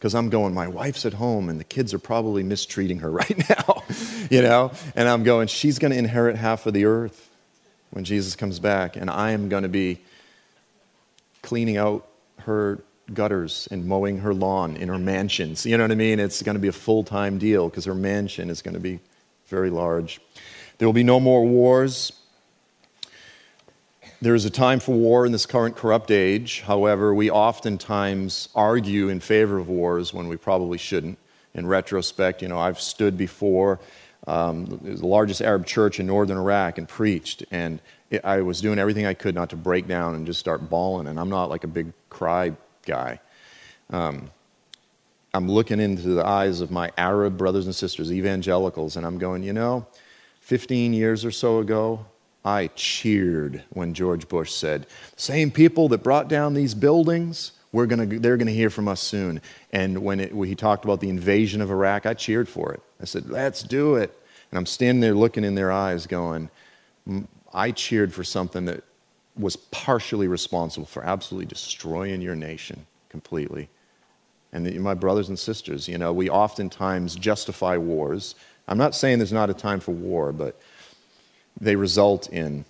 because 0.00 0.16
I'm 0.16 0.30
going, 0.30 0.52
my 0.52 0.66
wife's 0.66 1.06
at 1.06 1.14
home 1.14 1.48
and 1.48 1.60
the 1.60 1.64
kids 1.64 1.94
are 1.94 2.00
probably 2.00 2.42
mistreating 2.42 2.98
her 2.98 3.10
right 3.22 3.48
now, 3.48 3.84
you 4.32 4.42
know? 4.42 4.72
And 4.96 5.08
I'm 5.08 5.22
going, 5.22 5.46
she's 5.46 5.78
going 5.78 5.92
to 5.92 5.98
inherit 5.98 6.34
half 6.34 6.66
of 6.66 6.74
the 6.74 6.86
earth 6.86 7.30
when 7.90 8.02
Jesus 8.02 8.34
comes 8.34 8.58
back, 8.58 8.96
and 8.96 9.08
I 9.08 9.30
am 9.30 9.48
going 9.48 9.62
to 9.62 9.68
be 9.68 10.00
cleaning 11.42 11.76
out 11.76 12.08
her 12.40 12.82
gutters 13.12 13.68
and 13.70 13.86
mowing 13.86 14.18
her 14.18 14.32
lawn 14.32 14.76
in 14.76 14.88
her 14.88 14.98
mansions. 14.98 15.66
You 15.66 15.76
know 15.76 15.84
what 15.84 15.92
I 15.92 15.96
mean? 15.96 16.18
It's 16.18 16.42
going 16.42 16.54
to 16.54 16.60
be 16.60 16.68
a 16.68 16.72
full 16.72 17.04
time 17.04 17.38
deal 17.38 17.68
because 17.68 17.84
her 17.84 17.94
mansion 17.94 18.48
is 18.48 18.62
going 18.62 18.74
to 18.74 18.80
be 18.80 19.00
very 19.46 19.70
large. 19.70 20.20
There 20.78 20.88
will 20.88 20.94
be 20.94 21.04
no 21.04 21.20
more 21.20 21.44
wars. 21.44 22.12
There 24.22 24.34
is 24.34 24.46
a 24.46 24.50
time 24.50 24.80
for 24.80 24.92
war 24.92 25.26
in 25.26 25.32
this 25.32 25.44
current 25.44 25.76
corrupt 25.76 26.10
age. 26.10 26.62
However, 26.62 27.14
we 27.14 27.30
oftentimes 27.30 28.48
argue 28.54 29.10
in 29.10 29.20
favor 29.20 29.58
of 29.58 29.68
wars 29.68 30.14
when 30.14 30.28
we 30.28 30.36
probably 30.36 30.78
shouldn't. 30.78 31.18
In 31.52 31.66
retrospect, 31.68 32.42
you 32.42 32.48
know, 32.48 32.58
I've 32.58 32.80
stood 32.80 33.16
before 33.16 33.78
um, 34.26 34.64
the 34.82 35.06
largest 35.06 35.40
Arab 35.40 35.66
church 35.66 36.00
in 36.00 36.06
northern 36.06 36.36
Iraq 36.36 36.78
and 36.78 36.88
preached, 36.88 37.44
and 37.52 37.80
I 38.24 38.40
was 38.40 38.60
doing 38.60 38.78
everything 38.78 39.06
I 39.06 39.14
could 39.14 39.36
not 39.36 39.50
to 39.50 39.56
break 39.56 39.86
down 39.86 40.14
and 40.14 40.26
just 40.26 40.40
start 40.40 40.68
bawling. 40.68 41.06
And 41.06 41.20
I'm 41.20 41.28
not 41.28 41.50
like 41.50 41.62
a 41.62 41.68
big 41.68 41.92
cry 42.08 42.54
guy. 42.84 43.20
Um, 43.90 44.30
I'm 45.32 45.48
looking 45.48 45.80
into 45.80 46.08
the 46.08 46.24
eyes 46.24 46.60
of 46.60 46.70
my 46.70 46.92
Arab 46.96 47.36
brothers 47.36 47.66
and 47.66 47.74
sisters, 47.74 48.12
evangelicals, 48.12 48.96
and 48.96 49.04
I'm 49.04 49.18
going, 49.18 49.42
you 49.42 49.52
know, 49.52 49.86
15 50.40 50.92
years 50.92 51.24
or 51.24 51.30
so 51.30 51.58
ago, 51.58 52.06
I 52.44 52.68
cheered 52.76 53.64
when 53.70 53.94
George 53.94 54.28
Bush 54.28 54.52
said, 54.52 54.86
same 55.16 55.50
people 55.50 55.88
that 55.88 56.02
brought 56.02 56.28
down 56.28 56.54
these 56.54 56.74
buildings, 56.74 57.52
we're 57.72 57.86
gonna, 57.86 58.06
they're 58.06 58.36
going 58.36 58.46
to 58.46 58.54
hear 58.54 58.70
from 58.70 58.86
us 58.86 59.00
soon. 59.00 59.40
And 59.72 59.98
when, 60.04 60.20
it, 60.20 60.32
when 60.32 60.48
he 60.48 60.54
talked 60.54 60.84
about 60.84 61.00
the 61.00 61.08
invasion 61.08 61.60
of 61.60 61.70
Iraq, 61.70 62.06
I 62.06 62.14
cheered 62.14 62.48
for 62.48 62.72
it. 62.72 62.80
I 63.00 63.06
said, 63.06 63.28
let's 63.28 63.62
do 63.62 63.96
it. 63.96 64.16
And 64.50 64.58
I'm 64.58 64.66
standing 64.66 65.00
there 65.00 65.14
looking 65.14 65.42
in 65.42 65.56
their 65.56 65.72
eyes, 65.72 66.06
going, 66.06 66.48
I 67.52 67.72
cheered 67.72 68.14
for 68.14 68.22
something 68.22 68.66
that 68.66 68.84
was 69.36 69.56
partially 69.56 70.28
responsible 70.28 70.86
for 70.86 71.04
absolutely 71.04 71.46
destroying 71.46 72.22
your 72.22 72.36
nation 72.36 72.86
completely. 73.08 73.68
And 74.52 74.64
the, 74.64 74.78
my 74.78 74.94
brothers 74.94 75.28
and 75.28 75.38
sisters, 75.38 75.88
you 75.88 75.98
know, 75.98 76.12
we 76.12 76.30
oftentimes 76.30 77.16
justify 77.16 77.76
wars. 77.76 78.36
I'm 78.68 78.78
not 78.78 78.94
saying 78.94 79.18
there's 79.18 79.32
not 79.32 79.50
a 79.50 79.54
time 79.54 79.80
for 79.80 79.92
war, 79.92 80.32
but 80.32 80.60
they 81.60 81.76
result 81.76 82.28
in 82.30 82.64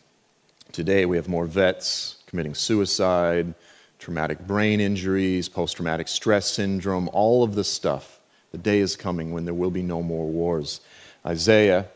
today 0.73 1.07
we 1.07 1.17
have 1.17 1.29
more 1.29 1.47
vets 1.47 2.17
committing 2.27 2.55
suicide, 2.55 3.55
traumatic 3.99 4.47
brain 4.47 4.81
injuries, 4.81 5.49
post 5.49 5.77
traumatic 5.77 6.09
stress 6.09 6.51
syndrome, 6.51 7.09
all 7.13 7.45
of 7.45 7.55
this 7.55 7.71
stuff. 7.71 8.21
The 8.53 8.59
day 8.59 8.81
is 8.81 8.97
coming 8.97 9.33
when 9.33 9.45
there 9.45 9.55
will 9.55 9.71
be 9.71 9.83
no 9.83 10.03
more 10.03 10.27
wars. 10.27 10.81
Isaiah 11.25 11.87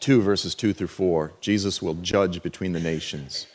2, 0.00 0.22
verses 0.22 0.54
2 0.54 0.72
through 0.72 0.88
4 0.88 1.32
Jesus 1.40 1.80
will 1.80 1.94
judge 1.94 2.42
between 2.42 2.72
the 2.72 2.80
nations. 2.80 3.46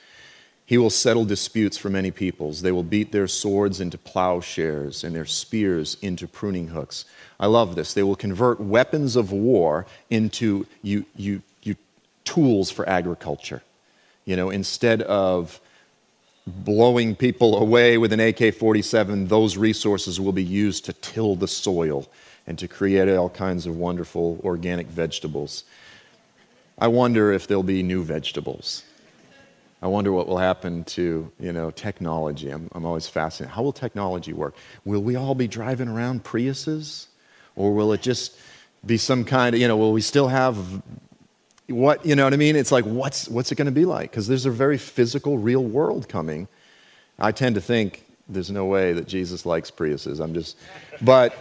He 0.69 0.77
will 0.77 0.91
settle 0.91 1.25
disputes 1.25 1.79
for 1.79 1.89
many 1.89 2.11
peoples. 2.11 2.61
They 2.61 2.71
will 2.71 2.83
beat 2.83 3.11
their 3.11 3.27
swords 3.27 3.81
into 3.81 3.97
plowshares 3.97 5.03
and 5.03 5.15
their 5.15 5.25
spears 5.25 5.97
into 5.99 6.27
pruning 6.27 6.67
hooks. 6.67 7.05
I 7.39 7.47
love 7.47 7.73
this. 7.73 7.95
They 7.95 8.03
will 8.03 8.15
convert 8.15 8.59
weapons 8.59 9.15
of 9.15 9.31
war 9.31 9.87
into 10.11 10.67
you, 10.83 11.05
you, 11.15 11.41
you, 11.63 11.75
tools 12.23 12.69
for 12.69 12.87
agriculture. 12.87 13.63
You 14.25 14.35
know, 14.35 14.51
instead 14.51 15.01
of 15.01 15.59
blowing 16.45 17.15
people 17.15 17.57
away 17.57 17.97
with 17.97 18.13
an 18.13 18.19
AK 18.19 18.53
47, 18.53 19.27
those 19.27 19.57
resources 19.57 20.19
will 20.19 20.33
be 20.33 20.43
used 20.43 20.85
to 20.85 20.93
till 20.93 21.35
the 21.35 21.47
soil 21.47 22.07
and 22.45 22.59
to 22.59 22.67
create 22.67 23.09
all 23.09 23.31
kinds 23.31 23.65
of 23.65 23.75
wonderful 23.75 24.39
organic 24.43 24.85
vegetables. 24.85 25.63
I 26.77 26.89
wonder 26.89 27.33
if 27.33 27.47
there'll 27.47 27.63
be 27.63 27.81
new 27.81 28.03
vegetables 28.03 28.83
I 29.81 29.87
wonder 29.87 30.11
what 30.11 30.27
will 30.27 30.37
happen 30.37 30.83
to 30.85 31.31
you 31.39 31.53
know 31.53 31.71
technology. 31.71 32.49
I'm, 32.49 32.69
I'm 32.73 32.85
always 32.85 33.07
fascinated. 33.07 33.53
How 33.53 33.63
will 33.63 33.71
technology 33.71 34.33
work? 34.33 34.55
Will 34.83 35.01
we 35.01 35.15
all 35.15 35.35
be 35.35 35.47
driving 35.47 35.87
around 35.87 36.23
Priuses, 36.23 37.07
or 37.55 37.73
will 37.73 37.93
it 37.93 38.01
just 38.01 38.35
be 38.85 38.97
some 38.97 39.23
kind 39.23 39.55
of 39.55 39.61
you 39.61 39.67
know? 39.67 39.77
Will 39.77 39.93
we 39.93 40.01
still 40.01 40.27
have 40.27 40.81
what 41.67 42.05
you 42.05 42.15
know 42.15 42.25
what 42.25 42.33
I 42.33 42.37
mean? 42.37 42.55
It's 42.55 42.71
like 42.71 42.85
what's 42.85 43.29
what's 43.29 43.51
it 43.51 43.55
going 43.55 43.67
to 43.67 43.71
be 43.71 43.85
like? 43.85 44.11
Because 44.11 44.27
there's 44.27 44.45
a 44.45 44.51
very 44.51 44.77
physical, 44.77 45.37
real 45.37 45.63
world 45.63 46.09
coming. 46.09 46.47
I 47.17 47.31
tend 47.31 47.55
to 47.55 47.61
think 47.61 48.05
there's 48.27 48.51
no 48.51 48.65
way 48.65 48.93
that 48.93 49.07
Jesus 49.07 49.45
likes 49.45 49.71
Priuses. 49.71 50.19
I'm 50.19 50.33
just, 50.33 50.57
but 51.01 51.33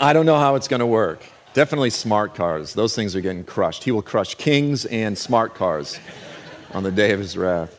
I 0.00 0.12
don't 0.12 0.26
know 0.26 0.38
how 0.38 0.54
it's 0.54 0.66
going 0.66 0.80
to 0.80 0.86
work. 0.86 1.22
Definitely 1.52 1.90
smart 1.90 2.34
cars. 2.34 2.74
Those 2.74 2.94
things 2.94 3.14
are 3.14 3.20
getting 3.20 3.44
crushed. 3.44 3.84
He 3.84 3.90
will 3.90 4.02
crush 4.02 4.34
kings 4.36 4.84
and 4.86 5.18
smart 5.18 5.54
cars 5.54 5.98
on 6.72 6.82
the 6.82 6.92
day 6.92 7.12
of 7.12 7.18
his 7.18 7.36
wrath. 7.36 7.78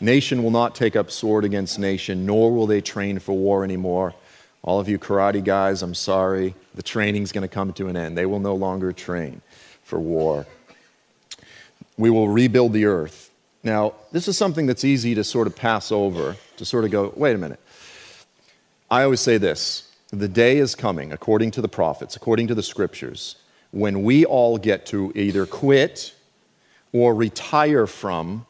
Nation 0.00 0.42
will 0.42 0.50
not 0.50 0.74
take 0.74 0.96
up 0.96 1.10
sword 1.10 1.44
against 1.44 1.78
nation, 1.78 2.24
nor 2.24 2.52
will 2.52 2.66
they 2.66 2.80
train 2.80 3.18
for 3.18 3.36
war 3.36 3.64
anymore. 3.64 4.14
All 4.62 4.80
of 4.80 4.88
you 4.88 4.98
karate 4.98 5.44
guys, 5.44 5.82
I'm 5.82 5.94
sorry. 5.94 6.54
The 6.74 6.82
training's 6.82 7.32
going 7.32 7.42
to 7.42 7.48
come 7.48 7.72
to 7.74 7.88
an 7.88 7.96
end. 7.96 8.16
They 8.16 8.26
will 8.26 8.40
no 8.40 8.54
longer 8.54 8.92
train 8.92 9.42
for 9.84 9.98
war. 9.98 10.46
We 11.96 12.10
will 12.10 12.28
rebuild 12.28 12.72
the 12.72 12.86
earth. 12.86 13.30
Now, 13.62 13.94
this 14.10 14.26
is 14.26 14.38
something 14.38 14.66
that's 14.66 14.84
easy 14.84 15.14
to 15.14 15.24
sort 15.24 15.46
of 15.46 15.54
pass 15.54 15.92
over, 15.92 16.36
to 16.56 16.64
sort 16.64 16.84
of 16.84 16.90
go, 16.90 17.12
wait 17.14 17.34
a 17.34 17.38
minute. 17.38 17.60
I 18.90 19.02
always 19.02 19.20
say 19.20 19.38
this 19.38 19.92
the 20.10 20.28
day 20.28 20.56
is 20.56 20.74
coming, 20.74 21.12
according 21.12 21.52
to 21.52 21.62
the 21.62 21.68
prophets, 21.68 22.16
according 22.16 22.48
to 22.48 22.54
the 22.54 22.62
scriptures, 22.62 23.36
when 23.70 24.02
we 24.02 24.24
all 24.24 24.58
get 24.58 24.86
to 24.86 25.12
either 25.14 25.46
quit 25.46 26.14
or 26.92 27.14
retire 27.14 27.86
from 27.86 28.46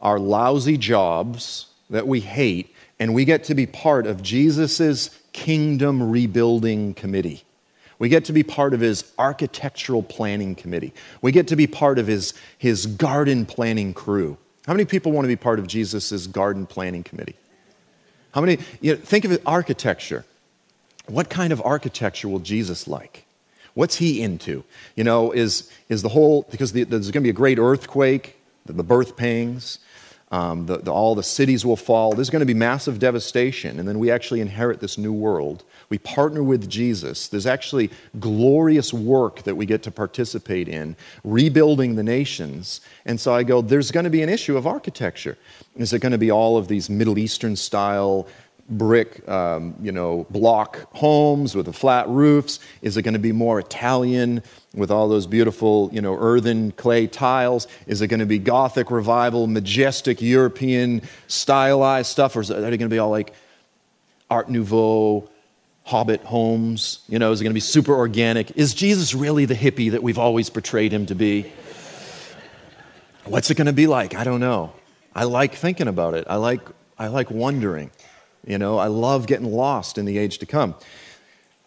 our 0.00 0.18
lousy 0.18 0.76
jobs 0.76 1.66
that 1.90 2.06
we 2.06 2.20
hate, 2.20 2.74
and 2.98 3.14
we 3.14 3.24
get 3.24 3.44
to 3.44 3.54
be 3.54 3.66
part 3.66 4.06
of 4.06 4.22
Jesus' 4.22 5.18
kingdom 5.32 6.10
rebuilding 6.10 6.94
committee. 6.94 7.44
We 7.98 8.08
get 8.08 8.24
to 8.26 8.32
be 8.32 8.42
part 8.42 8.74
of 8.74 8.80
his 8.80 9.12
architectural 9.18 10.02
planning 10.02 10.54
committee. 10.54 10.92
We 11.22 11.32
get 11.32 11.48
to 11.48 11.56
be 11.56 11.66
part 11.66 11.98
of 11.98 12.06
his, 12.06 12.34
his 12.58 12.86
garden 12.86 13.46
planning 13.46 13.94
crew. 13.94 14.36
How 14.66 14.72
many 14.72 14.84
people 14.84 15.12
want 15.12 15.24
to 15.24 15.28
be 15.28 15.36
part 15.36 15.58
of 15.58 15.66
Jesus' 15.66 16.26
garden 16.26 16.66
planning 16.66 17.02
committee? 17.02 17.36
How 18.32 18.40
many, 18.40 18.58
you 18.80 18.94
know, 18.94 19.00
think 19.00 19.24
of 19.24 19.32
it 19.32 19.42
architecture. 19.46 20.24
What 21.06 21.28
kind 21.30 21.52
of 21.52 21.62
architecture 21.62 22.28
will 22.28 22.40
Jesus 22.40 22.88
like? 22.88 23.23
What's 23.74 23.96
he 23.96 24.22
into? 24.22 24.64
You 24.96 25.04
know, 25.04 25.32
is, 25.32 25.70
is 25.88 26.02
the 26.02 26.08
whole, 26.08 26.46
because 26.50 26.72
the, 26.72 26.84
there's 26.84 27.10
going 27.10 27.22
to 27.22 27.26
be 27.26 27.30
a 27.30 27.32
great 27.32 27.58
earthquake, 27.58 28.36
the, 28.66 28.72
the 28.72 28.84
birth 28.84 29.16
pangs, 29.16 29.80
um, 30.30 30.66
the, 30.66 30.78
the, 30.78 30.92
all 30.92 31.14
the 31.14 31.22
cities 31.22 31.64
will 31.64 31.76
fall. 31.76 32.12
There's 32.12 32.30
going 32.30 32.40
to 32.40 32.46
be 32.46 32.54
massive 32.54 32.98
devastation. 32.98 33.78
And 33.78 33.86
then 33.88 33.98
we 33.98 34.10
actually 34.10 34.40
inherit 34.40 34.80
this 34.80 34.98
new 34.98 35.12
world. 35.12 35.62
We 35.90 35.98
partner 35.98 36.42
with 36.42 36.68
Jesus. 36.68 37.28
There's 37.28 37.46
actually 37.46 37.90
glorious 38.18 38.92
work 38.92 39.42
that 39.42 39.56
we 39.56 39.66
get 39.66 39.82
to 39.84 39.90
participate 39.92 40.68
in, 40.68 40.96
rebuilding 41.22 41.94
the 41.94 42.02
nations. 42.02 42.80
And 43.04 43.20
so 43.20 43.32
I 43.32 43.44
go, 43.44 43.60
there's 43.60 43.92
going 43.92 44.04
to 44.04 44.10
be 44.10 44.22
an 44.22 44.28
issue 44.28 44.56
of 44.56 44.66
architecture. 44.66 45.36
Is 45.76 45.92
it 45.92 46.00
going 46.00 46.12
to 46.12 46.18
be 46.18 46.32
all 46.32 46.56
of 46.56 46.66
these 46.66 46.90
Middle 46.90 47.18
Eastern 47.18 47.54
style 47.54 48.26
brick, 48.68 49.26
um, 49.28 49.74
you 49.80 49.92
know, 49.92 50.26
block 50.30 50.88
homes 50.94 51.54
with 51.54 51.66
the 51.66 51.72
flat 51.72 52.08
roofs? 52.08 52.60
Is 52.82 52.96
it 52.96 53.02
going 53.02 53.14
to 53.14 53.20
be 53.20 53.32
more 53.32 53.58
Italian 53.58 54.42
with 54.74 54.90
all 54.90 55.08
those 55.08 55.26
beautiful, 55.26 55.90
you 55.92 56.00
know, 56.00 56.16
earthen 56.18 56.72
clay 56.72 57.06
tiles? 57.06 57.66
Is 57.86 58.00
it 58.00 58.08
going 58.08 58.20
to 58.20 58.26
be 58.26 58.38
Gothic 58.38 58.90
revival, 58.90 59.46
majestic 59.46 60.22
European 60.22 61.02
stylized 61.26 62.10
stuff, 62.10 62.36
or 62.36 62.40
is 62.40 62.50
it, 62.50 62.58
are 62.58 62.62
they 62.62 62.76
going 62.76 62.80
to 62.80 62.88
be 62.88 62.98
all 62.98 63.10
like 63.10 63.34
Art 64.30 64.48
Nouveau, 64.48 65.28
hobbit 65.84 66.22
homes? 66.22 67.00
You 67.08 67.18
know, 67.18 67.32
is 67.32 67.40
it 67.40 67.44
going 67.44 67.52
to 67.52 67.54
be 67.54 67.60
super 67.60 67.94
organic? 67.94 68.56
Is 68.56 68.74
Jesus 68.74 69.14
really 69.14 69.44
the 69.44 69.54
hippie 69.54 69.90
that 69.90 70.02
we've 70.02 70.18
always 70.18 70.50
portrayed 70.50 70.92
him 70.92 71.06
to 71.06 71.14
be? 71.14 71.52
What's 73.24 73.50
it 73.50 73.56
going 73.56 73.66
to 73.66 73.72
be 73.72 73.86
like? 73.86 74.14
I 74.14 74.24
don't 74.24 74.40
know. 74.40 74.72
I 75.14 75.24
like 75.24 75.54
thinking 75.54 75.88
about 75.88 76.14
it. 76.14 76.26
I 76.28 76.36
like, 76.36 76.60
I 76.98 77.06
like 77.08 77.30
wondering. 77.30 77.90
You 78.46 78.58
know, 78.58 78.78
I 78.78 78.86
love 78.86 79.26
getting 79.26 79.50
lost 79.50 79.98
in 79.98 80.04
the 80.04 80.18
age 80.18 80.38
to 80.38 80.46
come. 80.46 80.74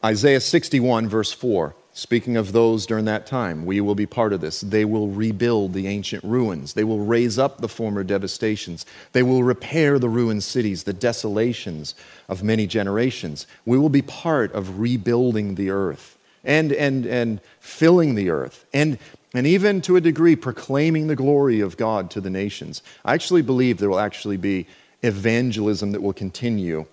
Isaiah 0.03 0.41
61, 0.41 1.09
verse 1.09 1.32
4. 1.32 1.75
Speaking 1.93 2.38
of 2.38 2.51
those 2.51 2.86
during 2.86 3.05
that 3.05 3.25
time, 3.25 3.65
we 3.65 3.82
will 3.82 3.95
be 3.95 4.05
part 4.05 4.32
of 4.32 4.39
this. 4.39 4.61
They 4.61 4.86
will 4.86 5.07
rebuild 5.07 5.73
the 5.73 5.88
ancient 5.88 6.23
ruins. 6.23 6.73
They 6.73 6.84
will 6.84 6.99
raise 6.99 7.39
up 7.39 7.57
the 7.57 7.67
former 7.67 8.03
devastations. 8.03 8.86
They 9.13 9.23
will 9.23 9.41
repair 9.41 9.97
the 9.97 10.07
ruined 10.07 10.43
cities, 10.43 10.84
the 10.84 10.93
desolations 10.93 11.95
of 12.30 12.43
many 12.43 12.67
generations. 12.67 13.47
We 13.65 13.80
will 13.80 13.89
be 13.89 14.03
part 14.03 14.53
of 14.53 14.80
rebuilding 14.80 15.55
the 15.55 15.71
earth 15.71 16.19
and, 16.43 16.71
and, 16.71 17.07
and 17.07 17.41
filling 17.59 18.13
the 18.13 18.30
earth 18.30 18.67
and, 18.75 18.99
and 19.34 19.47
even 19.47 19.82
to 19.82 19.95
a 19.95 20.01
degree 20.01 20.36
proclaiming 20.36 21.07
the 21.07 21.15
glory 21.15 21.61
of 21.61 21.78
God 21.78 22.11
to 22.11 22.21
the 22.21 22.30
nations. 22.30 22.84
I 23.03 23.15
actually 23.15 23.41
believe 23.41 23.80
there 23.80 23.89
will 23.89 23.99
actually 23.99 24.38
be 24.38 24.67
evangelism 25.02 25.91
that 25.91 26.02
will 26.02 26.14
continue 26.14 26.86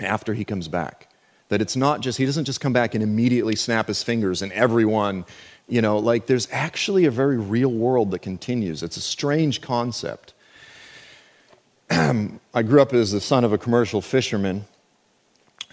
after 0.00 0.34
he 0.34 0.44
comes 0.44 0.68
back. 0.68 1.10
That 1.48 1.60
it's 1.60 1.76
not 1.76 2.00
just, 2.00 2.18
he 2.18 2.26
doesn't 2.26 2.44
just 2.44 2.60
come 2.60 2.72
back 2.72 2.94
and 2.94 3.02
immediately 3.02 3.56
snap 3.56 3.88
his 3.88 4.02
fingers 4.02 4.42
and 4.42 4.52
everyone, 4.52 5.24
you 5.68 5.82
know, 5.82 5.98
like 5.98 6.26
there's 6.26 6.48
actually 6.50 7.04
a 7.04 7.10
very 7.10 7.38
real 7.38 7.70
world 7.70 8.10
that 8.10 8.20
continues. 8.20 8.82
It's 8.82 8.96
a 8.96 9.02
strange 9.02 9.60
concept. 9.60 10.34
I 11.90 12.62
grew 12.62 12.80
up 12.80 12.92
as 12.92 13.12
the 13.12 13.20
son 13.20 13.44
of 13.44 13.52
a 13.52 13.58
commercial 13.58 14.00
fisherman 14.00 14.64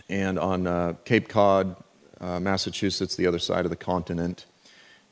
and 0.10 0.38
on 0.38 0.68
uh, 0.68 0.94
Cape 1.06 1.30
Cod, 1.30 1.76
uh, 2.20 2.40
Massachusetts, 2.40 3.16
the 3.16 3.28
other 3.28 3.40
side 3.40 3.66
of 3.66 3.72
the 3.72 3.78
continent. 3.78 4.46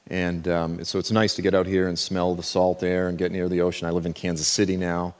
And 0.07 0.47
um, 0.47 0.83
so 0.83 0.99
it's 0.99 1.11
nice 1.11 1.35
to 1.35 1.41
get 1.41 1.53
out 1.53 1.67
here 1.67 1.87
and 1.87 1.97
smell 1.97 2.35
the 2.35 2.43
salt 2.43 2.83
air 2.83 3.07
and 3.07 3.17
get 3.17 3.31
near 3.31 3.47
the 3.47 3.61
ocean. 3.61 3.87
I 3.87 3.91
live 3.91 4.05
in 4.05 4.13
Kansas 4.13 4.47
City 4.47 4.75
now. 4.75 5.15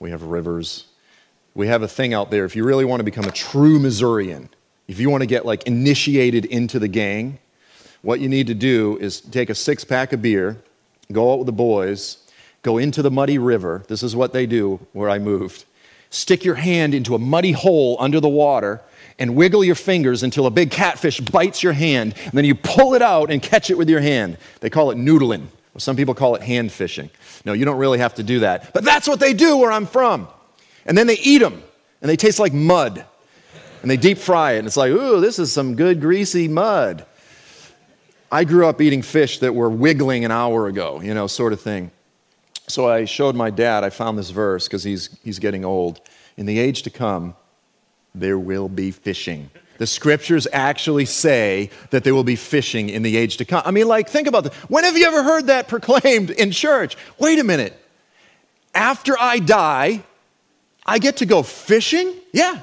We 0.00 0.10
have 0.10 0.22
rivers. 0.22 0.86
We 1.54 1.66
have 1.68 1.82
a 1.82 1.88
thing 1.88 2.14
out 2.14 2.30
there. 2.30 2.46
If 2.46 2.56
you 2.56 2.64
really 2.64 2.86
want 2.86 3.00
to 3.00 3.04
become 3.04 3.26
a 3.26 3.30
true 3.30 3.78
Missourian, 3.78 4.48
if 4.88 4.98
you 4.98 5.10
want 5.10 5.20
to 5.20 5.26
get 5.26 5.44
like 5.44 5.64
initiated 5.64 6.46
into 6.46 6.78
the 6.78 6.88
gang, 6.88 7.38
what 8.02 8.18
you 8.18 8.28
need 8.28 8.46
to 8.46 8.54
do 8.54 8.96
is 8.98 9.20
take 9.20 9.50
a 9.50 9.54
six 9.54 9.84
pack 9.84 10.14
of 10.14 10.22
beer, 10.22 10.56
go 11.12 11.32
out 11.32 11.40
with 11.40 11.46
the 11.46 11.52
boys, 11.52 12.16
go 12.62 12.78
into 12.78 13.02
the 13.02 13.10
muddy 13.10 13.38
river. 13.38 13.84
This 13.88 14.02
is 14.02 14.16
what 14.16 14.32
they 14.32 14.46
do 14.46 14.80
where 14.94 15.10
I 15.10 15.18
moved. 15.18 15.66
Stick 16.08 16.44
your 16.44 16.54
hand 16.54 16.94
into 16.94 17.14
a 17.14 17.18
muddy 17.18 17.52
hole 17.52 17.96
under 18.00 18.20
the 18.20 18.28
water 18.28 18.80
and 19.18 19.36
wiggle 19.36 19.62
your 19.62 19.74
fingers 19.74 20.22
until 20.22 20.46
a 20.46 20.50
big 20.50 20.70
catfish 20.70 21.20
bites 21.20 21.62
your 21.62 21.74
hand. 21.74 22.14
And 22.24 22.32
then 22.32 22.46
you 22.46 22.54
pull 22.54 22.94
it 22.94 23.02
out 23.02 23.30
and 23.30 23.42
catch 23.42 23.68
it 23.68 23.76
with 23.76 23.90
your 23.90 24.00
hand. 24.00 24.38
They 24.60 24.70
call 24.70 24.90
it 24.90 24.96
noodling. 24.96 25.48
Some 25.78 25.96
people 25.96 26.14
call 26.14 26.34
it 26.34 26.42
hand 26.42 26.72
fishing. 26.72 27.10
No, 27.44 27.52
you 27.52 27.64
don't 27.64 27.78
really 27.78 27.98
have 27.98 28.14
to 28.16 28.22
do 28.22 28.40
that. 28.40 28.72
But 28.74 28.84
that's 28.84 29.08
what 29.08 29.20
they 29.20 29.32
do 29.32 29.56
where 29.56 29.70
I'm 29.70 29.86
from. 29.86 30.28
And 30.84 30.98
then 30.98 31.06
they 31.06 31.18
eat 31.18 31.38
them, 31.38 31.62
and 32.02 32.08
they 32.08 32.16
taste 32.16 32.38
like 32.38 32.52
mud 32.52 33.06
and 33.82 33.90
they 33.90 33.96
deep 33.96 34.18
fry 34.18 34.52
it, 34.52 34.58
and 34.58 34.66
it's 34.66 34.76
like, 34.76 34.90
ooh, 34.90 35.20
this 35.20 35.38
is 35.38 35.52
some 35.52 35.74
good 35.74 36.00
greasy 36.00 36.48
mud. 36.48 37.06
I 38.30 38.44
grew 38.44 38.66
up 38.66 38.80
eating 38.80 39.02
fish 39.02 39.40
that 39.40 39.54
were 39.54 39.70
wiggling 39.70 40.24
an 40.24 40.30
hour 40.30 40.66
ago, 40.66 41.00
you 41.00 41.14
know, 41.14 41.26
sort 41.26 41.52
of 41.52 41.60
thing. 41.60 41.90
So 42.68 42.88
I 42.88 43.04
showed 43.04 43.34
my 43.34 43.50
dad, 43.50 43.82
I 43.82 43.90
found 43.90 44.16
this 44.18 44.30
verse 44.30 44.68
because 44.68 44.84
he's, 44.84 45.18
he's 45.24 45.38
getting 45.38 45.64
old. 45.64 46.00
In 46.36 46.46
the 46.46 46.58
age 46.58 46.82
to 46.82 46.90
come, 46.90 47.34
there 48.14 48.38
will 48.38 48.68
be 48.68 48.92
fishing. 48.92 49.50
The 49.80 49.86
scriptures 49.86 50.46
actually 50.52 51.06
say 51.06 51.70
that 51.88 52.04
there 52.04 52.14
will 52.14 52.22
be 52.22 52.36
fishing 52.36 52.90
in 52.90 53.02
the 53.02 53.16
age 53.16 53.38
to 53.38 53.46
come. 53.46 53.62
I 53.64 53.70
mean, 53.70 53.88
like, 53.88 54.10
think 54.10 54.26
about 54.26 54.44
this. 54.44 54.54
When 54.68 54.84
have 54.84 54.94
you 54.94 55.06
ever 55.06 55.22
heard 55.22 55.46
that 55.46 55.68
proclaimed 55.68 56.28
in 56.28 56.50
church? 56.50 56.98
Wait 57.18 57.38
a 57.38 57.44
minute. 57.44 57.74
After 58.74 59.16
I 59.18 59.38
die, 59.38 60.04
I 60.84 60.98
get 60.98 61.16
to 61.16 61.24
go 61.24 61.42
fishing? 61.42 62.12
Yeah. 62.30 62.60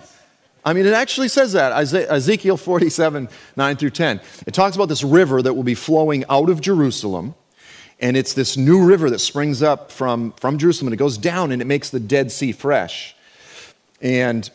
I 0.63 0.73
mean, 0.73 0.85
it 0.85 0.93
actually 0.93 1.29
says 1.29 1.53
that, 1.53 1.71
Ezekiel 1.91 2.55
47, 2.55 3.29
9 3.55 3.75
through 3.77 3.89
10. 3.89 4.21
It 4.45 4.53
talks 4.53 4.75
about 4.75 4.87
this 4.87 5.03
river 5.03 5.41
that 5.41 5.55
will 5.55 5.63
be 5.63 5.73
flowing 5.73 6.23
out 6.29 6.51
of 6.51 6.61
Jerusalem. 6.61 7.33
And 7.99 8.15
it's 8.15 8.33
this 8.33 8.57
new 8.57 8.85
river 8.85 9.09
that 9.09 9.17
springs 9.17 9.63
up 9.63 9.91
from, 9.91 10.33
from 10.33 10.59
Jerusalem 10.59 10.89
and 10.89 10.93
it 10.93 10.97
goes 10.97 11.17
down 11.17 11.51
and 11.51 11.63
it 11.63 11.65
makes 11.65 11.89
the 11.89 11.99
Dead 11.99 12.31
Sea 12.31 12.51
fresh. 12.51 13.15
And 14.03 14.47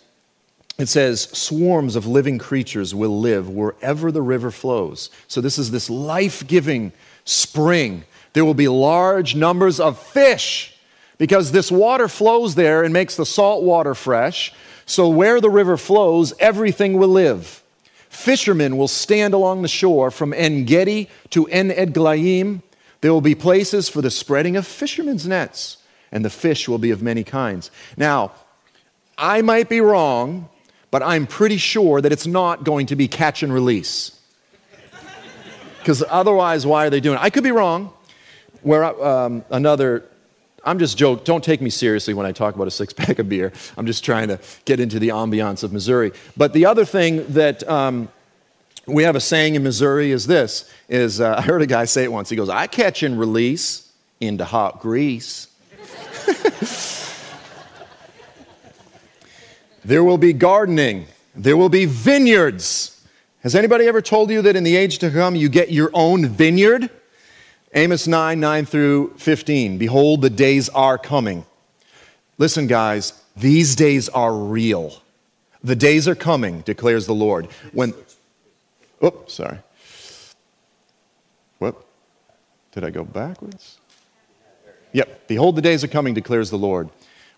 it 0.83 0.89
says, 0.89 1.23
swarms 1.23 1.97
of 1.97 2.07
living 2.07 2.39
creatures 2.39 2.95
will 2.95 3.21
live 3.21 3.49
wherever 3.49 4.11
the 4.13 4.23
river 4.23 4.51
flows. 4.51 5.11
So, 5.29 5.41
this 5.41 5.59
is 5.59 5.71
this 5.71 5.89
life 5.89 6.47
giving 6.47 6.93
spring. 7.25 8.05
There 8.33 8.45
will 8.45 8.55
be 8.55 8.69
large 8.69 9.35
numbers 9.35 9.81
of 9.81 9.99
fish 9.99 10.77
because 11.19 11.53
this 11.53 11.71
water 11.71 12.09
flows 12.09 12.55
there 12.55 12.83
and 12.83 12.93
makes 12.93 13.17
the 13.17 13.27
salt 13.27 13.63
water 13.63 13.95
fresh. 13.95 14.53
So 14.87 15.09
where 15.09 15.41
the 15.41 15.51
river 15.51 15.77
flows, 15.77 16.35
everything 16.39 16.95
will 16.95 17.09
live. 17.09 17.63
Fishermen 18.09 18.77
will 18.77 18.89
stand 18.89 19.33
along 19.33 19.63
the 19.63 19.69
shore 19.69 20.11
from 20.11 20.35
En 20.35 20.65
Gedi 20.65 21.09
to 21.31 21.47
En 21.47 21.71
Eglaim. 21.71 22.63
There 23.01 23.13
will 23.13 23.21
be 23.21 23.35
places 23.35 23.89
for 23.89 24.03
the 24.03 24.11
spreading 24.11 24.57
of 24.57 24.67
fishermen's 24.67 25.27
nets, 25.27 25.79
and 26.11 26.25
the 26.25 26.31
fish 26.31 26.69
will 26.69 26.79
be 26.79 26.91
of 26.91 27.03
many 27.03 27.25
kinds. 27.25 27.71
Now, 27.97 28.33
I 29.17 29.43
might 29.43 29.69
be 29.69 29.81
wrong, 29.81 30.49
but 30.93 31.03
I'm 31.03 31.27
pretty 31.27 31.57
sure 31.57 32.01
that 32.01 32.13
it's 32.13 32.27
not 32.27 32.63
going 32.63 32.87
to 32.87 32.97
be 32.97 33.09
catch 33.09 33.43
and 33.43 33.53
release. 33.53 34.17
Because 35.79 36.05
otherwise, 36.09 36.65
why 36.65 36.87
are 36.87 36.91
they 36.91 37.01
doing 37.01 37.19
it? 37.19 37.23
I 37.23 37.31
could 37.31 37.43
be 37.43 37.51
wrong. 37.51 37.93
Where 38.61 38.85
um, 38.85 39.45
another 39.51 40.05
I'm 40.65 40.79
just 40.79 40.97
joke. 40.97 41.25
Don't 41.25 41.43
take 41.43 41.61
me 41.61 41.71
seriously 41.71 42.15
when 42.15 42.25
I 42.25 42.31
talk 42.31 42.55
about 42.55 42.69
a 42.69 42.71
six 42.71 42.93
pack 42.93 43.19
of 43.19 43.29
beer. 43.29 43.53
I'm 43.77 43.87
just 43.87 44.05
trying 44.05 44.29
to 44.29 44.39
get 44.65 44.79
into 44.79 45.01
the 45.01 45.09
ambiance 45.09 45.65
of 45.65 45.73
Missouri. 45.73 46.13
But 46.37 46.53
the 46.53 46.67
other 46.67 46.85
thing 46.85 47.27
that 47.33 47.69
um, 47.69 48.09
we 48.87 49.03
have 49.03 49.17
a 49.17 49.21
saying 49.21 49.57
in 49.57 49.65
Missouri 49.65 50.13
is 50.13 50.27
this: 50.27 50.71
is 50.89 51.21
uh, 51.21 51.35
I 51.39 51.41
heard 51.41 51.63
a 51.63 51.67
guy 51.67 51.87
say 51.87 52.05
it 52.05 52.13
once. 52.13 52.29
He 52.29 52.37
goes, 52.37 52.49
"I 52.49 52.67
catch 52.67 53.03
and 53.03 53.19
release 53.19 53.91
into 54.21 54.45
hot 54.45 54.81
grease." 54.81 55.49
there 59.85 60.05
will 60.05 60.19
be 60.19 60.33
gardening. 60.33 61.07
There 61.35 61.57
will 61.57 61.69
be 61.69 61.85
vineyards. 61.87 63.05
Has 63.43 63.55
anybody 63.55 63.87
ever 63.87 64.01
told 64.01 64.31
you 64.31 64.43
that 64.43 64.55
in 64.55 64.65
the 64.65 64.77
age 64.77 64.99
to 64.99 65.11
come 65.11 65.35
you 65.35 65.49
get 65.49 65.73
your 65.73 65.91
own 65.95 66.27
vineyard? 66.27 66.91
Amos 67.75 68.07
9, 68.07 68.39
9 68.39 68.65
through 68.67 69.15
15. 69.17 69.79
Behold, 69.79 70.21
the 70.21 70.31
days 70.31 70.69
are 70.69 70.99
coming. 70.99 71.45
Listen, 72.39 72.67
guys, 72.67 73.15
these 73.37 73.75
days 73.75 74.09
are 74.11 74.35
real. 74.35 75.03
The 75.65 75.77
days 75.77 76.07
are 76.07 76.15
coming, 76.15 76.61
declares 76.61 77.07
the 77.07 77.15
Lord. 77.15 77.47
When, 77.73 77.95
oh, 79.01 79.25
sorry. 79.27 79.59
What? 81.59 81.77
Did 82.73 82.85
I 82.85 82.91
go 82.91 83.05
backwards? 83.05 83.79
Yep. 84.93 85.29
Behold, 85.29 85.57
the 85.57 85.63
days 85.63 85.83
are 85.83 85.89
coming, 85.89 86.15
declares 86.15 86.51
the 86.51 86.59
Lord. 86.59 86.91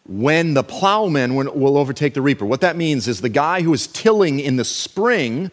When 0.07 0.55
the 0.55 0.63
plowman 0.63 1.35
will 1.35 1.79
overtake 1.79 2.13
the 2.15 2.21
reaper. 2.21 2.45
What 2.45 2.61
that 2.61 2.77
means 2.77 3.09
is 3.09 3.21
the 3.21 3.29
guy 3.31 3.63
who 3.63 3.73
is 3.73 3.87
tilling 3.87 4.39
in 4.39 4.57
the 4.57 4.65
spring 4.65 5.51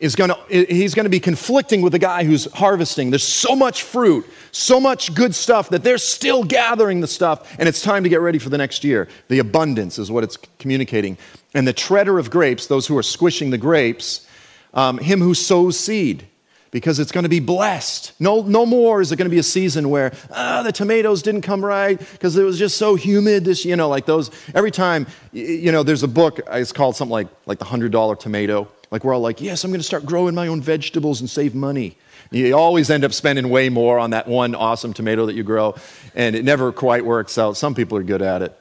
is 0.00 0.16
going 0.16 0.30
to 0.30 0.36
he's 0.48 0.94
going 0.94 1.04
to 1.04 1.10
be 1.10 1.20
conflicting 1.20 1.80
with 1.80 1.92
the 1.92 1.98
guy 1.98 2.24
who's 2.24 2.50
harvesting. 2.52 3.10
There's 3.10 3.22
so 3.22 3.56
much 3.56 3.82
fruit 3.82 4.26
so 4.54 4.78
much 4.78 5.14
good 5.14 5.34
stuff 5.34 5.70
that 5.70 5.82
they're 5.82 5.98
still 5.98 6.44
gathering 6.44 7.00
the 7.00 7.06
stuff 7.06 7.56
and 7.58 7.68
it's 7.68 7.82
time 7.82 8.04
to 8.04 8.08
get 8.08 8.20
ready 8.20 8.38
for 8.38 8.50
the 8.50 8.58
next 8.58 8.84
year. 8.84 9.08
The 9.28 9.40
abundance 9.40 9.98
is 9.98 10.10
what 10.10 10.24
it's 10.24 10.36
communicating. 10.58 11.18
And 11.54 11.66
the 11.66 11.72
treader 11.72 12.18
of 12.18 12.30
grapes 12.30 12.66
those 12.66 12.86
who 12.86 12.96
are 12.96 13.02
squishing 13.02 13.50
the 13.50 13.58
grapes 13.58 14.26
um, 14.72 14.98
him 14.98 15.20
who 15.20 15.34
sows 15.34 15.78
seed 15.78 16.26
because 16.74 16.98
it's 16.98 17.12
going 17.12 17.22
to 17.22 17.28
be 17.28 17.38
blessed. 17.38 18.12
No, 18.18 18.42
no 18.42 18.66
more 18.66 19.00
is 19.00 19.12
it 19.12 19.16
going 19.16 19.26
to 19.26 19.30
be 19.30 19.38
a 19.38 19.44
season 19.44 19.90
where 19.90 20.12
ah, 20.32 20.60
the 20.64 20.72
tomatoes 20.72 21.22
didn't 21.22 21.42
come 21.42 21.64
right 21.64 21.96
because 21.96 22.36
it 22.36 22.42
was 22.42 22.58
just 22.58 22.76
so 22.78 22.96
humid. 22.96 23.44
This, 23.44 23.64
you 23.64 23.76
know, 23.76 23.88
like 23.88 24.06
those. 24.06 24.28
Every 24.56 24.72
time, 24.72 25.06
you 25.30 25.70
know, 25.70 25.84
there's 25.84 26.02
a 26.02 26.08
book. 26.08 26.40
It's 26.50 26.72
called 26.72 26.96
something 26.96 27.12
like 27.12 27.28
like 27.46 27.60
the 27.60 27.64
hundred 27.64 27.92
dollar 27.92 28.16
tomato. 28.16 28.66
Like 28.90 29.04
we're 29.04 29.14
all 29.14 29.20
like, 29.20 29.40
yes, 29.40 29.62
I'm 29.62 29.70
going 29.70 29.78
to 29.78 29.86
start 29.86 30.04
growing 30.04 30.34
my 30.34 30.48
own 30.48 30.60
vegetables 30.60 31.20
and 31.20 31.30
save 31.30 31.54
money. 31.54 31.96
You 32.32 32.56
always 32.56 32.90
end 32.90 33.04
up 33.04 33.12
spending 33.12 33.50
way 33.50 33.68
more 33.68 34.00
on 34.00 34.10
that 34.10 34.26
one 34.26 34.56
awesome 34.56 34.92
tomato 34.92 35.26
that 35.26 35.36
you 35.36 35.44
grow, 35.44 35.76
and 36.16 36.34
it 36.34 36.44
never 36.44 36.72
quite 36.72 37.04
works 37.04 37.38
out. 37.38 37.56
Some 37.56 37.76
people 37.76 37.98
are 37.98 38.02
good 38.02 38.20
at 38.20 38.42
it. 38.42 38.60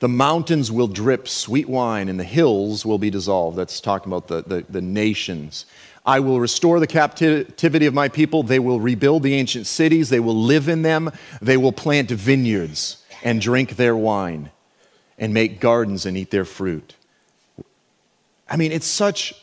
The 0.00 0.08
mountains 0.08 0.72
will 0.72 0.86
drip 0.86 1.28
sweet 1.28 1.68
wine, 1.68 2.08
and 2.08 2.18
the 2.18 2.24
hills 2.24 2.86
will 2.86 2.98
be 2.98 3.10
dissolved. 3.10 3.58
That's 3.58 3.78
talking 3.78 4.10
about 4.10 4.28
the, 4.28 4.42
the, 4.42 4.64
the 4.70 4.80
nations. 4.80 5.66
I 6.08 6.20
will 6.20 6.40
restore 6.40 6.80
the 6.80 6.86
captivity 6.86 7.84
of 7.84 7.92
my 7.92 8.08
people. 8.08 8.42
They 8.42 8.58
will 8.58 8.80
rebuild 8.80 9.22
the 9.22 9.34
ancient 9.34 9.66
cities. 9.66 10.08
They 10.08 10.20
will 10.20 10.34
live 10.34 10.66
in 10.66 10.80
them. 10.80 11.10
They 11.42 11.58
will 11.58 11.70
plant 11.70 12.10
vineyards 12.10 13.04
and 13.22 13.42
drink 13.42 13.76
their 13.76 13.94
wine 13.94 14.50
and 15.18 15.34
make 15.34 15.60
gardens 15.60 16.06
and 16.06 16.16
eat 16.16 16.30
their 16.30 16.46
fruit. 16.46 16.94
I 18.48 18.56
mean, 18.56 18.72
it's 18.72 18.86
such 18.86 19.34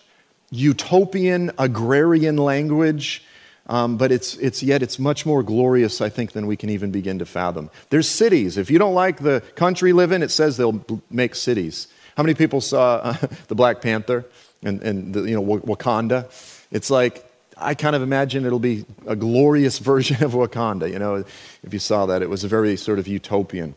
utopian, 0.49 1.51
agrarian 1.59 2.37
language. 2.37 3.23
Um, 3.67 3.97
but 3.97 4.11
it's, 4.11 4.35
it's 4.37 4.63
yet 4.63 4.81
it's 4.81 4.97
much 4.97 5.23
more 5.23 5.43
glorious, 5.43 6.01
I 6.01 6.09
think, 6.09 6.31
than 6.31 6.47
we 6.47 6.55
can 6.55 6.71
even 6.71 6.89
begin 6.89 7.19
to 7.19 7.27
fathom. 7.27 7.69
There's 7.91 8.09
cities. 8.09 8.57
If 8.57 8.71
you 8.71 8.79
don't 8.79 8.95
like 8.95 9.19
the 9.19 9.41
country 9.53 9.93
live 9.93 10.11
in, 10.11 10.23
it 10.23 10.31
says 10.31 10.57
they'll 10.57 10.83
make 11.11 11.35
cities. 11.35 11.87
How 12.15 12.23
many 12.23 12.33
people 12.33 12.61
saw 12.61 12.95
uh, 12.95 13.13
the 13.47 13.55
Black 13.55 13.81
Panther 13.81 14.25
and, 14.63 14.81
and 14.81 15.13
the, 15.13 15.23
you 15.23 15.35
know, 15.35 15.43
Wakanda? 15.43 16.31
It's 16.71 16.89
like, 16.89 17.29
I 17.57 17.73
kind 17.73 17.95
of 17.95 18.01
imagine 18.01 18.45
it'll 18.45 18.59
be 18.59 18.85
a 19.05 19.15
glorious 19.15 19.79
version 19.91 20.23
of 20.23 20.33
Wakanda. 20.33 20.91
You 20.91 20.99
know, 20.99 21.15
if 21.63 21.73
you 21.73 21.79
saw 21.79 22.05
that, 22.07 22.21
it 22.21 22.29
was 22.29 22.43
a 22.43 22.47
very 22.47 22.75
sort 22.77 22.99
of 22.99 23.07
utopian. 23.07 23.75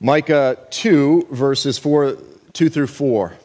Micah 0.00 0.58
2, 0.70 1.28
verses 1.30 1.78
4, 1.78 2.18
2 2.52 2.68
through 2.68 2.86
4. 2.86 3.36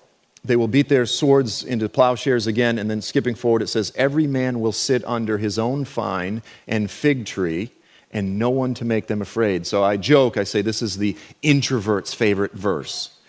They 0.44 0.56
will 0.56 0.68
beat 0.68 0.90
their 0.90 1.06
swords 1.06 1.64
into 1.64 1.88
plowshares 1.88 2.48
again. 2.48 2.80
And 2.80 2.90
then 2.90 3.02
skipping 3.02 3.36
forward, 3.36 3.62
it 3.62 3.68
says, 3.68 3.94
Every 3.96 4.28
man 4.28 4.60
will 4.60 4.72
sit 4.72 5.04
under 5.06 5.38
his 5.38 5.60
own 5.60 5.86
vine 5.86 6.42
and 6.68 6.90
fig 6.90 7.26
tree, 7.26 7.72
and 8.12 8.38
no 8.38 8.50
one 8.50 8.74
to 8.74 8.86
make 8.86 9.08
them 9.08 9.22
afraid. 9.22 9.66
So 9.68 9.84
I 9.84 9.98
joke, 9.98 10.38
I 10.38 10.44
say 10.44 10.62
this 10.62 10.82
is 10.82 10.98
the 10.98 11.16
introvert's 11.42 12.14
favorite 12.14 12.54
verse. 12.54 13.21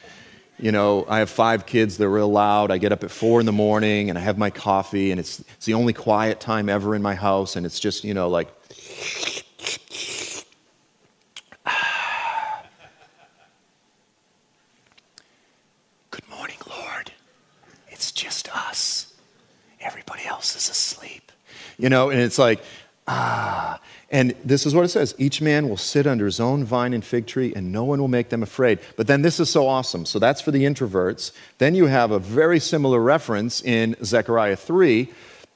You 0.62 0.70
know, 0.70 1.04
I 1.08 1.18
have 1.18 1.28
five 1.28 1.66
kids, 1.66 1.96
they're 1.96 2.08
real 2.08 2.30
loud. 2.30 2.70
I 2.70 2.78
get 2.78 2.92
up 2.92 3.02
at 3.02 3.10
four 3.10 3.40
in 3.40 3.46
the 3.46 3.52
morning 3.52 4.10
and 4.10 4.18
I 4.18 4.20
have 4.22 4.38
my 4.38 4.50
coffee, 4.50 5.10
and 5.10 5.18
it's, 5.18 5.40
it's 5.40 5.66
the 5.66 5.74
only 5.74 5.92
quiet 5.92 6.38
time 6.38 6.68
ever 6.68 6.94
in 6.94 7.02
my 7.02 7.16
house. 7.16 7.56
And 7.56 7.66
it's 7.66 7.80
just, 7.80 8.04
you 8.04 8.14
know, 8.14 8.28
like, 8.28 8.46
Good 16.12 16.28
morning, 16.30 16.58
Lord. 16.70 17.10
It's 17.88 18.12
just 18.12 18.48
us. 18.56 19.12
Everybody 19.80 20.24
else 20.26 20.54
is 20.54 20.70
asleep. 20.70 21.32
You 21.76 21.88
know, 21.88 22.10
and 22.10 22.20
it's 22.20 22.38
like, 22.38 22.62
ah. 23.08 23.80
And 24.12 24.34
this 24.44 24.66
is 24.66 24.74
what 24.74 24.84
it 24.84 24.88
says 24.88 25.14
each 25.16 25.40
man 25.40 25.70
will 25.70 25.78
sit 25.78 26.06
under 26.06 26.26
his 26.26 26.38
own 26.38 26.64
vine 26.64 26.92
and 26.92 27.02
fig 27.02 27.26
tree, 27.26 27.54
and 27.56 27.72
no 27.72 27.82
one 27.82 27.98
will 27.98 28.08
make 28.08 28.28
them 28.28 28.42
afraid. 28.42 28.78
But 28.96 29.06
then 29.06 29.22
this 29.22 29.40
is 29.40 29.48
so 29.48 29.66
awesome. 29.66 30.04
So 30.04 30.18
that's 30.18 30.42
for 30.42 30.50
the 30.50 30.64
introverts. 30.64 31.32
Then 31.56 31.74
you 31.74 31.86
have 31.86 32.10
a 32.10 32.18
very 32.18 32.60
similar 32.60 33.00
reference 33.00 33.62
in 33.62 33.96
Zechariah 34.04 34.56
3, 34.56 35.10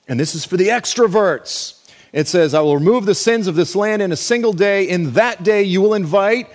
and 0.08 0.18
this 0.18 0.34
is 0.34 0.46
for 0.46 0.56
the 0.56 0.68
extroverts. 0.68 1.86
It 2.14 2.28
says, 2.28 2.54
I 2.54 2.60
will 2.60 2.78
remove 2.78 3.04
the 3.04 3.14
sins 3.14 3.46
of 3.46 3.56
this 3.56 3.76
land 3.76 4.00
in 4.00 4.10
a 4.10 4.16
single 4.16 4.54
day. 4.54 4.88
In 4.88 5.12
that 5.12 5.42
day, 5.42 5.62
you 5.62 5.82
will 5.82 5.92
invite, 5.92 6.48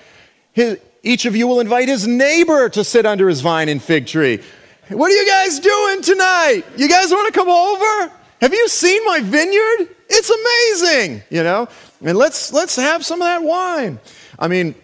his, 0.54 0.80
each 1.04 1.26
of 1.26 1.36
you 1.36 1.46
will 1.46 1.60
invite 1.60 1.88
his 1.88 2.08
neighbor 2.08 2.68
to 2.70 2.84
sit 2.84 3.06
under 3.06 3.30
his 3.30 3.42
vine 3.42 3.70
and 3.70 3.82
fig 3.82 4.08
tree. 4.08 4.42
What 4.90 5.12
are 5.12 5.16
you 5.16 5.28
guys 5.28 5.60
doing 5.60 6.02
tonight? 6.02 6.64
You 6.78 6.90
guys 6.90 7.12
want 7.12 7.32
to 7.32 7.40
come 7.40 7.48
over? 7.48 8.12
Have 8.42 8.54
you 8.54 8.68
seen 8.68 9.06
my 9.06 9.20
vineyard? 9.20 9.96
It's 10.10 10.30
amazing, 10.32 11.22
you 11.30 11.44
know? 11.44 11.68
And 12.04 12.18
let's, 12.18 12.52
let's 12.52 12.76
have 12.78 13.06
some 13.06 13.22
of 13.22 13.28
that 13.28 13.44
wine. 13.44 14.00
I 14.40 14.48
mean, 14.48 14.76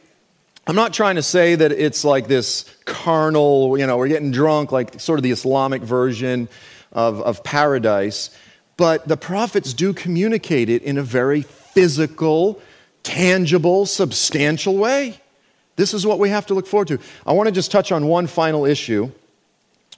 I'm 0.68 0.76
not 0.76 0.93
trying 0.93 1.15
to 1.15 1.24
say 1.24 1.55
that 1.55 1.72
it's 1.72 2.03
like 2.03 2.28
this 2.28 2.65
carnal, 2.86 3.78
you 3.78 3.88
know, 3.88 3.97
we're 3.97 4.09
getting 4.09 4.32
drunk, 4.32 4.72
like 4.72 4.99
sort 4.99 5.18
of 5.18 5.24
the 5.24 5.32
Islamic 5.32 5.82
version 5.82 6.49
of, 6.91 7.22
of 7.22 7.43
paradise. 7.43 8.30
But 8.76 9.07
the 9.07 9.18
prophets 9.18 9.74
do 9.74 9.93
communicate 9.93 10.70
it 10.70 10.84
in 10.84 10.97
a 10.97 11.03
very 11.03 11.41
physical, 11.41 12.61
tangible, 13.01 13.86
substantial 13.86 14.78
way. 14.78 15.20
This 15.78 15.93
is 15.93 16.05
what 16.05 16.20
we 16.20 16.30
have 16.30 16.45
to 16.47 16.53
look 16.53 16.68
forward 16.68 16.89
to. 16.89 16.99
I 17.26 17.34
want 17.34 17.47
to 17.47 17.53
just 17.53 17.72
touch 17.72 17.91
on 17.91 18.07
one 18.07 18.28
final 18.28 18.65
issue 18.65 19.09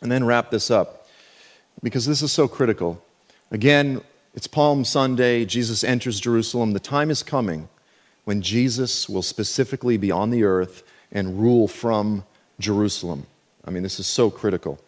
and 0.02 0.12
then 0.12 0.24
wrap 0.24 0.52
this 0.52 0.70
up 0.70 1.08
because 1.82 2.06
this 2.06 2.22
is 2.22 2.32
so 2.32 2.48
critical. 2.48 3.04
Again, 3.52 4.02
it's 4.34 4.48
Palm 4.48 4.86
Sunday. 4.86 5.46
Jesus 5.46 5.84
enters 5.84 6.20
Jerusalem. 6.20 6.72
The 6.72 6.80
time 6.80 7.10
is 7.10 7.24
coming 7.24 7.68
when 8.26 8.42
Jesus 8.42 9.10
will 9.10 9.24
specifically 9.24 9.98
be 9.98 10.12
on 10.12 10.30
the 10.30 10.44
earth 10.44 10.84
and 11.12 11.40
rule 11.40 11.68
from 11.68 12.24
Jerusalem. 12.60 13.26
I 13.66 13.72
mean, 13.72 13.84
this 13.84 14.00
is 14.00 14.08
so 14.08 14.30
critical. 14.30 14.80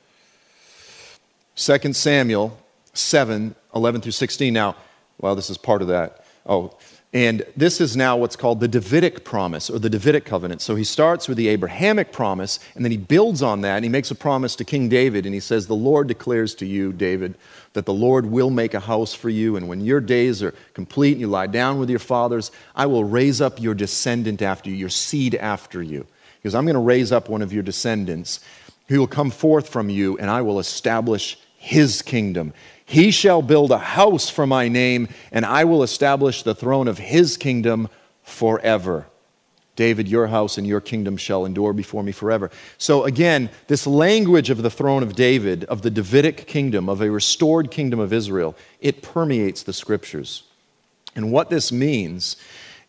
2 1.56 1.94
Samuel 1.94 2.58
7 2.94 3.56
11 3.74 4.02
through 4.02 4.12
16. 4.12 4.54
Now, 4.54 4.76
well, 5.18 5.36
this 5.36 5.50
is 5.50 5.58
part 5.58 5.82
of 5.82 5.88
that. 5.88 6.26
Oh, 6.46 6.78
and 7.14 7.44
this 7.58 7.82
is 7.82 7.98
now 7.98 8.16
what's 8.16 8.38
called 8.38 8.62
the 8.62 8.70
Davidic 8.70 9.26
promise 9.26 9.70
or 9.70 9.80
the 9.80 9.90
Davidic 9.90 10.24
covenant. 10.24 10.62
So 10.62 10.76
he 10.76 10.86
starts 10.86 11.28
with 11.28 11.38
the 11.38 11.50
Abrahamic 11.50 12.14
promise 12.14 12.58
and 12.74 12.86
then 12.86 12.92
he 12.92 12.98
builds 12.98 13.42
on 13.42 13.62
that 13.62 13.76
and 13.76 13.84
he 13.84 13.90
makes 13.90 14.12
a 14.12 14.16
promise 14.16 14.56
to 14.58 14.64
King 14.64 14.88
David 14.88 15.26
and 15.26 15.34
he 15.34 15.42
says, 15.42 15.68
The 15.68 15.76
Lord 15.76 16.08
declares 16.08 16.56
to 16.56 16.66
you, 16.66 16.94
David, 16.94 17.36
that 17.74 17.86
the 17.86 17.94
Lord 17.94 18.28
will 18.28 18.50
make 18.50 18.74
a 18.74 18.80
house 18.80 19.14
for 19.14 19.30
you. 19.30 19.58
And 19.58 19.68
when 19.68 19.82
your 19.82 20.00
days 20.00 20.42
are 20.42 20.54
complete 20.74 21.14
and 21.14 21.22
you 21.22 21.28
lie 21.28 21.48
down 21.48 21.80
with 21.80 21.90
your 21.90 22.00
fathers, 22.00 22.50
I 22.78 22.86
will 22.86 23.04
raise 23.04 23.42
up 23.42 23.60
your 23.60 23.74
descendant 23.74 24.42
after 24.42 24.70
you, 24.70 24.78
your 24.78 24.90
seed 24.90 25.36
after 25.36 25.84
you. 25.84 26.08
Because 26.38 26.56
I'm 26.56 26.64
going 26.66 26.76
to 26.76 26.80
raise 26.80 27.12
up 27.12 27.28
one 27.28 27.42
of 27.42 27.52
your 27.52 27.64
descendants 27.64 28.40
who 28.88 29.00
will 29.00 29.08
come 29.08 29.32
forth 29.32 29.68
from 29.68 29.90
you 29.90 30.18
and 30.18 30.30
I 30.30 30.42
will 30.44 30.60
establish 30.60 31.38
his 31.58 32.02
kingdom. 32.02 32.54
He 32.92 33.12
shall 33.12 33.42
build 33.42 33.72
a 33.72 33.78
house 33.78 34.30
for 34.30 34.46
my 34.46 34.68
name, 34.68 35.08
and 35.32 35.46
I 35.46 35.64
will 35.64 35.82
establish 35.82 36.44
the 36.44 36.54
throne 36.54 36.90
of 36.90 36.98
his 36.98 37.38
kingdom 37.38 37.88
forever. 38.22 39.08
David, 39.78 40.10
your 40.10 40.28
house 40.28 40.58
and 40.58 40.68
your 40.68 40.82
kingdom 40.82 41.16
shall 41.16 41.46
endure 41.46 41.72
before 41.72 42.04
me 42.04 42.12
forever. 42.12 42.52
So, 42.78 43.06
again, 43.06 43.50
this 43.68 43.88
language 43.88 44.50
of 44.50 44.62
the 44.62 44.70
throne 44.70 45.04
of 45.04 45.16
David, 45.16 45.64
of 45.64 45.84
the 45.84 45.90
Davidic 45.90 46.48
kingdom, 46.48 46.90
of 46.90 47.00
a 47.00 47.10
restored 47.10 47.72
kingdom 47.72 48.02
of 48.02 48.12
Israel, 48.12 48.58
it 48.82 49.02
permeates 49.02 49.64
the 49.64 49.72
scriptures. 49.72 50.44
And 51.16 51.32
what 51.32 51.50
this 51.50 51.72
means 51.72 52.36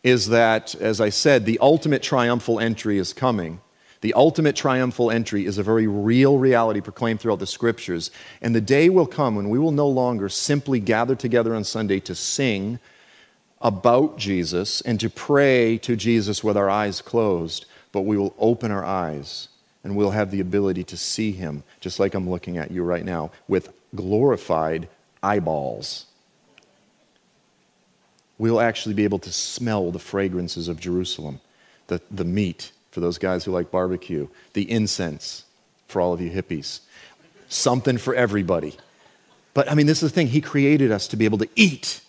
is 0.03 0.27
that, 0.27 0.75
as 0.75 0.99
I 0.99 1.11
said, 1.11 1.45
the 1.45 1.59
ultimate 1.59 2.03
triumphal 2.03 2.59
entry 2.59 2.97
is 2.97 3.13
coming. 3.13 3.61
The 4.03 4.13
ultimate 4.15 4.57
triumphal 4.57 5.09
entry 5.09 5.45
is 5.45 5.57
a 5.57 5.63
very 5.63 5.87
real 5.87 6.37
reality 6.37 6.81
proclaimed 6.81 7.21
throughout 7.21 7.39
the 7.39 7.47
scriptures. 7.47 8.11
And 8.41 8.53
the 8.53 8.59
day 8.59 8.89
will 8.89 9.07
come 9.07 9.37
when 9.37 9.47
we 9.47 9.57
will 9.57 9.71
no 9.71 9.87
longer 9.87 10.27
simply 10.27 10.81
gather 10.81 11.15
together 11.15 11.55
on 11.55 11.63
Sunday 11.63 12.01
to 12.01 12.13
sing 12.13 12.79
about 13.61 14.17
Jesus 14.17 14.81
and 14.81 14.99
to 14.99 15.09
pray 15.09 15.77
to 15.77 15.95
Jesus 15.95 16.43
with 16.43 16.57
our 16.57 16.69
eyes 16.69 17.01
closed, 17.01 17.65
but 17.93 18.01
we 18.01 18.17
will 18.17 18.35
open 18.37 18.71
our 18.71 18.83
eyes 18.83 19.47
and 19.85 19.95
we'll 19.95 20.11
have 20.11 20.31
the 20.31 20.41
ability 20.41 20.83
to 20.83 20.97
see 20.97 21.31
him, 21.31 21.63
just 21.79 21.97
like 21.97 22.13
I'm 22.13 22.29
looking 22.29 22.57
at 22.57 22.71
you 22.71 22.83
right 22.83 23.05
now, 23.05 23.31
with 23.47 23.71
glorified 23.95 24.89
eyeballs. 25.23 26.07
We'll 28.37 28.59
actually 28.59 28.95
be 28.95 29.05
able 29.05 29.19
to 29.19 29.31
smell 29.31 29.91
the 29.91 29.99
fragrances 29.99 30.67
of 30.67 30.77
Jerusalem, 30.77 31.39
the, 31.87 32.01
the 32.11 32.25
meat, 32.25 32.73
for 32.93 32.99
those 32.99 33.17
guys 33.17 33.43
who 33.43 33.51
like 33.51 33.71
barbecue, 33.71 34.27
the 34.53 34.69
incense 34.69 35.45
for 35.87 35.99
all 35.99 36.13
of 36.13 36.21
you 36.21 36.29
hippies, 36.29 36.81
something 37.49 37.97
for 37.97 38.13
everybody. 38.13 38.75
But 39.55 39.69
I 39.71 39.73
mean, 39.73 39.87
this 39.87 40.03
is 40.03 40.11
the 40.11 40.15
thing. 40.15 40.27
He 40.27 40.41
created 40.41 40.91
us 40.91 41.07
to 41.07 41.17
be 41.17 41.25
able 41.25 41.39
to 41.39 41.49
eat, 41.55 42.01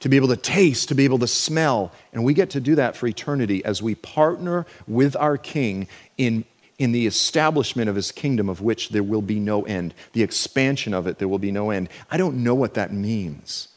to 0.00 0.08
be 0.08 0.16
able 0.16 0.28
to 0.28 0.36
taste, 0.36 0.88
to 0.88 0.96
be 0.96 1.04
able 1.04 1.20
to 1.20 1.28
smell. 1.28 1.92
And 2.12 2.24
we 2.24 2.34
get 2.34 2.50
to 2.50 2.60
do 2.60 2.74
that 2.74 2.96
for 2.96 3.06
eternity 3.06 3.64
as 3.64 3.80
we 3.80 3.94
partner 3.94 4.66
with 4.88 5.14
our 5.14 5.38
King 5.38 5.86
in, 6.18 6.44
in 6.76 6.90
the 6.90 7.06
establishment 7.06 7.88
of 7.88 7.94
his 7.94 8.10
kingdom, 8.10 8.48
of 8.48 8.60
which 8.60 8.88
there 8.88 9.04
will 9.04 9.22
be 9.22 9.38
no 9.38 9.62
end, 9.62 9.94
the 10.12 10.24
expansion 10.24 10.92
of 10.92 11.06
it, 11.06 11.18
there 11.18 11.28
will 11.28 11.38
be 11.38 11.52
no 11.52 11.70
end. 11.70 11.88
I 12.10 12.16
don't 12.16 12.42
know 12.42 12.56
what 12.56 12.74
that 12.74 12.92
means. 12.92 13.68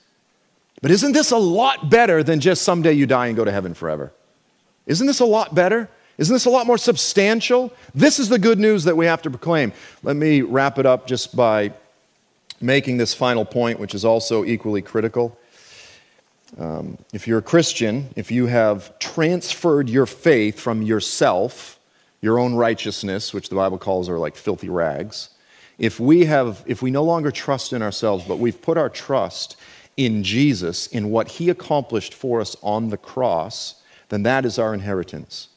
But 0.82 0.90
isn't 0.90 1.12
this 1.12 1.30
a 1.30 1.38
lot 1.38 1.92
better 1.92 2.24
than 2.24 2.40
just 2.40 2.64
someday 2.64 2.94
you 2.94 3.06
die 3.06 3.28
and 3.28 3.36
go 3.36 3.46
to 3.46 3.52
heaven 3.52 3.76
forever? 3.76 4.12
Isn't 4.88 5.06
this 5.06 5.20
a 5.20 5.26
lot 5.26 5.54
better? 5.54 5.90
Isn't 6.18 6.34
this 6.34 6.46
a 6.46 6.50
lot 6.50 6.66
more 6.66 6.78
substantial? 6.78 7.74
This 7.94 8.20
is 8.20 8.30
the 8.30 8.40
good 8.40 8.60
news 8.60 8.86
that 8.86 8.96
we 8.96 9.06
have 9.06 9.22
to 9.24 9.30
proclaim. 9.30 9.74
Let 10.02 10.16
me 10.16 10.42
wrap 10.42 10.80
it 10.80 10.86
up 10.86 11.08
just 11.08 11.36
by 11.36 11.74
making 12.62 12.98
this 12.98 13.14
final 13.14 13.44
point, 13.44 13.80
which 13.80 13.94
is 13.94 14.06
also 14.06 14.46
equally 14.46 14.82
critical. 14.82 15.38
Um, 16.58 16.98
if 17.12 17.28
you're 17.28 17.40
a 17.40 17.44
Christian, 17.44 18.10
if 18.16 18.32
you 18.32 18.46
have 18.46 18.98
transferred 19.00 19.90
your 19.90 20.06
faith 20.06 20.60
from 20.60 20.82
yourself, 20.82 21.80
your 22.22 22.40
own 22.40 22.56
righteousness, 22.56 23.34
which 23.34 23.50
the 23.50 23.56
Bible 23.56 23.78
calls 23.78 24.08
are 24.08 24.18
like 24.18 24.38
filthy 24.38 24.70
rags, 24.70 25.30
if 25.78 26.00
we 26.00 26.26
have, 26.26 26.64
if 26.66 26.82
we 26.82 26.92
no 26.92 27.04
longer 27.04 27.32
trust 27.32 27.74
in 27.74 27.82
ourselves, 27.82 28.24
but 28.26 28.40
we've 28.40 28.62
put 28.62 28.78
our 28.78 28.90
trust 28.90 29.58
in 29.98 30.24
Jesus, 30.24 30.88
in 30.88 31.10
what 31.10 31.28
he 31.28 31.50
accomplished 31.50 32.14
for 32.14 32.40
us 32.40 32.56
on 32.62 32.90
the 32.90 32.98
cross, 32.98 33.82
then 34.10 34.24
that 34.24 34.46
is 34.46 34.58
our 34.58 34.74
inheritance. 34.74 35.50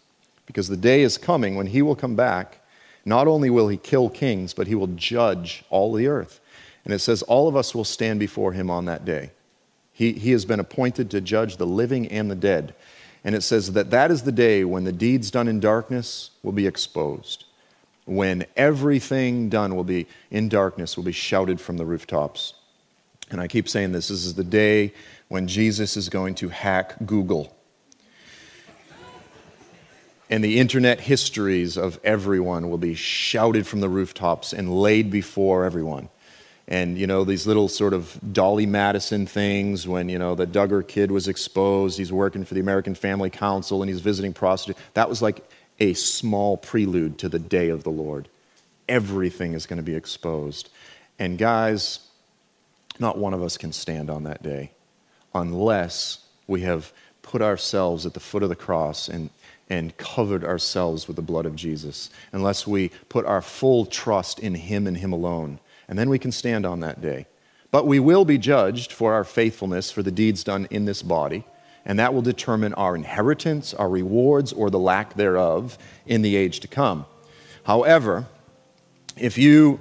Because 0.48 0.66
the 0.66 0.76
day 0.76 1.02
is 1.02 1.16
coming 1.16 1.54
when 1.54 1.68
he 1.68 1.82
will 1.82 1.94
come 1.94 2.16
back. 2.16 2.60
Not 3.04 3.28
only 3.28 3.48
will 3.48 3.68
he 3.68 3.76
kill 3.76 4.10
kings, 4.10 4.52
but 4.52 4.66
he 4.66 4.74
will 4.74 4.88
judge 4.88 5.62
all 5.70 5.92
the 5.92 6.08
earth. 6.08 6.40
And 6.84 6.92
it 6.92 6.98
says 6.98 7.22
all 7.22 7.46
of 7.46 7.54
us 7.54 7.74
will 7.74 7.84
stand 7.84 8.18
before 8.18 8.52
him 8.52 8.68
on 8.68 8.86
that 8.86 9.04
day. 9.04 9.30
He, 9.92 10.12
he 10.14 10.32
has 10.32 10.44
been 10.44 10.58
appointed 10.58 11.10
to 11.10 11.20
judge 11.20 11.56
the 11.56 11.66
living 11.66 12.08
and 12.08 12.30
the 12.30 12.34
dead. 12.34 12.74
And 13.24 13.34
it 13.34 13.42
says 13.42 13.72
that 13.72 13.90
that 13.90 14.10
is 14.10 14.22
the 14.22 14.32
day 14.32 14.64
when 14.64 14.84
the 14.84 14.92
deeds 14.92 15.30
done 15.30 15.48
in 15.48 15.60
darkness 15.60 16.30
will 16.42 16.52
be 16.52 16.66
exposed. 16.66 17.44
when 18.08 18.46
everything 18.56 19.50
done 19.50 19.76
will 19.76 19.84
be 19.84 20.06
in 20.30 20.48
darkness, 20.48 20.96
will 20.96 21.04
be 21.04 21.12
shouted 21.12 21.60
from 21.60 21.76
the 21.76 21.84
rooftops. 21.84 22.54
And 23.30 23.40
I 23.40 23.46
keep 23.46 23.68
saying 23.68 23.92
this 23.92 24.08
this 24.08 24.24
is 24.24 24.34
the 24.34 24.44
day 24.44 24.94
when 25.28 25.46
Jesus 25.46 25.96
is 25.96 26.08
going 26.08 26.34
to 26.36 26.48
hack 26.48 26.94
Google. 27.04 27.54
And 30.30 30.44
the 30.44 30.58
internet 30.58 31.00
histories 31.00 31.78
of 31.78 31.98
everyone 32.04 32.68
will 32.68 32.78
be 32.78 32.94
shouted 32.94 33.66
from 33.66 33.80
the 33.80 33.88
rooftops 33.88 34.52
and 34.52 34.80
laid 34.80 35.10
before 35.10 35.64
everyone. 35.64 36.10
And, 36.66 36.98
you 36.98 37.06
know, 37.06 37.24
these 37.24 37.46
little 37.46 37.68
sort 37.68 37.94
of 37.94 38.18
Dolly 38.30 38.66
Madison 38.66 39.26
things 39.26 39.88
when, 39.88 40.10
you 40.10 40.18
know, 40.18 40.34
the 40.34 40.46
Duggar 40.46 40.86
kid 40.86 41.10
was 41.10 41.26
exposed, 41.26 41.96
he's 41.96 42.12
working 42.12 42.44
for 42.44 42.52
the 42.52 42.60
American 42.60 42.94
Family 42.94 43.30
Council 43.30 43.82
and 43.82 43.88
he's 43.88 44.00
visiting 44.00 44.34
prostitutes. 44.34 44.78
That 44.92 45.08
was 45.08 45.22
like 45.22 45.48
a 45.80 45.94
small 45.94 46.58
prelude 46.58 47.18
to 47.20 47.30
the 47.30 47.38
day 47.38 47.70
of 47.70 47.84
the 47.84 47.90
Lord. 47.90 48.28
Everything 48.86 49.54
is 49.54 49.64
going 49.64 49.78
to 49.78 49.82
be 49.82 49.94
exposed. 49.94 50.68
And 51.18 51.38
guys, 51.38 52.00
not 53.00 53.16
one 53.16 53.32
of 53.32 53.42
us 53.42 53.56
can 53.56 53.72
stand 53.72 54.10
on 54.10 54.24
that 54.24 54.42
day 54.42 54.72
unless 55.34 56.18
we 56.46 56.62
have 56.62 56.92
put 57.22 57.40
ourselves 57.40 58.04
at 58.04 58.12
the 58.12 58.20
foot 58.20 58.42
of 58.42 58.50
the 58.50 58.56
cross 58.56 59.08
and, 59.08 59.30
and 59.68 59.96
covered 59.96 60.44
ourselves 60.44 61.06
with 61.06 61.16
the 61.16 61.22
blood 61.22 61.46
of 61.46 61.56
Jesus, 61.56 62.10
unless 62.32 62.66
we 62.66 62.90
put 63.08 63.26
our 63.26 63.42
full 63.42 63.86
trust 63.86 64.38
in 64.38 64.54
Him 64.54 64.86
and 64.86 64.96
Him 64.96 65.12
alone. 65.12 65.60
And 65.88 65.98
then 65.98 66.08
we 66.08 66.18
can 66.18 66.32
stand 66.32 66.66
on 66.66 66.80
that 66.80 67.00
day. 67.00 67.26
But 67.70 67.86
we 67.86 68.00
will 68.00 68.24
be 68.24 68.38
judged 68.38 68.92
for 68.92 69.12
our 69.12 69.24
faithfulness 69.24 69.90
for 69.90 70.02
the 70.02 70.10
deeds 70.10 70.42
done 70.42 70.66
in 70.70 70.86
this 70.86 71.02
body 71.02 71.44
and 71.88 71.98
that 71.98 72.12
will 72.12 72.22
determine 72.22 72.74
our 72.74 72.94
inheritance, 72.94 73.72
our 73.72 73.88
rewards, 73.88 74.52
or 74.52 74.68
the 74.68 74.78
lack 74.78 75.14
thereof 75.14 75.78
in 76.06 76.20
the 76.20 76.36
age 76.36 76.60
to 76.60 76.68
come. 76.68 77.06
However, 77.64 78.26
if 79.16 79.38
you 79.38 79.80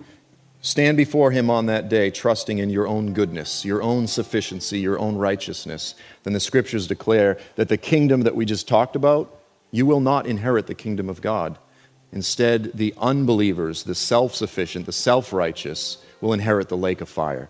stand 0.61 0.95
before 0.95 1.31
Him 1.31 1.49
on 1.49 1.65
that 1.65 1.89
day 1.89 2.09
trusting 2.09 2.59
in 2.59 2.69
your 2.69 2.87
own 2.87 3.11
goodness, 3.11 3.65
your 3.65 3.83
own 3.83 4.07
sufficiency, 4.07 4.79
your 4.79 4.97
own 4.97 5.17
righteousness, 5.17 5.95
then 6.23 6.31
the 6.31 6.39
scriptures 6.39 6.87
declare 6.87 7.37
that 7.55 7.67
the 7.67 7.77
kingdom 7.77 8.21
that 8.21 8.35
we 8.35 8.45
just 8.45 8.69
talked 8.69 8.95
about, 8.95 9.41
you 9.71 9.85
will 9.85 9.99
not 9.99 10.27
inherit 10.27 10.67
the 10.67 10.75
kingdom 10.75 11.09
of 11.09 11.21
God. 11.21 11.57
Instead, 12.11 12.71
the 12.73 12.93
unbelievers, 12.97 13.83
the 13.83 13.95
self 13.95 14.33
sufficient, 14.33 14.85
the 14.85 14.91
self 14.91 15.33
righteous, 15.33 15.97
will 16.21 16.33
inherit 16.33 16.69
the 16.69 16.77
lake 16.77 17.01
of 17.01 17.09
fire. 17.09 17.49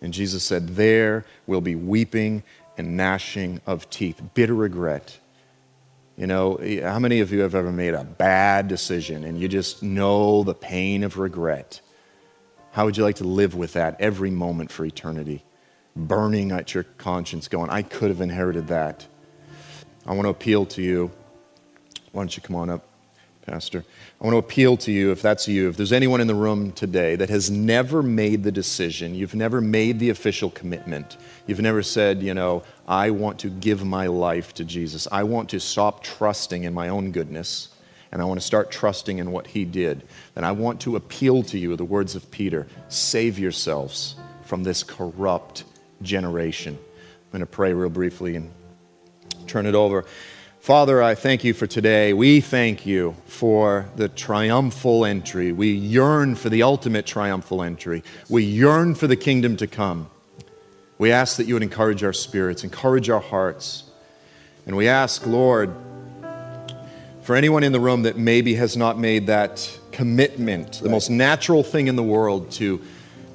And 0.00 0.12
Jesus 0.12 0.44
said, 0.44 0.68
There 0.70 1.24
will 1.46 1.60
be 1.60 1.74
weeping 1.74 2.42
and 2.78 2.96
gnashing 2.96 3.60
of 3.66 3.88
teeth, 3.90 4.20
bitter 4.34 4.54
regret. 4.54 5.18
You 6.16 6.26
know, 6.26 6.58
how 6.82 6.98
many 6.98 7.20
of 7.20 7.30
you 7.30 7.40
have 7.40 7.54
ever 7.54 7.70
made 7.70 7.92
a 7.94 8.04
bad 8.04 8.68
decision 8.68 9.24
and 9.24 9.38
you 9.38 9.48
just 9.48 9.82
know 9.82 10.44
the 10.44 10.54
pain 10.54 11.04
of 11.04 11.18
regret? 11.18 11.80
How 12.72 12.84
would 12.84 12.96
you 12.96 13.04
like 13.04 13.16
to 13.16 13.24
live 13.24 13.54
with 13.54 13.74
that 13.74 14.00
every 14.00 14.30
moment 14.30 14.70
for 14.70 14.84
eternity? 14.84 15.44
Burning 15.94 16.52
at 16.52 16.74
your 16.74 16.84
conscience, 16.84 17.48
going, 17.48 17.70
I 17.70 17.82
could 17.82 18.10
have 18.10 18.20
inherited 18.20 18.68
that. 18.68 19.06
I 20.06 20.12
want 20.12 20.26
to 20.26 20.30
appeal 20.30 20.66
to 20.66 20.82
you. 20.82 21.10
Why 22.16 22.22
don't 22.22 22.34
you 22.34 22.42
come 22.42 22.56
on 22.56 22.70
up? 22.70 22.82
Pastor. 23.42 23.84
I 24.18 24.24
want 24.24 24.32
to 24.32 24.38
appeal 24.38 24.78
to 24.78 24.90
you, 24.90 25.12
if 25.12 25.20
that's 25.20 25.46
you, 25.46 25.68
if 25.68 25.76
there's 25.76 25.92
anyone 25.92 26.22
in 26.22 26.26
the 26.26 26.34
room 26.34 26.72
today 26.72 27.14
that 27.14 27.28
has 27.28 27.50
never 27.50 28.02
made 28.02 28.42
the 28.42 28.50
decision, 28.50 29.14
you've 29.14 29.34
never 29.34 29.60
made 29.60 29.98
the 29.98 30.08
official 30.08 30.48
commitment, 30.48 31.18
you've 31.46 31.60
never 31.60 31.82
said, 31.82 32.22
you 32.22 32.32
know, 32.32 32.62
I 32.88 33.10
want 33.10 33.38
to 33.40 33.50
give 33.50 33.84
my 33.84 34.06
life 34.06 34.54
to 34.54 34.64
Jesus. 34.64 35.06
I 35.12 35.24
want 35.24 35.50
to 35.50 35.60
stop 35.60 36.02
trusting 36.02 36.64
in 36.64 36.72
my 36.72 36.88
own 36.88 37.12
goodness 37.12 37.68
and 38.12 38.22
I 38.22 38.24
want 38.24 38.40
to 38.40 38.46
start 38.46 38.70
trusting 38.70 39.18
in 39.18 39.30
what 39.30 39.46
He 39.46 39.66
did. 39.66 40.02
Then 40.34 40.42
I 40.42 40.52
want 40.52 40.80
to 40.80 40.96
appeal 40.96 41.42
to 41.42 41.58
you, 41.58 41.76
the 41.76 41.84
words 41.84 42.16
of 42.16 42.30
Peter 42.30 42.66
save 42.88 43.38
yourselves 43.38 44.16
from 44.42 44.62
this 44.64 44.82
corrupt 44.82 45.64
generation. 46.00 46.78
I'm 46.80 47.30
going 47.30 47.40
to 47.40 47.46
pray 47.46 47.74
real 47.74 47.90
briefly 47.90 48.36
and 48.36 48.50
turn 49.46 49.66
it 49.66 49.74
over. 49.74 50.06
Father, 50.66 51.00
I 51.00 51.14
thank 51.14 51.44
you 51.44 51.54
for 51.54 51.68
today. 51.68 52.12
We 52.12 52.40
thank 52.40 52.86
you 52.86 53.14
for 53.26 53.88
the 53.94 54.08
triumphal 54.08 55.04
entry. 55.04 55.52
We 55.52 55.70
yearn 55.70 56.34
for 56.34 56.48
the 56.48 56.64
ultimate 56.64 57.06
triumphal 57.06 57.62
entry. 57.62 58.02
We 58.28 58.42
yearn 58.42 58.96
for 58.96 59.06
the 59.06 59.14
kingdom 59.14 59.56
to 59.58 59.68
come. 59.68 60.10
We 60.98 61.12
ask 61.12 61.36
that 61.36 61.46
you 61.46 61.54
would 61.54 61.62
encourage 61.62 62.02
our 62.02 62.12
spirits, 62.12 62.64
encourage 62.64 63.08
our 63.08 63.20
hearts. 63.20 63.84
And 64.66 64.76
we 64.76 64.88
ask, 64.88 65.24
Lord, 65.24 65.72
for 67.22 67.36
anyone 67.36 67.62
in 67.62 67.70
the 67.70 67.78
room 67.78 68.02
that 68.02 68.16
maybe 68.16 68.56
has 68.56 68.76
not 68.76 68.98
made 68.98 69.28
that 69.28 69.70
commitment, 69.92 70.80
the 70.82 70.88
most 70.88 71.10
natural 71.10 71.62
thing 71.62 71.86
in 71.86 71.94
the 71.94 72.02
world 72.02 72.50
to, 72.54 72.82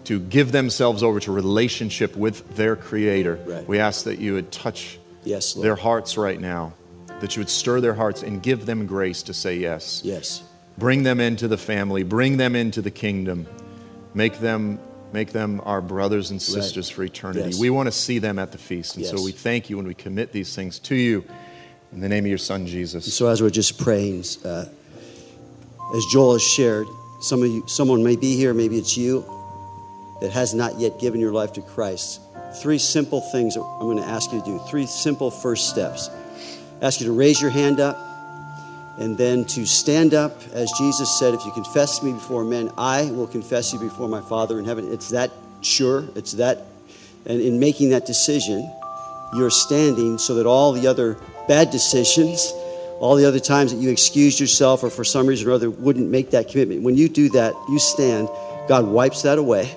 to 0.04 0.20
give 0.20 0.52
themselves 0.52 1.02
over 1.02 1.22
to 1.22 1.32
relationship 1.32 2.14
with 2.14 2.58
their 2.58 2.76
Creator, 2.76 3.40
right. 3.46 3.66
we 3.70 3.80
ask 3.80 4.04
that 4.04 4.20
you 4.20 4.34
would 4.34 4.52
touch 4.52 5.00
yes, 5.24 5.54
their 5.54 5.78
hearts 5.78 6.18
right 6.18 6.42
now 6.42 6.74
that 7.22 7.36
you 7.36 7.40
would 7.40 7.50
stir 7.50 7.80
their 7.80 7.94
hearts 7.94 8.24
and 8.24 8.44
give 8.44 8.66
them 8.66 8.86
grace 8.86 9.24
to 9.24 9.34
say 9.34 9.56
yes. 9.56 10.02
Yes. 10.04 10.44
Bring 10.78 11.04
them 11.04 11.20
into 11.20 11.48
the 11.48 11.58
family, 11.58 12.04
bring 12.04 12.38
them 12.38 12.56
into 12.56 12.82
the 12.82 12.92
kingdom. 12.92 13.48
Make 14.14 14.40
them 14.40 14.80
make 15.14 15.32
them 15.32 15.62
our 15.66 15.82
brothers 15.82 16.32
and 16.32 16.42
sisters 16.42 16.90
right. 16.90 16.96
for 16.96 17.04
eternity. 17.04 17.50
Yes. 17.52 17.60
We 17.60 17.70
want 17.70 17.88
to 17.88 17.92
see 17.92 18.20
them 18.20 18.40
at 18.40 18.52
the 18.52 18.58
feast. 18.58 18.96
And 18.96 19.04
yes. 19.04 19.14
so 19.14 19.22
we 19.22 19.32
thank 19.32 19.70
you 19.70 19.76
when 19.76 19.86
we 19.86 19.94
commit 19.94 20.32
these 20.32 20.56
things 20.56 20.80
to 20.80 20.96
you 20.96 21.26
in 21.92 22.00
the 22.00 22.08
name 22.08 22.24
of 22.24 22.30
your 22.30 22.38
son 22.38 22.66
Jesus. 22.66 23.14
So 23.14 23.28
as 23.28 23.42
we're 23.42 23.50
just 23.50 23.78
praying, 23.78 24.24
uh, 24.46 24.66
as 25.96 26.06
Joel 26.14 26.34
has 26.34 26.42
shared, 26.42 26.88
some 27.20 27.44
of 27.44 27.50
you, 27.50 27.68
someone 27.68 28.04
may 28.04 28.16
be 28.16 28.38
here, 28.38 28.54
maybe 28.54 28.78
it's 28.78 28.96
you, 28.96 29.26
that 30.22 30.32
has 30.32 30.54
not 30.54 30.80
yet 30.80 30.98
given 30.98 31.20
your 31.20 31.34
life 31.34 31.54
to 31.54 31.62
Christ. 31.62 32.22
Three 32.62 32.78
simple 32.78 33.20
things 33.20 33.58
I'm 33.58 33.64
going 33.82 33.98
to 33.98 34.06
ask 34.06 34.32
you 34.32 34.40
to 34.40 34.46
do. 34.46 34.60
Three 34.70 34.86
simple 34.86 35.30
first 35.30 35.70
steps 35.70 36.10
ask 36.82 37.00
you 37.00 37.06
to 37.08 37.14
raise 37.14 37.42
your 37.42 37.52
hand 37.52 37.80
up 37.80 37.98
and 38.98 39.18
then 39.18 39.46
to 39.46 39.66
stand 39.66 40.14
up, 40.14 40.42
as 40.54 40.72
Jesus 40.78 41.18
said, 41.18 41.34
if 41.34 41.46
you 41.46 41.52
confess 41.52 42.04
me 42.04 42.14
before 42.14 42.44
men, 42.44 42.72
I 42.78 43.10
will 43.12 43.28
confess 43.28 43.74
you 43.74 43.80
before 43.80 44.08
my 44.08 44.22
Father 44.22 44.60
in 44.60 44.66
heaven. 44.66 44.92
It's 44.92 45.10
that 45.10 45.32
sure, 45.62 46.06
it's 46.16 46.34
that, 46.34 46.66
and 47.26 47.42
in 47.42 47.60
making 47.60 47.90
that 47.92 48.06
decision, 48.06 48.70
you're 49.34 49.50
standing 49.50 50.18
so 50.18 50.36
that 50.36 50.46
all 50.46 50.74
the 50.74 50.88
other 50.88 51.18
bad 51.48 51.72
decisions, 51.72 52.52
all 53.00 53.16
the 53.16 53.26
other 53.26 53.40
times 53.40 53.74
that 53.74 53.80
you 53.80 53.90
excused 53.90 54.40
yourself 54.40 54.84
or 54.84 54.90
for 54.90 55.04
some 55.04 55.26
reason 55.26 55.48
or 55.48 55.54
other 55.54 55.70
wouldn't 55.70 56.10
make 56.10 56.32
that 56.32 56.50
commitment, 56.50 56.84
when 56.84 56.98
you 56.98 57.08
do 57.08 57.30
that, 57.30 57.54
you 57.70 57.80
stand, 57.80 58.28
God 58.68 58.86
wipes 58.86 59.22
that 59.22 59.38
away. 59.38 59.74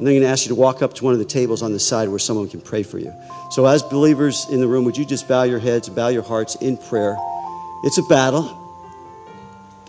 And 0.00 0.06
they're 0.06 0.14
going 0.14 0.22
to 0.22 0.30
ask 0.30 0.46
you 0.46 0.48
to 0.48 0.54
walk 0.54 0.80
up 0.80 0.94
to 0.94 1.04
one 1.04 1.12
of 1.12 1.18
the 1.18 1.26
tables 1.26 1.60
on 1.60 1.74
the 1.74 1.78
side 1.78 2.08
where 2.08 2.18
someone 2.18 2.48
can 2.48 2.62
pray 2.62 2.82
for 2.82 2.98
you. 2.98 3.12
So, 3.50 3.66
as 3.66 3.82
believers 3.82 4.46
in 4.50 4.58
the 4.58 4.66
room, 4.66 4.86
would 4.86 4.96
you 4.96 5.04
just 5.04 5.28
bow 5.28 5.42
your 5.42 5.58
heads, 5.58 5.90
bow 5.90 6.08
your 6.08 6.22
hearts 6.22 6.54
in 6.54 6.78
prayer? 6.78 7.18
It's 7.84 7.98
a 7.98 8.02
battle. 8.04 8.48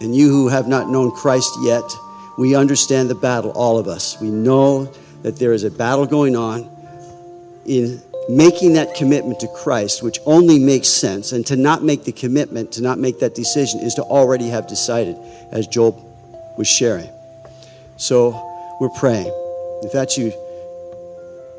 And 0.01 0.14
you 0.14 0.28
who 0.28 0.49
have 0.49 0.68
not 0.68 0.89
known 0.89 1.12
Christ 1.12 1.57
yet, 1.62 1.89
we 2.38 2.55
understand 2.55 3.09
the 3.09 3.16
battle, 3.16 3.51
all 3.51 3.78
of 3.78 3.88
us. 3.88 4.20
We 4.20 4.30
know 4.30 4.91
that 5.22 5.38
there 5.38 5.53
is 5.53 5.64
a 5.64 5.72
battle 5.72 6.05
going 6.05 6.36
on 6.36 6.70
in 7.66 8.01
making 8.28 8.74
that 8.74 8.95
commitment 8.95 9.39
to 9.39 9.47
Christ, 9.47 10.03
which 10.03 10.20
only 10.26 10.59
makes 10.59 10.89
sense. 10.89 11.32
And 11.32 11.47
to 11.47 11.55
not 11.55 11.84
make 11.84 12.03
the 12.03 12.12
commitment, 12.12 12.74
to 12.74 12.82
not 12.82 12.99
make 12.99 13.20
that 13.20 13.34
decision, 13.34 13.80
is 13.80 13.93
to 13.93 14.01
already 14.01 14.49
have 14.49 14.68
decided, 14.68 15.16
as 15.53 15.68
Joel 15.68 16.53
was 16.57 16.68
sharing. 16.68 17.09
So 17.95 18.76
we're 18.82 18.89
praying. 18.89 19.41
If 19.82 19.91
that's 19.91 20.17
you, 20.17 20.32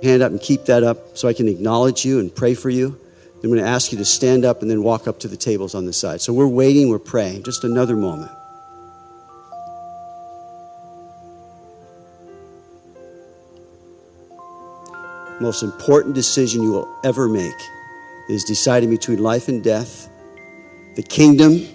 hand 0.03 0.23
up 0.23 0.33
and 0.33 0.41
keep 0.41 0.65
that 0.67 0.83
up 0.83 1.17
so 1.17 1.29
I 1.29 1.33
can 1.33 1.49
acknowledge 1.49 2.05
you 2.05 2.21
and 2.21 2.35
pray 2.35 2.55
for 2.55 2.71
you. 2.71 2.99
I'm 3.43 3.51
going 3.51 3.61
to 3.61 3.69
ask 3.69 3.91
you 3.91 3.99
to 3.99 4.05
stand 4.05 4.45
up 4.45 4.63
and 4.63 4.71
then 4.71 4.85
walk 4.85 5.09
up 5.09 5.19
to 5.21 5.29
the 5.29 5.37
tables 5.37 5.75
on 5.75 5.85
the 5.85 5.93
side. 5.93 6.21
So 6.21 6.33
we're 6.33 6.47
waiting, 6.47 6.89
we're 6.89 7.01
praying. 7.01 7.43
Just 7.43 7.65
another 7.65 7.97
moment. 7.97 8.31
Most 15.41 15.65
important 15.65 16.15
decision 16.15 16.63
you 16.63 16.71
will 16.71 17.01
ever 17.03 17.29
make 17.29 17.57
is 18.29 18.45
deciding 18.45 18.91
between 18.91 19.19
life 19.19 19.49
and 19.49 19.65
death, 19.65 20.09
the 20.95 21.03
kingdom, 21.03 21.67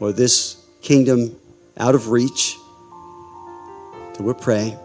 or 0.00 0.12
this 0.12 0.66
kingdom 0.82 1.34
out 1.78 1.94
of 1.94 2.10
reach. 2.10 2.56
So 4.12 4.18
we're 4.20 4.34
praying. 4.34 4.78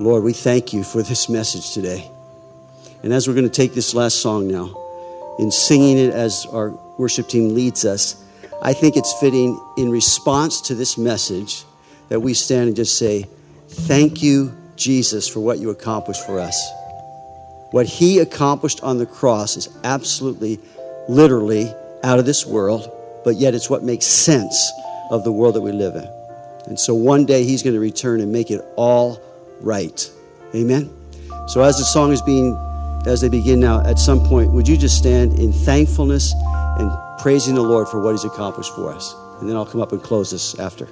Lord, 0.00 0.22
we 0.22 0.32
thank 0.32 0.72
you 0.72 0.84
for 0.84 1.02
this 1.02 1.28
message 1.28 1.72
today. 1.72 2.08
And 3.02 3.12
as 3.12 3.26
we're 3.26 3.34
going 3.34 3.48
to 3.48 3.52
take 3.52 3.74
this 3.74 3.94
last 3.94 4.22
song 4.22 4.46
now, 4.46 4.72
in 5.40 5.50
singing 5.50 5.98
it 5.98 6.14
as 6.14 6.46
our 6.46 6.70
worship 6.98 7.28
team 7.28 7.52
leads 7.52 7.84
us, 7.84 8.22
I 8.62 8.74
think 8.74 8.96
it's 8.96 9.12
fitting 9.18 9.58
in 9.76 9.90
response 9.90 10.60
to 10.62 10.76
this 10.76 10.98
message 10.98 11.64
that 12.10 12.20
we 12.20 12.32
stand 12.34 12.68
and 12.68 12.76
just 12.76 12.96
say, 12.96 13.26
Thank 13.68 14.22
you, 14.22 14.56
Jesus, 14.76 15.26
for 15.28 15.40
what 15.40 15.58
you 15.58 15.70
accomplished 15.70 16.24
for 16.24 16.38
us. 16.38 16.72
What 17.72 17.86
he 17.86 18.20
accomplished 18.20 18.80
on 18.84 18.98
the 18.98 19.06
cross 19.06 19.56
is 19.56 19.68
absolutely, 19.82 20.60
literally 21.08 21.72
out 22.04 22.20
of 22.20 22.24
this 22.24 22.46
world, 22.46 22.88
but 23.24 23.34
yet 23.34 23.52
it's 23.52 23.68
what 23.68 23.82
makes 23.82 24.06
sense 24.06 24.72
of 25.10 25.24
the 25.24 25.32
world 25.32 25.56
that 25.56 25.60
we 25.60 25.72
live 25.72 25.96
in. 25.96 26.08
And 26.66 26.78
so 26.78 26.94
one 26.94 27.26
day 27.26 27.42
he's 27.42 27.64
going 27.64 27.74
to 27.74 27.80
return 27.80 28.20
and 28.20 28.30
make 28.30 28.50
it 28.52 28.64
all 28.76 29.20
right. 29.60 30.10
Amen. 30.54 30.90
So 31.48 31.62
as 31.62 31.78
the 31.78 31.84
song 31.84 32.12
is 32.12 32.22
being 32.22 32.56
as 33.06 33.20
they 33.20 33.28
begin 33.28 33.60
now, 33.60 33.80
at 33.86 33.98
some 33.98 34.20
point, 34.26 34.52
would 34.52 34.68
you 34.68 34.76
just 34.76 34.98
stand 34.98 35.38
in 35.38 35.52
thankfulness 35.52 36.34
and 36.78 36.90
praising 37.20 37.54
the 37.54 37.62
Lord 37.62 37.88
for 37.88 38.02
what 38.02 38.12
he's 38.12 38.24
accomplished 38.24 38.74
for 38.74 38.92
us? 38.92 39.14
And 39.40 39.48
then 39.48 39.56
I'll 39.56 39.66
come 39.66 39.80
up 39.80 39.92
and 39.92 40.02
close 40.02 40.30
this 40.30 40.58
after. 40.58 40.88